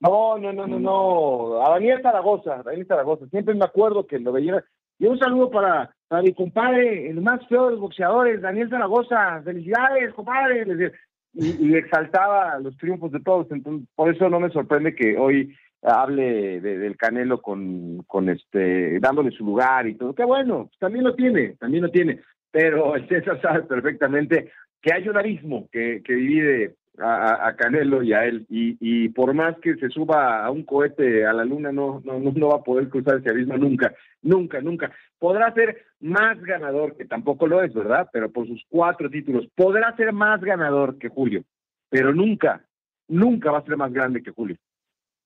No, 0.00 0.38
no, 0.38 0.52
no, 0.52 0.66
no, 0.66 0.80
no. 0.80 1.62
A 1.62 1.70
Daniel 1.70 2.00
Zaragoza, 2.02 2.62
Daniel 2.62 2.86
Zaragoza. 2.86 3.26
Siempre 3.28 3.54
me 3.54 3.64
acuerdo 3.64 4.06
que 4.06 4.18
lo 4.18 4.32
veía. 4.32 4.64
Y 4.98 5.06
un 5.06 5.18
saludo 5.18 5.50
para, 5.50 5.94
mi 6.22 6.32
compadre, 6.32 7.10
el 7.10 7.20
más 7.20 7.46
feo 7.48 7.66
de 7.66 7.72
los 7.72 7.80
boxeadores, 7.80 8.40
Daniel 8.40 8.70
Zaragoza. 8.70 9.42
Felicidades, 9.42 10.14
compadre. 10.14 10.92
Y, 11.34 11.74
exaltaba 11.74 12.58
los 12.58 12.76
triunfos 12.78 13.12
de 13.12 13.20
todos. 13.20 13.46
Entonces, 13.50 13.86
por 13.94 14.12
eso 14.14 14.28
no 14.30 14.40
me 14.40 14.50
sorprende 14.50 14.94
que 14.94 15.18
hoy 15.18 15.54
hable 15.82 16.60
del 16.60 16.96
Canelo 16.96 17.40
con, 17.40 18.02
con 18.06 18.28
este, 18.30 18.98
dándole 19.00 19.30
su 19.32 19.44
lugar 19.44 19.86
y 19.86 19.96
todo. 19.96 20.14
Qué 20.14 20.24
bueno, 20.24 20.70
también 20.78 21.04
lo 21.04 21.14
tiene, 21.14 21.56
también 21.58 21.84
lo 21.84 21.90
tiene. 21.90 22.20
Pero 22.50 22.96
el 22.96 23.06
César 23.08 23.40
sabe 23.42 23.62
perfectamente 23.64 24.50
que 24.80 24.94
hay 24.94 25.06
un 25.08 25.16
abismo 25.18 25.68
que, 25.70 26.02
que 26.02 26.14
divide 26.14 26.76
a, 26.98 27.54
Canelo 27.56 28.02
y 28.02 28.12
a 28.12 28.24
él. 28.24 28.46
Y, 28.48 28.76
y, 28.80 29.08
por 29.10 29.34
más 29.34 29.56
que 29.58 29.76
se 29.76 29.88
suba 29.88 30.44
a 30.44 30.50
un 30.50 30.64
cohete 30.64 31.26
a 31.26 31.32
la 31.32 31.44
luna, 31.44 31.72
no, 31.72 32.00
no, 32.04 32.18
no 32.18 32.48
va 32.48 32.56
a 32.56 32.62
poder 32.62 32.88
cruzar 32.88 33.18
ese 33.18 33.30
abismo 33.30 33.56
nunca, 33.56 33.94
nunca, 34.22 34.60
nunca. 34.60 34.92
Podrá 35.18 35.52
ser 35.54 35.84
más 36.00 36.40
ganador, 36.40 36.96
que 36.96 37.04
tampoco 37.04 37.46
lo 37.46 37.62
es, 37.62 37.72
¿verdad? 37.74 38.08
Pero 38.12 38.30
por 38.30 38.46
sus 38.46 38.64
cuatro 38.68 39.10
títulos, 39.10 39.46
podrá 39.54 39.94
ser 39.96 40.12
más 40.12 40.40
ganador 40.40 40.98
que 40.98 41.08
Julio, 41.08 41.44
pero 41.88 42.12
nunca, 42.12 42.64
nunca 43.08 43.50
va 43.50 43.58
a 43.58 43.64
ser 43.64 43.76
más 43.76 43.92
grande 43.92 44.22
que 44.22 44.32
Julio. 44.32 44.56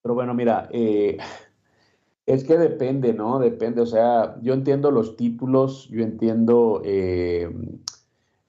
Pero 0.03 0.14
bueno, 0.14 0.35
mira, 0.35 0.68
eh, 0.70 1.16
es 2.27 2.44
que 2.44 2.59
depende, 2.59 3.14
¿no? 3.14 3.38
Depende, 3.38 3.81
o 3.81 3.87
sea, 3.87 4.37
yo 4.42 4.53
entiendo 4.53 4.90
los 4.90 5.16
títulos, 5.16 5.88
yo 5.90 6.03
entiendo... 6.03 6.83
Eh, 6.85 7.48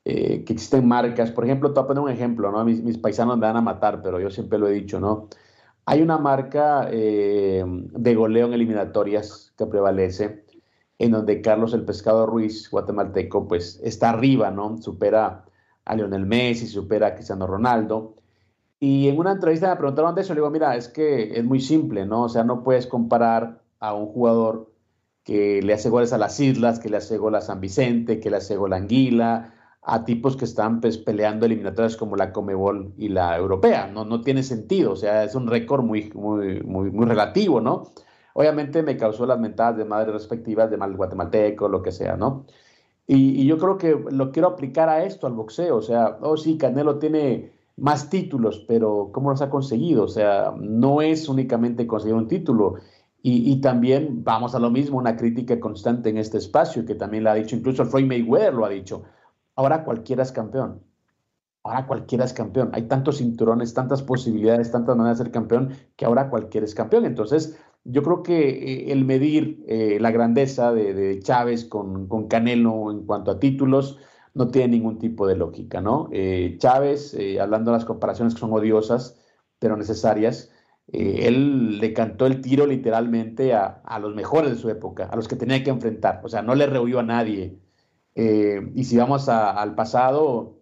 eh, 0.05 0.43
que 0.45 0.53
existen 0.53 0.87
marcas. 0.87 1.31
Por 1.31 1.45
ejemplo, 1.45 1.73
te 1.73 1.79
voy 1.79 1.83
a 1.83 1.87
poner 1.87 2.03
un 2.03 2.11
ejemplo, 2.11 2.51
¿no? 2.51 2.63
Mis, 2.63 2.83
mis, 2.83 2.97
paisanos 2.99 3.37
me 3.37 3.47
van 3.47 3.57
a 3.57 3.61
matar, 3.61 4.03
pero 4.03 4.19
yo 4.19 4.29
siempre 4.29 4.59
lo 4.59 4.67
he 4.67 4.73
dicho, 4.73 4.99
¿no? 4.99 5.29
Hay 5.87 6.01
una 6.01 6.19
marca 6.19 6.87
eh, 6.91 7.63
de 7.65 8.15
goleo 8.15 8.47
en 8.47 8.53
eliminatorias 8.53 9.53
que 9.57 9.65
prevalece, 9.65 10.45
en 10.99 11.11
donde 11.11 11.41
Carlos 11.41 11.73
el 11.73 11.85
Pescado 11.85 12.27
Ruiz, 12.27 12.69
guatemalteco, 12.69 13.47
pues 13.47 13.79
está 13.83 14.11
arriba, 14.11 14.51
¿no? 14.51 14.79
Supera 14.79 15.45
a 15.85 15.95
Lionel 15.95 16.25
Messi, 16.27 16.67
supera 16.67 17.07
a 17.07 17.15
Cristiano 17.15 17.47
Ronaldo. 17.47 18.15
Y 18.79 19.07
en 19.07 19.17
una 19.17 19.31
entrevista 19.31 19.69
me 19.69 19.75
preguntaron 19.77 20.13
de 20.13 20.21
eso, 20.21 20.33
le 20.35 20.41
digo, 20.41 20.51
mira, 20.51 20.75
es 20.75 20.87
que 20.87 21.39
es 21.39 21.43
muy 21.43 21.61
simple, 21.61 22.05
¿no? 22.05 22.23
O 22.23 22.29
sea, 22.29 22.43
no 22.43 22.63
puedes 22.63 22.85
comparar 22.87 23.63
a 23.79 23.95
un 23.95 24.05
jugador 24.07 24.71
que 25.23 25.63
le 25.63 25.73
hace 25.73 25.89
goles 25.89 26.13
a 26.13 26.19
las 26.19 26.39
Islas, 26.39 26.79
que 26.79 26.89
le 26.89 26.97
hace 26.97 27.17
gol 27.17 27.33
a 27.33 27.41
San 27.41 27.59
Vicente, 27.59 28.19
que 28.19 28.29
le 28.29 28.37
hace 28.37 28.55
gol 28.55 28.73
a 28.73 28.77
Anguila, 28.77 29.54
a 29.87 30.03
tipos 30.03 30.35
que 30.35 30.45
están 30.45 30.81
pues, 30.81 30.97
peleando 30.97 31.45
eliminatorias 31.45 31.95
como 31.95 32.15
la 32.15 32.33
Comebol 32.33 32.93
y 32.97 33.09
la 33.09 33.37
Europea. 33.37 33.87
No, 33.87 34.03
no 34.03 34.21
tiene 34.21 34.41
sentido, 34.41 34.93
o 34.93 34.95
sea, 34.95 35.23
es 35.23 35.35
un 35.35 35.47
récord 35.47 35.83
muy, 35.83 36.11
muy, 36.15 36.61
muy, 36.63 36.89
muy 36.89 37.05
relativo, 37.05 37.61
¿no? 37.61 37.91
Obviamente 38.33 38.81
me 38.81 38.97
causó 38.97 39.27
las 39.27 39.39
mentadas 39.39 39.77
de 39.77 39.85
madres 39.85 40.13
respectivas, 40.13 40.71
de 40.71 40.77
mal 40.77 40.95
guatemalteco, 40.95 41.69
lo 41.69 41.83
que 41.83 41.91
sea, 41.91 42.17
¿no? 42.17 42.45
Y, 43.07 43.45
yo 43.45 43.59
creo 43.59 43.77
que 43.77 43.95
lo 44.09 44.31
quiero 44.31 44.47
aplicar 44.49 44.89
a 44.89 45.03
esto, 45.03 45.27
al 45.27 45.33
boxeo, 45.33 45.77
o 45.77 45.81
sea, 45.83 46.17
oh 46.21 46.35
sí, 46.35 46.57
Canelo 46.57 46.97
tiene 46.97 47.51
más 47.77 48.09
títulos, 48.09 48.65
pero 48.67 49.11
¿cómo 49.13 49.29
los 49.29 49.43
ha 49.43 49.51
conseguido? 49.51 50.05
O 50.05 50.07
sea, 50.07 50.51
no 50.59 51.03
es 51.03 51.29
únicamente 51.29 51.85
conseguir 51.85 52.15
un 52.15 52.27
título. 52.27 52.75
Y, 53.21 53.51
y, 53.51 53.61
también 53.61 54.23
vamos 54.23 54.55
a 54.55 54.59
lo 54.59 54.71
mismo, 54.71 54.97
una 54.97 55.15
crítica 55.15 55.59
constante 55.59 56.09
en 56.09 56.17
este 56.17 56.39
espacio, 56.39 56.85
que 56.85 56.95
también 56.95 57.23
la 57.23 57.33
ha 57.33 57.35
dicho, 57.35 57.55
incluso 57.55 57.83
el 57.83 57.89
Floyd 57.89 58.05
Mayweather 58.07 58.53
lo 58.53 58.65
ha 58.65 58.69
dicho 58.69 59.03
ahora 59.55 59.83
cualquiera 59.83 60.23
es 60.23 60.31
campeón. 60.31 60.81
Ahora 61.63 61.87
cualquiera 61.87 62.25
es 62.25 62.33
campeón. 62.33 62.69
Hay 62.73 62.83
tantos 62.83 63.17
cinturones, 63.17 63.73
tantas 63.73 64.03
posibilidades, 64.03 64.71
tantas 64.71 64.95
maneras 64.95 65.17
de 65.17 65.25
ser 65.25 65.31
campeón, 65.33 65.71
que 65.95 66.05
ahora 66.05 66.29
cualquiera 66.29 66.65
es 66.65 66.75
campeón. 66.75 67.05
Entonces, 67.05 67.57
yo 67.85 68.03
creo 68.03 68.23
que 68.23 68.49
eh, 68.49 68.91
el 68.91 69.05
medir 69.05 69.63
eh, 69.67 69.97
la 70.01 70.11
grandeza 70.11 70.73
de, 70.73 71.19
Chávez 71.21 71.65
con, 71.65 72.27
Canelo 72.27 72.91
en 72.91 73.05
cuanto 73.05 73.31
a 73.31 73.39
títulos 73.39 73.99
no 74.33 74.49
tiene 74.49 74.69
ningún 74.69 74.99
tipo 74.99 75.27
de 75.27 75.35
lógica, 75.37 75.81
¿no? 75.81 76.09
Eh, 76.11 76.57
Chávez, 76.59 77.15
hablando 77.39 77.71
de 77.71 77.77
las 77.77 77.85
comparaciones 77.85 78.33
que 78.33 78.41
son 78.41 78.51
odiosas, 78.51 79.17
pero 79.59 79.77
necesarias, 79.77 80.51
él 80.91 81.79
le 81.79 81.93
cantó 81.93 82.25
el 82.25 82.41
tiro 82.41 82.65
literalmente 82.65 83.53
a, 83.53 83.81
los 83.99 84.13
mejores 84.13 84.51
de 84.51 84.57
su 84.57 84.69
época, 84.69 85.05
a 85.05 85.15
los 85.15 85.27
que 85.27 85.35
tenía 85.35 85.63
que 85.63 85.69
enfrentar, 85.69 86.21
o 86.23 86.27
sea, 86.27 86.41
no 86.41 86.53
le 86.53 86.67
rehuyó 86.67 86.99
a 86.99 87.03
nadie. 87.03 87.57
Y 88.15 88.83
si 88.85 88.97
vamos 88.97 89.27
al 89.29 89.75
pasado, 89.75 90.55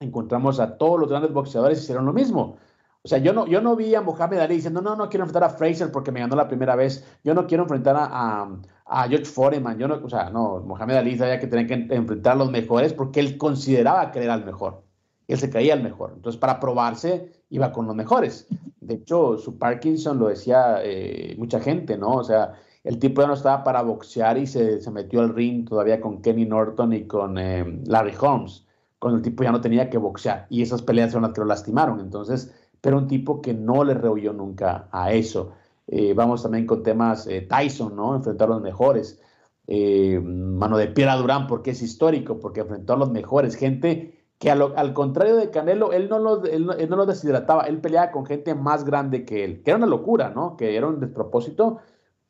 encontramos 0.00 0.60
a 0.60 0.76
todos 0.76 1.00
los 1.00 1.08
grandes 1.08 1.32
boxeadores 1.32 1.82
hicieron 1.82 2.06
lo 2.06 2.12
mismo. 2.12 2.58
O 3.02 3.08
sea, 3.08 3.18
yo 3.18 3.34
no, 3.34 3.46
yo 3.46 3.60
no 3.60 3.76
vi 3.76 3.94
a 3.94 4.00
Mohamed 4.00 4.38
Ali 4.38 4.56
diciendo, 4.56 4.80
no, 4.80 4.96
no 4.96 5.10
quiero 5.10 5.24
enfrentar 5.24 5.44
a 5.44 5.50
Fraser 5.54 5.92
porque 5.92 6.10
me 6.10 6.20
ganó 6.20 6.36
la 6.36 6.48
primera 6.48 6.74
vez. 6.74 7.04
Yo 7.22 7.34
no 7.34 7.46
quiero 7.46 7.64
enfrentar 7.64 7.94
a, 7.98 8.48
a, 8.86 9.08
George 9.08 9.26
Foreman. 9.26 9.78
Yo 9.78 9.88
no, 9.88 10.00
o 10.02 10.08
sea, 10.08 10.30
no, 10.30 10.60
Mohamed 10.60 10.96
Ali 10.96 11.18
sabía 11.18 11.38
que 11.38 11.46
tenía 11.46 11.66
que 11.66 11.94
enfrentar 11.94 12.32
a 12.32 12.36
los 12.36 12.50
mejores 12.50 12.94
porque 12.94 13.20
él 13.20 13.36
consideraba 13.36 14.10
que 14.10 14.24
era 14.24 14.34
el 14.34 14.46
mejor. 14.46 14.84
Él 15.28 15.38
se 15.38 15.50
creía 15.50 15.74
el 15.74 15.82
mejor. 15.82 16.12
Entonces, 16.16 16.40
para 16.40 16.58
probarse, 16.58 17.30
iba 17.50 17.72
con 17.72 17.86
los 17.86 17.94
mejores. 17.94 18.46
De 18.80 18.94
hecho, 18.94 19.36
su 19.36 19.58
Parkinson 19.58 20.18
lo 20.18 20.28
decía 20.28 20.78
eh, 20.82 21.34
mucha 21.36 21.60
gente, 21.60 21.98
¿no? 21.98 22.12
O 22.12 22.24
sea, 22.24 22.54
el 22.84 22.98
tipo 22.98 23.22
ya 23.22 23.28
no 23.28 23.34
estaba 23.34 23.64
para 23.64 23.82
boxear 23.82 24.36
y 24.36 24.46
se, 24.46 24.80
se 24.80 24.90
metió 24.90 25.20
al 25.20 25.34
ring 25.34 25.66
todavía 25.66 26.00
con 26.00 26.20
Kenny 26.20 26.44
Norton 26.44 26.92
y 26.92 27.06
con 27.06 27.38
eh, 27.38 27.80
Larry 27.86 28.14
Holmes, 28.20 28.66
cuando 28.98 29.16
el 29.16 29.22
tipo 29.24 29.42
ya 29.42 29.52
no 29.52 29.62
tenía 29.62 29.88
que 29.88 29.96
boxear. 29.96 30.46
Y 30.50 30.60
esas 30.62 30.82
peleas 30.82 31.12
son 31.12 31.22
las 31.22 31.32
que 31.32 31.40
lo 31.40 31.46
lastimaron. 31.46 31.98
Entonces, 32.00 32.54
pero 32.82 32.98
un 32.98 33.08
tipo 33.08 33.40
que 33.40 33.54
no 33.54 33.84
le 33.84 33.94
rehuyó 33.94 34.34
nunca 34.34 34.88
a 34.92 35.12
eso. 35.12 35.52
Eh, 35.86 36.12
vamos 36.14 36.42
también 36.42 36.66
con 36.66 36.82
temas 36.82 37.26
eh, 37.26 37.40
Tyson, 37.40 37.96
¿no? 37.96 38.14
Enfrentar 38.14 38.48
a 38.48 38.52
los 38.52 38.62
mejores. 38.62 39.20
Mano 39.66 40.76
de 40.76 40.88
Piedra 40.88 41.16
Durán, 41.16 41.46
porque 41.46 41.70
es 41.70 41.80
histórico, 41.80 42.38
porque 42.38 42.60
enfrentó 42.60 42.92
a 42.92 42.96
los 42.98 43.10
mejores. 43.10 43.56
Gente 43.56 44.24
que 44.38 44.50
al 44.50 44.92
contrario 44.92 45.36
de 45.36 45.48
Canelo, 45.48 45.92
él 45.92 46.10
no, 46.10 46.18
lo, 46.18 46.44
él, 46.44 46.66
no 46.66 46.96
lo 46.96 47.06
deshidrataba, 47.06 47.62
él 47.62 47.80
peleaba 47.80 48.10
con 48.10 48.26
gente 48.26 48.54
más 48.54 48.84
grande 48.84 49.24
que 49.24 49.42
él, 49.42 49.62
que 49.62 49.70
era 49.70 49.78
una 49.78 49.86
locura, 49.86 50.32
¿no? 50.34 50.58
Que 50.58 50.76
era 50.76 50.86
un 50.86 51.00
despropósito, 51.00 51.78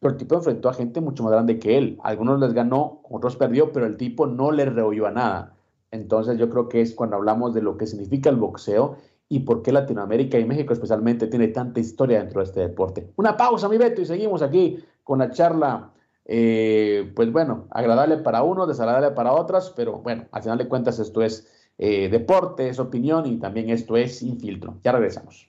pero 0.04 0.12
el 0.12 0.18
tipo 0.18 0.34
enfrentó 0.34 0.68
a 0.68 0.74
gente 0.74 1.00
mucho 1.00 1.22
más 1.22 1.32
grande 1.32 1.58
que 1.58 1.78
él. 1.78 1.98
Algunos 2.02 2.38
les 2.38 2.52
ganó, 2.52 3.00
otros 3.08 3.36
perdió, 3.36 3.72
pero 3.72 3.86
el 3.86 3.96
tipo 3.96 4.26
no 4.26 4.52
le 4.52 4.66
rehuyó 4.66 5.06
a 5.06 5.10
nada. 5.10 5.54
Entonces 5.90 6.36
yo 6.36 6.50
creo 6.50 6.68
que 6.68 6.82
es 6.82 6.94
cuando 6.94 7.16
hablamos 7.16 7.54
de 7.54 7.62
lo 7.62 7.78
que 7.78 7.86
significa 7.86 8.28
el 8.28 8.36
boxeo 8.36 8.98
y 9.30 9.40
por 9.40 9.62
qué 9.62 9.72
Latinoamérica 9.72 10.38
y 10.38 10.44
México 10.44 10.74
especialmente 10.74 11.26
tiene 11.28 11.48
tanta 11.48 11.80
historia 11.80 12.18
dentro 12.18 12.40
de 12.40 12.44
este 12.44 12.60
deporte. 12.60 13.12
Una 13.16 13.38
pausa, 13.38 13.66
mi 13.66 13.78
Beto, 13.78 14.02
y 14.02 14.04
seguimos 14.04 14.42
aquí 14.42 14.78
con 15.04 15.20
la 15.20 15.30
charla, 15.30 15.90
eh, 16.26 17.10
pues 17.16 17.32
bueno, 17.32 17.64
agradable 17.70 18.18
para 18.18 18.42
unos, 18.42 18.68
desagradable 18.68 19.12
para 19.12 19.32
otras, 19.32 19.72
pero 19.74 20.00
bueno, 20.00 20.26
al 20.32 20.42
final 20.42 20.58
de 20.58 20.68
cuentas 20.68 20.98
esto 20.98 21.22
es 21.22 21.50
eh, 21.78 22.10
deporte, 22.10 22.68
es 22.68 22.78
opinión 22.78 23.24
y 23.24 23.38
también 23.38 23.70
esto 23.70 23.96
es 23.96 24.18
sin 24.18 24.38
filtro. 24.38 24.74
Ya 24.84 24.92
regresamos. 24.92 25.48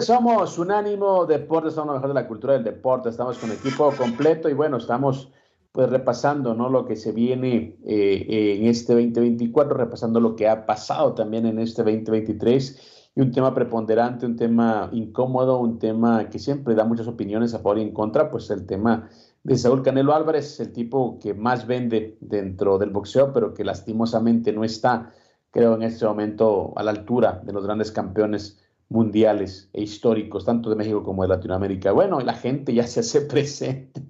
Somos 0.00 0.58
Unánimo 0.58 1.26
Deportes, 1.26 1.74
somos 1.74 1.88
lo 1.88 1.94
mejor 1.94 2.08
de 2.08 2.14
la 2.14 2.28
cultura 2.28 2.54
del 2.54 2.64
deporte, 2.64 3.08
estamos 3.08 3.38
con 3.38 3.50
equipo 3.50 3.92
completo 3.96 4.48
y 4.48 4.54
bueno, 4.54 4.76
estamos 4.76 5.32
pues 5.72 5.88
repasando 5.88 6.54
¿no? 6.54 6.68
lo 6.68 6.84
que 6.84 6.96
se 6.96 7.12
viene 7.12 7.78
eh, 7.84 8.58
en 8.58 8.66
este 8.66 8.92
2024, 8.92 9.76
repasando 9.76 10.20
lo 10.20 10.36
que 10.36 10.48
ha 10.48 10.66
pasado 10.66 11.14
también 11.14 11.46
en 11.46 11.58
este 11.58 11.82
2023 11.82 13.10
y 13.14 13.20
un 13.20 13.30
tema 13.30 13.54
preponderante, 13.54 14.26
un 14.26 14.36
tema 14.36 14.88
incómodo, 14.92 15.58
un 15.58 15.78
tema 15.78 16.28
que 16.28 16.38
siempre 16.38 16.74
da 16.74 16.84
muchas 16.84 17.08
opiniones 17.08 17.54
a 17.54 17.58
favor 17.58 17.78
y 17.78 17.82
en 17.82 17.92
contra, 17.92 18.30
pues 18.30 18.50
el 18.50 18.66
tema 18.66 19.08
de 19.42 19.56
Saúl 19.56 19.82
Canelo 19.82 20.14
Álvarez, 20.14 20.60
el 20.60 20.72
tipo 20.72 21.18
que 21.18 21.34
más 21.34 21.66
vende 21.66 22.16
dentro 22.20 22.78
del 22.78 22.90
boxeo, 22.90 23.32
pero 23.32 23.52
que 23.54 23.64
lastimosamente 23.64 24.52
no 24.52 24.64
está, 24.64 25.12
creo, 25.50 25.74
en 25.74 25.82
este 25.82 26.06
momento 26.06 26.72
a 26.76 26.82
la 26.82 26.92
altura 26.92 27.42
de 27.44 27.52
los 27.52 27.64
grandes 27.64 27.92
campeones 27.92 28.61
mundiales 28.92 29.70
e 29.72 29.82
históricos, 29.82 30.44
tanto 30.44 30.70
de 30.70 30.76
México 30.76 31.02
como 31.02 31.22
de 31.22 31.28
Latinoamérica. 31.28 31.92
Bueno, 31.92 32.20
la 32.20 32.34
gente 32.34 32.74
ya 32.74 32.86
se 32.86 33.00
hace 33.00 33.20
presente 33.32 34.00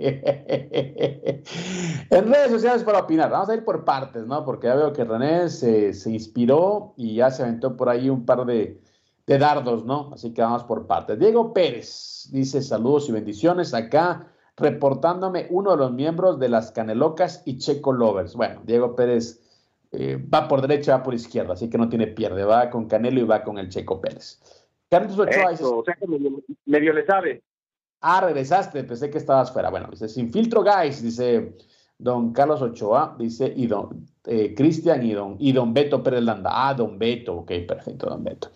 en 2.11 2.33
redes 2.33 2.51
sociales 2.51 2.83
para 2.83 3.01
opinar. 3.01 3.31
Vamos 3.31 3.49
a 3.49 3.55
ir 3.55 3.65
por 3.65 3.85
partes, 3.85 4.27
¿no? 4.27 4.45
Porque 4.45 4.67
ya 4.67 4.75
veo 4.75 4.93
que 4.93 5.05
René 5.05 5.49
se, 5.49 5.93
inspiró 6.11 6.95
y 6.97 7.15
ya 7.15 7.31
se 7.31 7.45
aventó 7.45 7.77
por 7.77 7.89
ahí 7.89 8.11
un 8.11 8.27
par 8.27 8.45
de, 8.45 8.83
de, 9.27 9.39
dardos, 9.39 9.85
¿no? 9.85 10.11
Así 10.13 10.35
que 10.35 10.43
vamos 10.43 10.65
por 10.65 10.87
partes. 10.87 11.19
Diego 11.19 11.55
Pérez 11.55 12.29
dice 12.33 12.61
saludos 12.61 13.09
y 13.09 13.13
bendiciones 13.13 13.73
acá 13.75 14.29
reportándome 14.57 15.47
uno 15.51 15.71
de 15.71 15.77
los 15.79 15.93
miembros 15.93 16.39
de 16.39 16.49
las 16.49 16.73
Canelocas 16.73 17.43
y 17.47 17.59
Checo 17.59 17.93
Lovers. 17.93 18.35
Bueno, 18.35 18.61
Diego 18.65 18.95
Pérez 18.95 19.41
eh, 19.93 20.17
va 20.17 20.49
por 20.49 20.63
derecha, 20.63 20.97
va 20.97 21.03
por 21.03 21.15
izquierda, 21.15 21.53
así 21.53 21.69
que 21.69 21.79
no 21.79 21.89
tiene 21.89 22.07
pierde, 22.07 22.45
va 22.45 22.71
con 22.71 22.87
Canelo 22.87 23.21
y 23.21 23.25
va 23.25 23.43
con 23.43 23.59
el 23.59 23.69
Checo 23.69 24.01
Pérez. 24.01 24.41
Carlos 24.93 25.19
Ochoa 25.19 25.53
o 25.53 25.85
sea 25.85 25.95
que 25.95 26.07
medio, 26.67 26.93
le 26.93 27.07
sabe. 27.07 27.43
Ah, 28.03 28.21
regresaste, 28.21 28.85
pensé 28.85 29.09
que 29.09 29.17
estabas 29.17 29.51
fuera. 29.51 29.71
Bueno, 29.71 29.89
dice, 29.91 30.07
sin 30.07 30.31
filtro, 30.31 30.63
guys, 30.63 31.03
dice 31.03 31.57
don 31.97 32.35
Carlos 32.35 32.61
Ochoa, 32.61 33.17
dice, 33.19 33.51
y 33.57 33.67
don 33.69 34.07
eh, 34.27 34.55
Cristian 34.55 35.03
y 35.03 35.15
don, 35.15 35.37
y 35.39 35.53
don 35.53 35.73
Beto 35.73 36.03
Pérez 36.03 36.23
Landa. 36.23 36.51
Ah, 36.53 36.75
don 36.75 36.99
Beto, 36.99 37.37
ok, 37.37 37.53
perfecto, 37.67 38.11
don 38.11 38.23
Beto. 38.23 38.51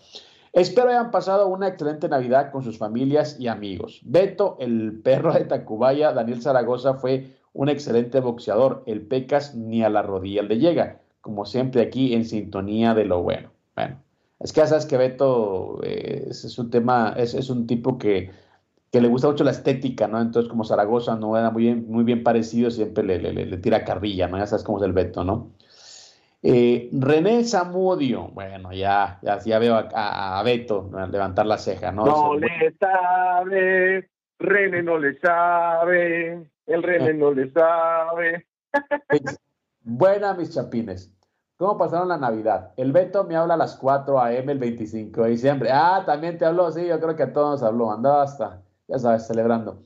Espero 0.53 0.89
hayan 0.89 1.09
pasado 1.09 1.47
una 1.47 1.69
excelente 1.69 2.07
Navidad 2.07 2.51
con 2.51 2.63
sus 2.63 2.77
familias 2.77 3.39
y 3.39 3.47
amigos. 3.47 4.01
Beto, 4.03 4.57
el 4.59 5.01
perro 5.01 5.33
de 5.33 5.45
Tacubaya, 5.45 6.11
Daniel 6.11 6.43
Zaragoza 6.43 6.93
fue 6.93 7.35
un 7.53 7.69
excelente 7.69 8.19
boxeador. 8.19 8.83
El 8.85 9.07
Pecas 9.07 9.55
ni 9.55 9.83
a 9.83 9.89
la 9.89 10.03
rodilla 10.03 10.43
le 10.43 10.59
llega. 10.59 11.01
Como 11.21 11.45
siempre 11.45 11.81
aquí 11.81 12.13
en 12.13 12.25
sintonía 12.25 12.93
de 12.93 13.05
lo 13.05 13.23
bueno. 13.23 13.49
Bueno, 13.75 13.97
es 14.39 14.53
que 14.53 14.61
ya 14.61 14.67
sabes 14.67 14.85
que 14.85 14.97
Beto 14.97 15.79
eh, 15.83 16.27
es, 16.29 16.59
un 16.59 16.69
tema, 16.69 17.13
es, 17.17 17.33
es 17.33 17.49
un 17.49 17.65
tipo 17.65 17.97
que, 17.97 18.31
que, 18.91 19.01
le 19.01 19.07
gusta 19.07 19.27
mucho 19.27 19.43
la 19.43 19.51
estética, 19.51 20.07
¿no? 20.07 20.21
Entonces, 20.21 20.49
como 20.49 20.63
Zaragoza 20.63 21.15
no 21.15 21.37
era 21.37 21.49
muy 21.49 21.63
bien, 21.63 21.85
muy 21.87 22.03
bien 22.03 22.23
parecido, 22.23 22.69
siempre 22.69 23.03
le, 23.03 23.19
le, 23.19 23.33
le 23.33 23.57
tira 23.57 23.83
carrilla, 23.83 24.27
¿no? 24.27 24.37
Ya 24.37 24.45
sabes 24.45 24.63
cómo 24.63 24.77
es 24.77 24.83
el 24.83 24.93
Beto, 24.93 25.23
¿no? 25.23 25.51
Eh, 26.43 26.89
René 26.93 27.43
Zamudio, 27.43 28.27
bueno, 28.27 28.71
ya, 28.71 29.19
ya, 29.23 29.39
ya 29.39 29.57
veo 29.57 29.75
a, 29.75 30.39
a, 30.39 30.43
Beto 30.43 30.89
levantar 31.11 31.47
la 31.47 31.57
ceja, 31.57 31.91
¿no? 31.91 32.05
No 32.05 32.35
le 32.35 32.75
sabe, 32.79 34.09
René 34.37 34.83
no 34.83 34.99
le 34.99 35.19
sabe, 35.19 36.47
el 36.67 36.83
René 36.83 37.15
no 37.15 37.31
le 37.31 37.51
sabe. 37.51 38.45
Buena, 39.81 40.35
mis 40.35 40.53
chapines. 40.53 41.11
¿Cómo 41.57 41.75
pasaron 41.75 42.07
la 42.07 42.17
Navidad? 42.17 42.73
El 42.77 42.91
Beto 42.91 43.23
me 43.23 43.35
habla 43.35 43.55
a 43.55 43.57
las 43.57 43.75
4 43.77 44.19
a.m. 44.21 44.51
el 44.51 44.59
25 44.59 45.23
de 45.23 45.29
diciembre. 45.31 45.69
Ah, 45.71 46.03
también 46.05 46.37
te 46.37 46.45
habló, 46.45 46.71
sí, 46.71 46.85
yo 46.85 46.99
creo 46.99 47.15
que 47.15 47.23
a 47.23 47.33
todos 47.33 47.49
nos 47.49 47.63
habló. 47.63 47.91
Andaba 47.91 48.21
hasta, 48.21 48.61
ya 48.87 48.99
sabes, 48.99 49.25
celebrando. 49.25 49.81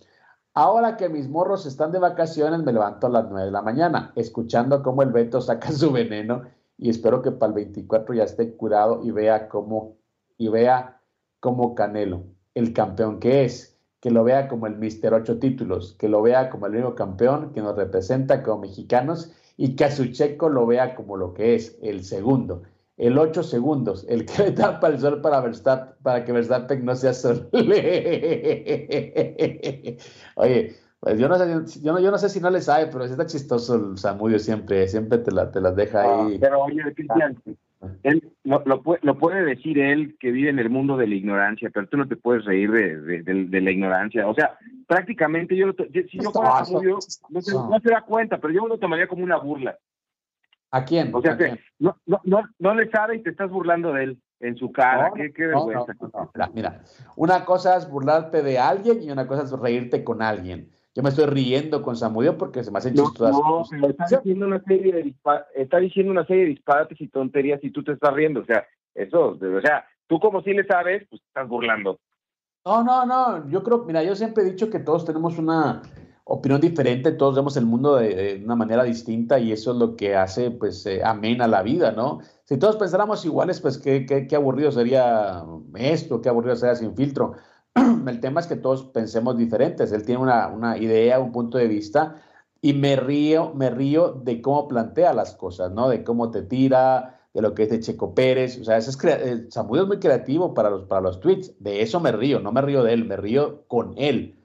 Ahora 0.53 0.97
que 0.97 1.07
mis 1.07 1.29
morros 1.29 1.65
están 1.65 1.93
de 1.93 1.99
vacaciones, 1.99 2.61
me 2.63 2.73
levanto 2.73 3.07
a 3.07 3.09
las 3.09 3.29
9 3.29 3.45
de 3.45 3.51
la 3.51 3.61
mañana, 3.61 4.11
escuchando 4.17 4.83
cómo 4.83 5.01
el 5.01 5.11
Beto 5.11 5.39
saca 5.39 5.71
su 5.71 5.93
veneno 5.93 6.41
y 6.77 6.89
espero 6.89 7.21
que 7.21 7.31
para 7.31 7.51
el 7.51 7.55
24 7.55 8.15
ya 8.15 8.23
esté 8.23 8.53
curado 8.57 9.01
y 9.01 9.11
vea 9.11 9.47
cómo, 9.47 9.95
y 10.37 10.49
vea 10.49 10.99
cómo 11.39 11.73
Canelo, 11.73 12.25
el 12.53 12.73
campeón 12.73 13.21
que 13.21 13.45
es, 13.45 13.79
que 14.01 14.11
lo 14.11 14.25
vea 14.25 14.49
como 14.49 14.67
el 14.67 14.77
Mister 14.77 15.13
8 15.13 15.39
títulos, 15.39 15.95
que 15.97 16.09
lo 16.09 16.21
vea 16.21 16.49
como 16.49 16.65
el 16.65 16.73
único 16.73 16.95
campeón 16.95 17.53
que 17.53 17.61
nos 17.61 17.77
representa 17.77 18.43
como 18.43 18.63
mexicanos 18.63 19.31
y 19.61 19.75
que 19.75 19.85
a 19.85 19.91
su 19.91 20.07
checo 20.07 20.49
lo 20.49 20.65
vea 20.65 20.95
como 20.95 21.17
lo 21.17 21.35
que 21.35 21.53
es, 21.53 21.77
el 21.83 22.03
segundo, 22.03 22.63
el 22.97 23.15
8 23.15 23.43
segundos, 23.43 24.07
el 24.09 24.25
que 24.25 24.33
le 24.45 24.53
tapa 24.53 24.87
el 24.87 24.99
sol 24.99 25.21
para, 25.21 25.39
Verstappen, 25.39 25.93
para 26.01 26.25
que 26.25 26.31
Verstappen 26.31 26.83
no 26.83 26.95
sea 26.95 27.13
sol. 27.13 27.47
Oye, 30.35 30.75
pues 30.99 31.19
yo 31.19 31.29
no, 31.29 31.37
sé, 31.37 31.45
yo, 31.83 31.93
no, 31.93 31.99
yo 31.99 32.09
no 32.09 32.17
sé 32.17 32.29
si 32.29 32.39
no 32.39 32.49
le 32.49 32.59
sabe, 32.59 32.87
pero 32.87 33.03
está 33.03 33.27
chistoso 33.27 33.75
el 33.75 33.99
Samudio 33.99 34.39
siempre, 34.39 34.87
siempre 34.87 35.19
te, 35.19 35.31
la, 35.31 35.51
te 35.51 35.61
las 35.61 35.75
deja 35.75 36.01
ah, 36.01 36.25
ahí. 36.25 36.39
pero 36.39 36.63
oye, 36.63 36.81
Cristian. 36.95 37.37
Él, 38.03 38.31
lo, 38.43 38.63
lo, 38.65 38.83
lo, 39.01 39.17
puede 39.17 39.43
decir 39.43 39.79
él 39.79 40.15
que 40.19 40.31
vive 40.31 40.49
en 40.49 40.59
el 40.59 40.69
mundo 40.69 40.97
de 40.97 41.07
la 41.07 41.15
ignorancia, 41.15 41.69
pero 41.73 41.87
tú 41.87 41.97
no 41.97 42.07
te 42.07 42.15
puedes 42.15 42.45
reír 42.45 42.71
de, 42.71 43.23
de, 43.23 43.45
de, 43.45 43.61
la 43.61 43.71
ignorancia. 43.71 44.27
O 44.27 44.35
sea, 44.35 44.57
prácticamente 44.87 45.55
yo, 45.55 45.71
si 45.91 46.19
yo 46.19 46.31
fuera 46.31 46.63
no 47.29 47.41
se, 47.41 47.53
no 47.53 47.79
se 47.79 47.89
da 47.89 48.01
cuenta, 48.01 48.37
pero 48.37 48.53
yo 48.53 48.67
lo 48.67 48.77
tomaría 48.77 49.07
como 49.07 49.23
una 49.23 49.37
burla. 49.37 49.77
¿A 50.71 50.85
quién? 50.85 51.13
O 51.13 51.21
sea 51.21 51.37
que 51.37 51.59
no, 51.79 51.97
no, 52.05 52.21
no, 52.23 52.43
no 52.59 52.75
le 52.75 52.89
sabe 52.89 53.17
y 53.17 53.23
te 53.23 53.31
estás 53.31 53.49
burlando 53.49 53.93
de 53.93 54.03
él 54.03 54.21
en 54.39 54.55
su 54.55 54.71
cara. 54.71 55.11
qué, 55.15 55.33
qué 55.33 55.47
vergüenza. 55.47 55.93
Mira, 56.33 56.51
mira, 56.53 56.81
una 57.15 57.45
cosa 57.45 57.77
es 57.77 57.89
burlarte 57.89 58.41
de 58.41 58.57
alguien 58.59 59.01
y 59.01 59.11
una 59.11 59.27
cosa 59.27 59.43
es 59.43 59.51
reírte 59.51 60.03
con 60.03 60.21
alguien. 60.21 60.69
Yo 60.93 61.03
me 61.03 61.09
estoy 61.09 61.25
riendo 61.25 61.81
con 61.81 61.95
Samudio 61.95 62.37
porque 62.37 62.63
se 62.63 62.71
me 62.71 62.79
hacen 62.79 62.93
chistoso. 62.93 63.31
No, 63.31 63.63
no 63.77 63.87
está 63.87 64.05
diciendo 64.09 64.45
una 64.45 64.61
serie 64.63 64.91
de 64.91 65.15
está 65.55 65.77
diciendo 65.77 66.11
una 66.11 66.25
serie 66.25 66.43
de 66.43 66.49
disparates 66.49 66.99
y 66.99 67.07
tonterías 67.07 67.63
y 67.63 67.71
tú 67.71 67.83
te 67.83 67.93
estás 67.93 68.13
riendo. 68.13 68.41
O 68.41 68.45
sea, 68.45 68.65
eso, 68.93 69.37
o 69.39 69.61
sea, 69.61 69.85
tú 70.07 70.19
como 70.19 70.41
si 70.41 70.53
le 70.53 70.65
sabes, 70.65 71.07
pues 71.09 71.21
estás 71.21 71.47
burlando. 71.47 71.99
No, 72.65 72.83
no, 72.83 73.05
no. 73.05 73.49
Yo 73.49 73.63
creo, 73.63 73.85
mira, 73.85 74.03
yo 74.03 74.15
siempre 74.15 74.43
he 74.43 74.51
dicho 74.51 74.69
que 74.69 74.79
todos 74.79 75.05
tenemos 75.05 75.37
una 75.37 75.81
opinión 76.25 76.61
diferente, 76.61 77.11
todos 77.13 77.35
vemos 77.35 77.57
el 77.57 77.65
mundo 77.65 77.95
de, 77.95 78.41
una 78.43 78.55
manera 78.55 78.83
distinta 78.83 79.39
y 79.39 79.51
eso 79.51 79.71
es 79.71 79.77
lo 79.77 79.95
que 79.95 80.15
hace, 80.15 80.51
pues, 80.51 80.85
eh, 80.85 81.01
amena 81.03 81.47
la 81.47 81.63
vida, 81.63 81.91
¿no? 81.91 82.19
Si 82.45 82.57
todos 82.57 82.75
pensáramos 82.75 83.25
iguales, 83.25 83.59
pues, 83.59 83.77
qué, 83.77 84.05
qué, 84.05 84.27
qué 84.27 84.35
aburrido 84.35 84.71
sería 84.71 85.43
esto, 85.75 86.21
qué 86.21 86.29
aburrido 86.29 86.55
sería 86.55 86.75
sin 86.75 86.95
filtro. 86.95 87.33
el 88.07 88.19
tema 88.19 88.39
es 88.39 88.47
que 88.47 88.55
todos 88.55 88.85
pensemos 88.85 89.37
diferentes. 89.37 89.91
Él 89.91 90.05
tiene 90.05 90.21
una, 90.21 90.47
una, 90.47 90.77
idea, 90.77 91.19
un 91.19 91.31
punto 91.31 91.57
de 91.57 91.67
vista 91.67 92.21
y 92.61 92.73
me 92.73 92.95
río, 92.95 93.53
me 93.53 93.69
río 93.69 94.11
de 94.11 94.41
cómo 94.41 94.67
plantea 94.67 95.13
las 95.13 95.35
cosas, 95.35 95.71
¿no? 95.71 95.89
De 95.89 96.03
cómo 96.03 96.31
te 96.31 96.43
tira, 96.43 97.19
de 97.33 97.41
lo 97.41 97.53
que 97.53 97.63
es 97.63 97.69
de 97.69 97.79
Checo 97.79 98.13
Pérez. 98.13 98.59
O 98.59 98.63
sea, 98.63 98.77
ese 98.77 98.91
es 98.91 98.97
eh, 99.03 99.47
Samuel 99.49 99.83
es 99.83 99.87
muy 99.87 99.99
creativo 99.99 100.53
para 100.53 100.69
los, 100.69 100.83
para 100.83 101.01
los 101.01 101.19
tweets. 101.19 101.53
De 101.59 101.81
eso 101.81 101.99
me 101.99 102.11
río, 102.11 102.39
no 102.39 102.51
me 102.51 102.61
río 102.61 102.83
de 102.83 102.93
él, 102.93 103.05
me 103.05 103.17
río 103.17 103.63
con 103.67 103.93
él 103.97 104.37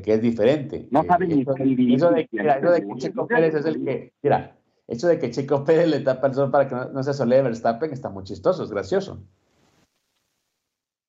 que 0.00 0.14
es 0.14 0.22
diferente. 0.22 0.88
No 0.90 1.04
sabe 1.04 1.26
ni 1.26 1.42
eso, 1.42 1.54
eso, 1.56 2.10
de, 2.10 2.28
eso 2.32 2.70
de 2.70 2.86
que 2.86 2.94
Checo 2.96 3.26
Pérez 3.26 3.54
es 3.54 3.66
el 3.66 3.84
que, 3.84 4.12
mira, 4.22 4.56
eso 4.88 5.08
de 5.08 5.18
que 5.18 5.30
Checo 5.30 5.64
Pérez 5.64 5.88
le 5.88 6.00
tapa 6.00 6.28
el 6.28 6.34
sol 6.34 6.50
para 6.50 6.68
que 6.68 6.74
no, 6.74 7.02
se 7.02 7.12
sole 7.12 7.42
Verstappen 7.42 7.92
está 7.92 8.08
muy 8.08 8.24
chistoso, 8.24 8.62
es 8.64 8.70
gracioso. 8.70 9.22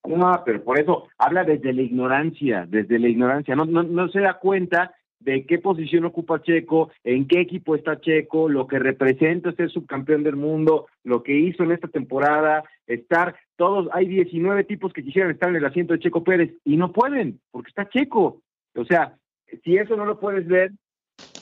No, 0.05 0.43
pero 0.45 0.63
por 0.63 0.79
eso 0.79 1.07
habla 1.17 1.43
desde 1.43 1.71
la 1.71 1.81
ignorancia, 1.81 2.65
desde 2.67 2.99
la 2.99 3.07
ignorancia, 3.07 3.55
no, 3.55 3.65
no, 3.65 3.83
no 3.83 4.09
se 4.09 4.19
da 4.19 4.37
cuenta 4.37 4.93
de 5.19 5.45
qué 5.45 5.59
posición 5.59 6.03
ocupa 6.03 6.41
Checo, 6.41 6.91
en 7.03 7.27
qué 7.27 7.39
equipo 7.39 7.75
está 7.75 8.01
Checo, 8.01 8.49
lo 8.49 8.67
que 8.67 8.79
representa 8.79 9.53
ser 9.53 9.69
subcampeón 9.69 10.23
del 10.23 10.35
mundo, 10.35 10.87
lo 11.03 11.23
que 11.23 11.33
hizo 11.33 11.63
en 11.63 11.71
esta 11.71 11.87
temporada, 11.87 12.63
estar 12.85 13.35
todos, 13.55 13.87
hay 13.93 14.07
19 14.07 14.65
tipos 14.65 14.91
que 14.91 15.03
quisieran 15.03 15.31
estar 15.31 15.49
en 15.49 15.55
el 15.55 15.65
asiento 15.65 15.93
de 15.93 15.99
Checo 15.99 16.23
Pérez 16.23 16.53
y 16.65 16.75
no 16.75 16.91
pueden, 16.91 17.39
porque 17.51 17.69
está 17.69 17.87
Checo. 17.87 18.41
O 18.75 18.85
sea, 18.85 19.17
si 19.63 19.77
eso 19.77 19.95
no 19.95 20.05
lo 20.05 20.19
puedes 20.19 20.45
ver, 20.47 20.71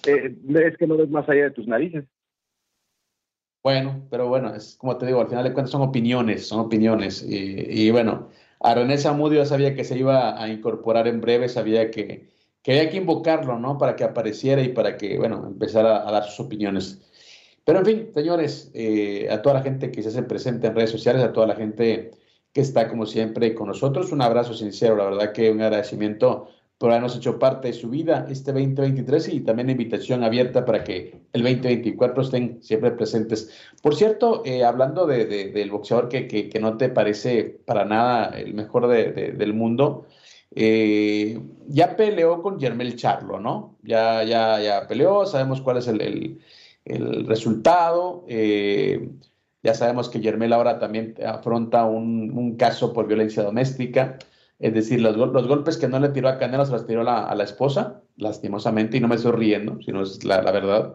eh, 0.05 0.35
es 0.55 0.77
que 0.77 0.87
no 0.87 0.97
ves 0.97 1.09
más 1.09 1.27
allá 1.27 1.45
de 1.45 1.51
tus 1.51 1.67
narices. 1.67 2.05
Bueno, 3.63 4.07
pero 4.09 4.27
bueno, 4.27 4.53
es 4.55 4.75
como 4.75 4.97
te 4.97 5.05
digo, 5.05 5.21
al 5.21 5.27
final 5.27 5.43
de 5.43 5.53
cuentas 5.53 5.71
son 5.71 5.83
opiniones, 5.83 6.47
son 6.47 6.59
opiniones. 6.61 7.23
Y, 7.27 7.91
bueno, 7.91 8.29
a 8.63 8.75
René 8.75 8.97
Zamudio 8.97 9.45
sabía 9.45 9.75
que 9.75 9.83
se 9.83 9.97
iba 9.97 10.41
a 10.41 10.47
incorporar 10.49 11.07
en 11.07 11.19
breve, 11.21 11.49
sabía 11.49 11.89
que, 11.89 12.29
que 12.61 12.71
había 12.71 12.89
que 12.91 12.97
invocarlo, 12.97 13.57
¿no? 13.59 13.77
Para 13.77 13.95
que 13.95 14.03
apareciera 14.03 14.61
y 14.61 14.69
para 14.69 14.97
que, 14.97 15.17
bueno, 15.17 15.45
empezara 15.47 16.07
a, 16.07 16.11
dar 16.11 16.23
sus 16.25 16.45
opiniones. 16.45 17.01
Pero 17.63 17.79
en 17.79 17.85
fin, 17.85 18.11
señores, 18.13 18.71
eh, 18.73 19.27
a 19.31 19.41
toda 19.41 19.55
la 19.55 19.63
gente 19.63 19.91
que 19.91 20.03
se 20.03 20.09
hace 20.09 20.23
presente 20.23 20.67
en 20.67 20.75
redes 20.75 20.91
sociales, 20.91 21.23
a 21.23 21.33
toda 21.33 21.47
la 21.47 21.55
gente 21.55 22.11
que 22.53 22.61
está 22.61 22.87
como 22.89 23.05
siempre 23.05 23.55
con 23.55 23.67
nosotros, 23.67 24.11
un 24.11 24.21
abrazo 24.21 24.53
sincero, 24.53 24.95
la 24.95 25.05
verdad 25.05 25.31
que 25.33 25.51
un 25.51 25.61
agradecimiento 25.61 26.49
por 26.81 26.89
habernos 26.89 27.15
hecho 27.15 27.37
parte 27.37 27.67
de 27.67 27.75
su 27.75 27.91
vida 27.91 28.25
este 28.27 28.51
2023 28.51 29.35
y 29.35 29.41
también 29.41 29.69
invitación 29.69 30.23
abierta 30.23 30.65
para 30.65 30.83
que 30.83 31.21
el 31.31 31.43
2024 31.43 32.23
estén 32.23 32.57
siempre 32.63 32.89
presentes. 32.89 33.51
Por 33.83 33.95
cierto, 33.95 34.41
eh, 34.45 34.63
hablando 34.63 35.05
de, 35.05 35.27
del 35.27 35.69
boxeador 35.69 36.09
que, 36.09 36.27
que, 36.27 36.59
no 36.59 36.77
te 36.77 36.89
parece 36.89 37.43
para 37.65 37.85
nada 37.85 38.35
el 38.35 38.55
mejor 38.55 38.87
del 38.87 39.53
mundo, 39.53 40.07
eh, 40.55 41.39
ya 41.67 41.95
peleó 41.95 42.41
con 42.41 42.59
Germel 42.59 42.95
Charlo, 42.95 43.39
¿no? 43.39 43.77
Ya, 43.83 44.23
ya, 44.23 44.59
ya 44.59 44.87
peleó, 44.87 45.27
sabemos 45.27 45.61
cuál 45.61 45.77
es 45.77 45.87
el, 45.87 46.01
el, 46.01 46.39
el 46.85 47.27
resultado. 47.27 48.25
Eh, 48.27 49.07
ya 49.61 49.75
sabemos 49.75 50.09
que 50.09 50.19
Germel 50.19 50.51
ahora 50.51 50.79
también 50.79 51.13
afronta 51.23 51.85
un, 51.85 52.35
un 52.35 52.55
caso 52.55 52.91
por 52.91 53.05
violencia 53.05 53.43
doméstica. 53.43 54.17
Es 54.61 54.73
decir, 54.73 55.01
los, 55.01 55.17
golpes 55.17 55.77
que 55.77 55.87
no 55.87 55.99
le 55.99 56.09
tiró 56.09 56.29
a 56.29 56.37
Canelo 56.37 56.65
se 56.65 56.71
los 56.71 56.85
tiró 56.87 57.01
a 57.09 57.35
la 57.35 57.43
esposa, 57.43 58.03
lastimosamente, 58.17 58.97
y 58.97 58.99
no 58.99 59.07
me 59.07 59.15
estoy 59.15 59.31
riendo, 59.33 59.81
sino 59.81 60.03
es 60.03 60.23
la, 60.23 60.41
la 60.41 60.51
verdad. 60.51 60.93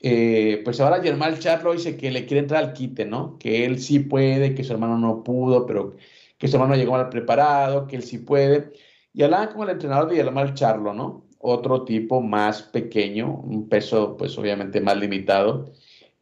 Eh, 0.00 0.60
pues 0.64 0.80
ahora 0.80 1.02
Germán 1.02 1.38
Charlo 1.38 1.72
dice 1.72 1.96
que 1.96 2.10
le 2.10 2.26
quiere 2.26 2.40
entrar 2.40 2.62
al 2.62 2.72
quite, 2.74 3.04
¿no? 3.06 3.38
Que 3.38 3.64
él 3.64 3.80
sí 3.80 3.98
puede, 4.00 4.54
que 4.54 4.64
su 4.64 4.72
hermano 4.72 4.98
no 4.98 5.24
pudo, 5.24 5.66
pero 5.66 5.96
que 6.38 6.48
su 6.48 6.56
hermano 6.56 6.76
llegó 6.76 6.92
mal 6.92 7.08
preparado, 7.08 7.86
que 7.86 7.96
él 7.96 8.02
sí 8.02 8.18
puede. 8.18 8.72
Y 9.12 9.22
hablaban 9.22 9.48
como 9.48 9.64
el 9.64 9.70
entrenador 9.70 10.08
de 10.10 10.16
Germán 10.16 10.54
Charlo, 10.54 10.92
¿no? 10.94 11.26
Otro 11.38 11.84
tipo 11.84 12.20
más 12.20 12.62
pequeño, 12.62 13.40
un 13.44 13.68
peso 13.68 14.16
pues 14.16 14.36
obviamente 14.38 14.80
más 14.80 14.96
limitado. 14.98 15.72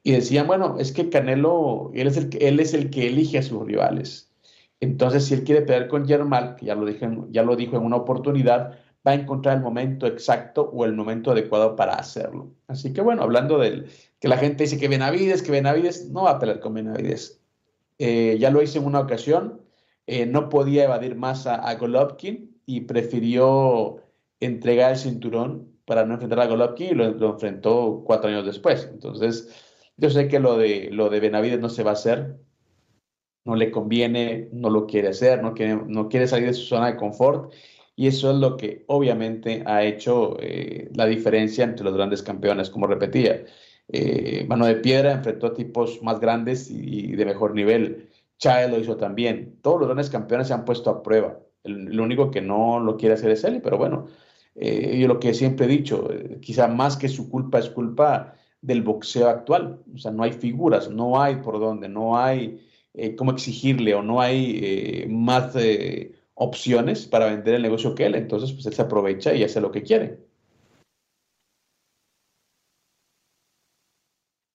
Y 0.02 0.12
decían, 0.12 0.46
bueno, 0.46 0.76
es 0.78 0.92
que 0.92 1.08
Canelo, 1.10 1.90
él 1.94 2.06
es 2.08 2.16
el 2.16 2.30
él 2.40 2.60
es 2.60 2.74
el 2.74 2.90
que 2.90 3.08
elige 3.08 3.38
a 3.38 3.42
sus 3.42 3.66
rivales. 3.66 4.23
Entonces, 4.84 5.24
si 5.24 5.32
él 5.32 5.44
quiere 5.44 5.62
pelear 5.62 5.88
con 5.88 6.06
Germán, 6.06 6.56
que 6.56 6.66
ya 6.66 6.74
lo, 6.74 6.84
dije, 6.84 7.08
ya 7.30 7.42
lo 7.42 7.56
dijo 7.56 7.76
en 7.76 7.84
una 7.84 7.96
oportunidad, 7.96 8.78
va 9.06 9.12
a 9.12 9.14
encontrar 9.14 9.56
el 9.56 9.62
momento 9.62 10.06
exacto 10.06 10.70
o 10.72 10.84
el 10.84 10.92
momento 10.92 11.30
adecuado 11.30 11.74
para 11.74 11.94
hacerlo. 11.94 12.52
Así 12.68 12.92
que 12.92 13.00
bueno, 13.00 13.22
hablando 13.22 13.58
del 13.58 13.86
que 14.20 14.28
la 14.28 14.36
gente 14.36 14.64
dice 14.64 14.78
que 14.78 14.88
Benavides, 14.88 15.42
que 15.42 15.52
Benavides 15.52 16.10
no 16.10 16.24
va 16.24 16.32
a 16.32 16.38
pelear 16.38 16.60
con 16.60 16.74
Benavides. 16.74 17.40
Eh, 17.98 18.36
ya 18.38 18.50
lo 18.50 18.60
hice 18.60 18.78
en 18.78 18.84
una 18.84 19.00
ocasión, 19.00 19.62
eh, 20.06 20.26
no 20.26 20.50
podía 20.50 20.84
evadir 20.84 21.16
más 21.16 21.46
a, 21.46 21.74
Golovkin 21.76 22.54
y 22.66 22.82
prefirió 22.82 24.02
entregar 24.40 24.92
el 24.92 24.98
cinturón 24.98 25.72
para 25.86 26.04
no 26.04 26.14
enfrentar 26.14 26.40
a 26.40 26.46
Golovkin 26.46 26.88
y 26.88 26.94
lo, 26.94 27.10
lo, 27.12 27.30
enfrentó 27.32 28.02
cuatro 28.06 28.28
años 28.28 28.44
después. 28.44 28.86
Entonces, 28.92 29.48
yo 29.96 30.10
sé 30.10 30.28
que 30.28 30.40
lo 30.40 30.58
de, 30.58 30.90
lo 30.90 31.08
de 31.08 31.20
Benavides 31.20 31.60
no 31.60 31.70
se 31.70 31.82
va 31.84 31.90
a 31.90 31.94
hacer, 31.94 32.36
no 33.44 33.56
le 33.56 33.70
conviene, 33.70 34.48
no 34.52 34.70
lo 34.70 34.86
quiere 34.86 35.08
hacer, 35.08 35.42
no 35.42 35.54
quiere, 35.54 35.76
no 35.86 36.08
quiere 36.08 36.26
salir 36.26 36.46
de 36.46 36.54
su 36.54 36.64
zona 36.64 36.86
de 36.86 36.96
confort. 36.96 37.52
Y 37.96 38.08
eso 38.08 38.30
es 38.30 38.36
lo 38.38 38.56
que 38.56 38.84
obviamente 38.88 39.62
ha 39.66 39.84
hecho 39.84 40.36
eh, 40.40 40.90
la 40.94 41.06
diferencia 41.06 41.64
entre 41.64 41.84
los 41.84 41.94
grandes 41.94 42.22
campeones, 42.22 42.70
como 42.70 42.86
repetía. 42.86 43.44
Eh, 43.88 44.46
Mano 44.48 44.66
de 44.66 44.76
Piedra 44.76 45.12
enfrentó 45.12 45.48
a 45.48 45.54
tipos 45.54 46.02
más 46.02 46.18
grandes 46.18 46.70
y, 46.70 47.12
de 47.14 47.24
mejor 47.24 47.54
nivel. 47.54 48.08
Chávez 48.38 48.70
lo 48.70 48.80
hizo 48.80 48.96
también. 48.96 49.58
Todos 49.62 49.78
los 49.80 49.88
grandes 49.88 50.10
campeones 50.10 50.48
se 50.48 50.54
han 50.54 50.64
puesto 50.64 50.90
a 50.90 51.02
prueba. 51.02 51.38
El, 51.62 52.00
único 52.00 52.30
que 52.30 52.40
no 52.40 52.80
lo 52.80 52.96
quiere 52.96 53.14
hacer 53.14 53.30
es 53.30 53.44
él, 53.44 53.60
pero 53.62 53.78
bueno, 53.78 54.06
eh, 54.54 54.98
yo 54.98 55.08
lo 55.08 55.20
que 55.20 55.32
siempre 55.34 55.66
he 55.66 55.68
dicho, 55.68 56.08
quizá 56.40 56.68
más 56.68 56.96
que 56.96 57.08
su 57.08 57.30
culpa 57.30 57.58
es 57.58 57.70
culpa 57.70 58.34
del 58.60 58.82
boxeo 58.82 59.28
actual. 59.28 59.80
O 59.94 59.98
sea, 59.98 60.10
no 60.10 60.24
hay 60.24 60.32
figuras, 60.32 60.90
no 60.90 61.20
hay 61.22 61.36
por 61.36 61.60
dónde, 61.60 61.88
no 61.88 62.18
hay 62.18 62.60
eh, 62.94 63.16
cómo 63.16 63.32
exigirle 63.32 63.94
o 63.94 64.02
no 64.02 64.20
hay 64.20 64.60
eh, 64.62 65.06
más 65.08 65.54
eh, 65.56 66.12
opciones 66.34 67.06
para 67.06 67.26
vender 67.26 67.56
el 67.56 67.62
negocio 67.62 67.94
que 67.94 68.06
él, 68.06 68.14
entonces 68.14 68.52
pues 68.52 68.66
él 68.66 68.72
se 68.74 68.82
aprovecha 68.82 69.34
y 69.34 69.42
hace 69.44 69.60
lo 69.60 69.72
que 69.72 69.82
quiere. 69.82 70.18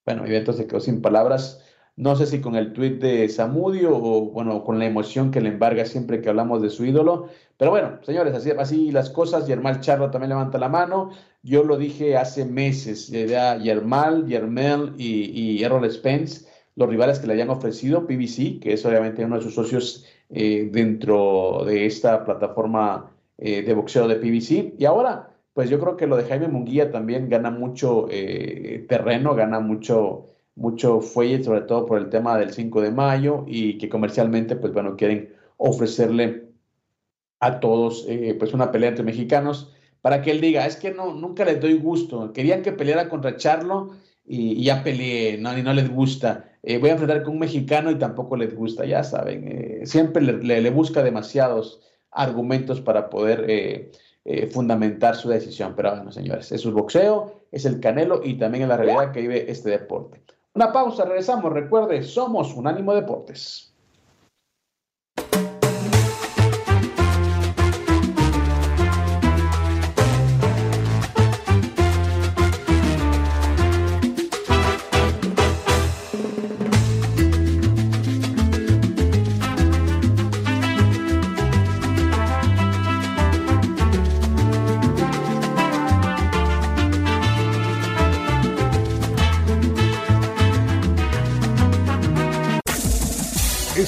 Bueno, 0.06 0.26
y 0.28 0.36
entonces 0.36 0.66
quedó 0.66 0.80
sin 0.80 1.02
palabras. 1.02 1.64
No 1.96 2.16
sé 2.16 2.26
si 2.26 2.40
con 2.40 2.56
el 2.56 2.72
tuit 2.74 3.02
de 3.02 3.28
Samudio 3.28 3.96
o 3.96 4.32
bueno, 4.32 4.64
con 4.64 4.80
la 4.80 4.86
emoción 4.86 5.32
que 5.32 5.42
le 5.42 5.50
embarga 5.50 5.86
siempre 5.86 6.22
que 6.22 6.30
hablamos 6.30 6.62
de 6.62 6.70
su 6.70 6.86
ídolo. 6.86 7.28
Pero 7.58 7.72
bueno, 7.72 8.00
señores, 8.04 8.34
así, 8.34 8.52
así 8.58 8.92
las 8.92 9.10
cosas. 9.10 9.48
Yermal 9.48 9.82
Charlo 9.82 10.10
también 10.10 10.30
levanta 10.30 10.58
la 10.58 10.70
mano. 10.70 11.12
Yo 11.44 11.64
lo 11.64 11.78
dije 11.78 12.16
hace 12.18 12.46
meses. 12.46 13.10
Ya 13.10 13.58
Yermal, 13.58 14.26
Yermel 14.28 14.94
y, 14.98 15.58
y 15.58 15.64
Errol 15.64 15.92
Spence 15.92 16.48
los 16.80 16.90
rivales 16.90 17.20
que 17.20 17.28
le 17.28 17.34
hayan 17.34 17.50
ofrecido, 17.50 18.08
PBC, 18.08 18.62
que 18.62 18.72
es 18.74 18.86
obviamente 18.86 19.26
uno 19.26 19.36
de 19.36 19.42
sus 19.42 19.54
socios 19.54 20.06
eh, 20.30 20.70
dentro 20.72 21.66
de 21.66 21.86
esta 21.86 22.24
plataforma 22.24 23.12
eh, 23.38 23.64
de 23.64 23.74
boxeo 23.74 24.08
de 24.08 24.16
PBC. 24.16 24.76
Y 24.80 24.86
ahora, 24.86 25.30
pues 25.54 25.70
yo 25.70 25.78
creo 25.78 25.98
que 25.98 26.08
lo 26.08 26.16
de 26.16 26.24
Jaime 26.24 26.48
Munguía 26.48 26.90
también 26.90 27.28
gana 27.28 27.52
mucho 27.52 28.08
eh, 28.10 28.86
terreno, 28.88 29.36
gana 29.36 29.60
mucho 29.60 30.26
mucho 30.56 31.00
fuelle, 31.00 31.44
sobre 31.44 31.62
todo 31.62 31.86
por 31.86 31.98
el 32.00 32.10
tema 32.10 32.38
del 32.38 32.52
5 32.52 32.82
de 32.82 32.92
mayo 32.92 33.46
y 33.48 33.78
que 33.78 33.88
comercialmente, 33.88 34.58
pues 34.58 34.74
bueno, 34.74 34.98
quieren 34.98 35.34
ofrecerle 35.56 36.50
a 37.40 37.62
todos 37.62 38.06
pues 38.38 38.54
una 38.54 38.70
pelea 38.70 38.90
entre 38.90 39.06
mexicanos 39.06 39.74
para 40.02 40.22
que 40.22 40.32
él 40.32 40.42
diga, 40.42 40.66
es 40.66 40.76
que 40.76 40.92
no, 40.92 41.14
nunca 41.14 41.46
les 41.46 41.62
doy 41.62 41.76
gusto, 41.76 42.34
querían 42.34 42.62
que 42.62 42.74
peleara 42.74 43.08
contra 43.08 43.38
Charlo 43.38 43.92
y, 44.30 44.64
ya 44.64 44.84
peleé, 44.84 45.38
no, 45.38 45.58
y 45.58 45.64
no 45.64 45.74
les 45.74 45.90
gusta. 45.90 46.46
Eh, 46.64 46.78
voy 46.78 46.90
a 46.90 46.94
enfrentar 46.94 47.24
con 47.24 47.34
un 47.34 47.40
mexicano 47.40 47.92
y 47.92 47.96
tampoco 47.96 48.38
les 48.38 48.56
gusta, 48.56 48.86
ya 48.86 49.04
saben, 49.04 49.48
eh, 49.48 49.82
siempre 49.86 50.22
le, 50.22 50.70
busca 50.70 51.04
demasiados 51.04 51.82
argumentos 52.12 52.82
para 52.82 53.10
poder 53.10 53.92
fundamentar 54.52 55.16
su 55.16 55.30
decisión. 55.30 55.74
Pero 55.76 55.96
bueno, 55.96 56.12
señores, 56.12 56.52
es 56.52 56.62
su 56.62 56.72
boxeo, 56.72 57.42
es 57.52 57.66
el 57.66 57.80
canelo 57.80 58.22
y 58.24 58.36
también 58.36 58.64
es 58.64 58.70
la 58.70 58.78
realidad 58.78 59.12
que 59.12 59.22
vive 59.22 59.50
este 59.52 59.70
deporte. 59.70 60.22
Una 60.54 60.72
pausa, 60.72 61.06
regresamos. 61.06 61.54
Recuerde, 61.54 62.04
somos 62.04 62.54
Unánimo 62.54 62.94
Deportes. 62.94 63.69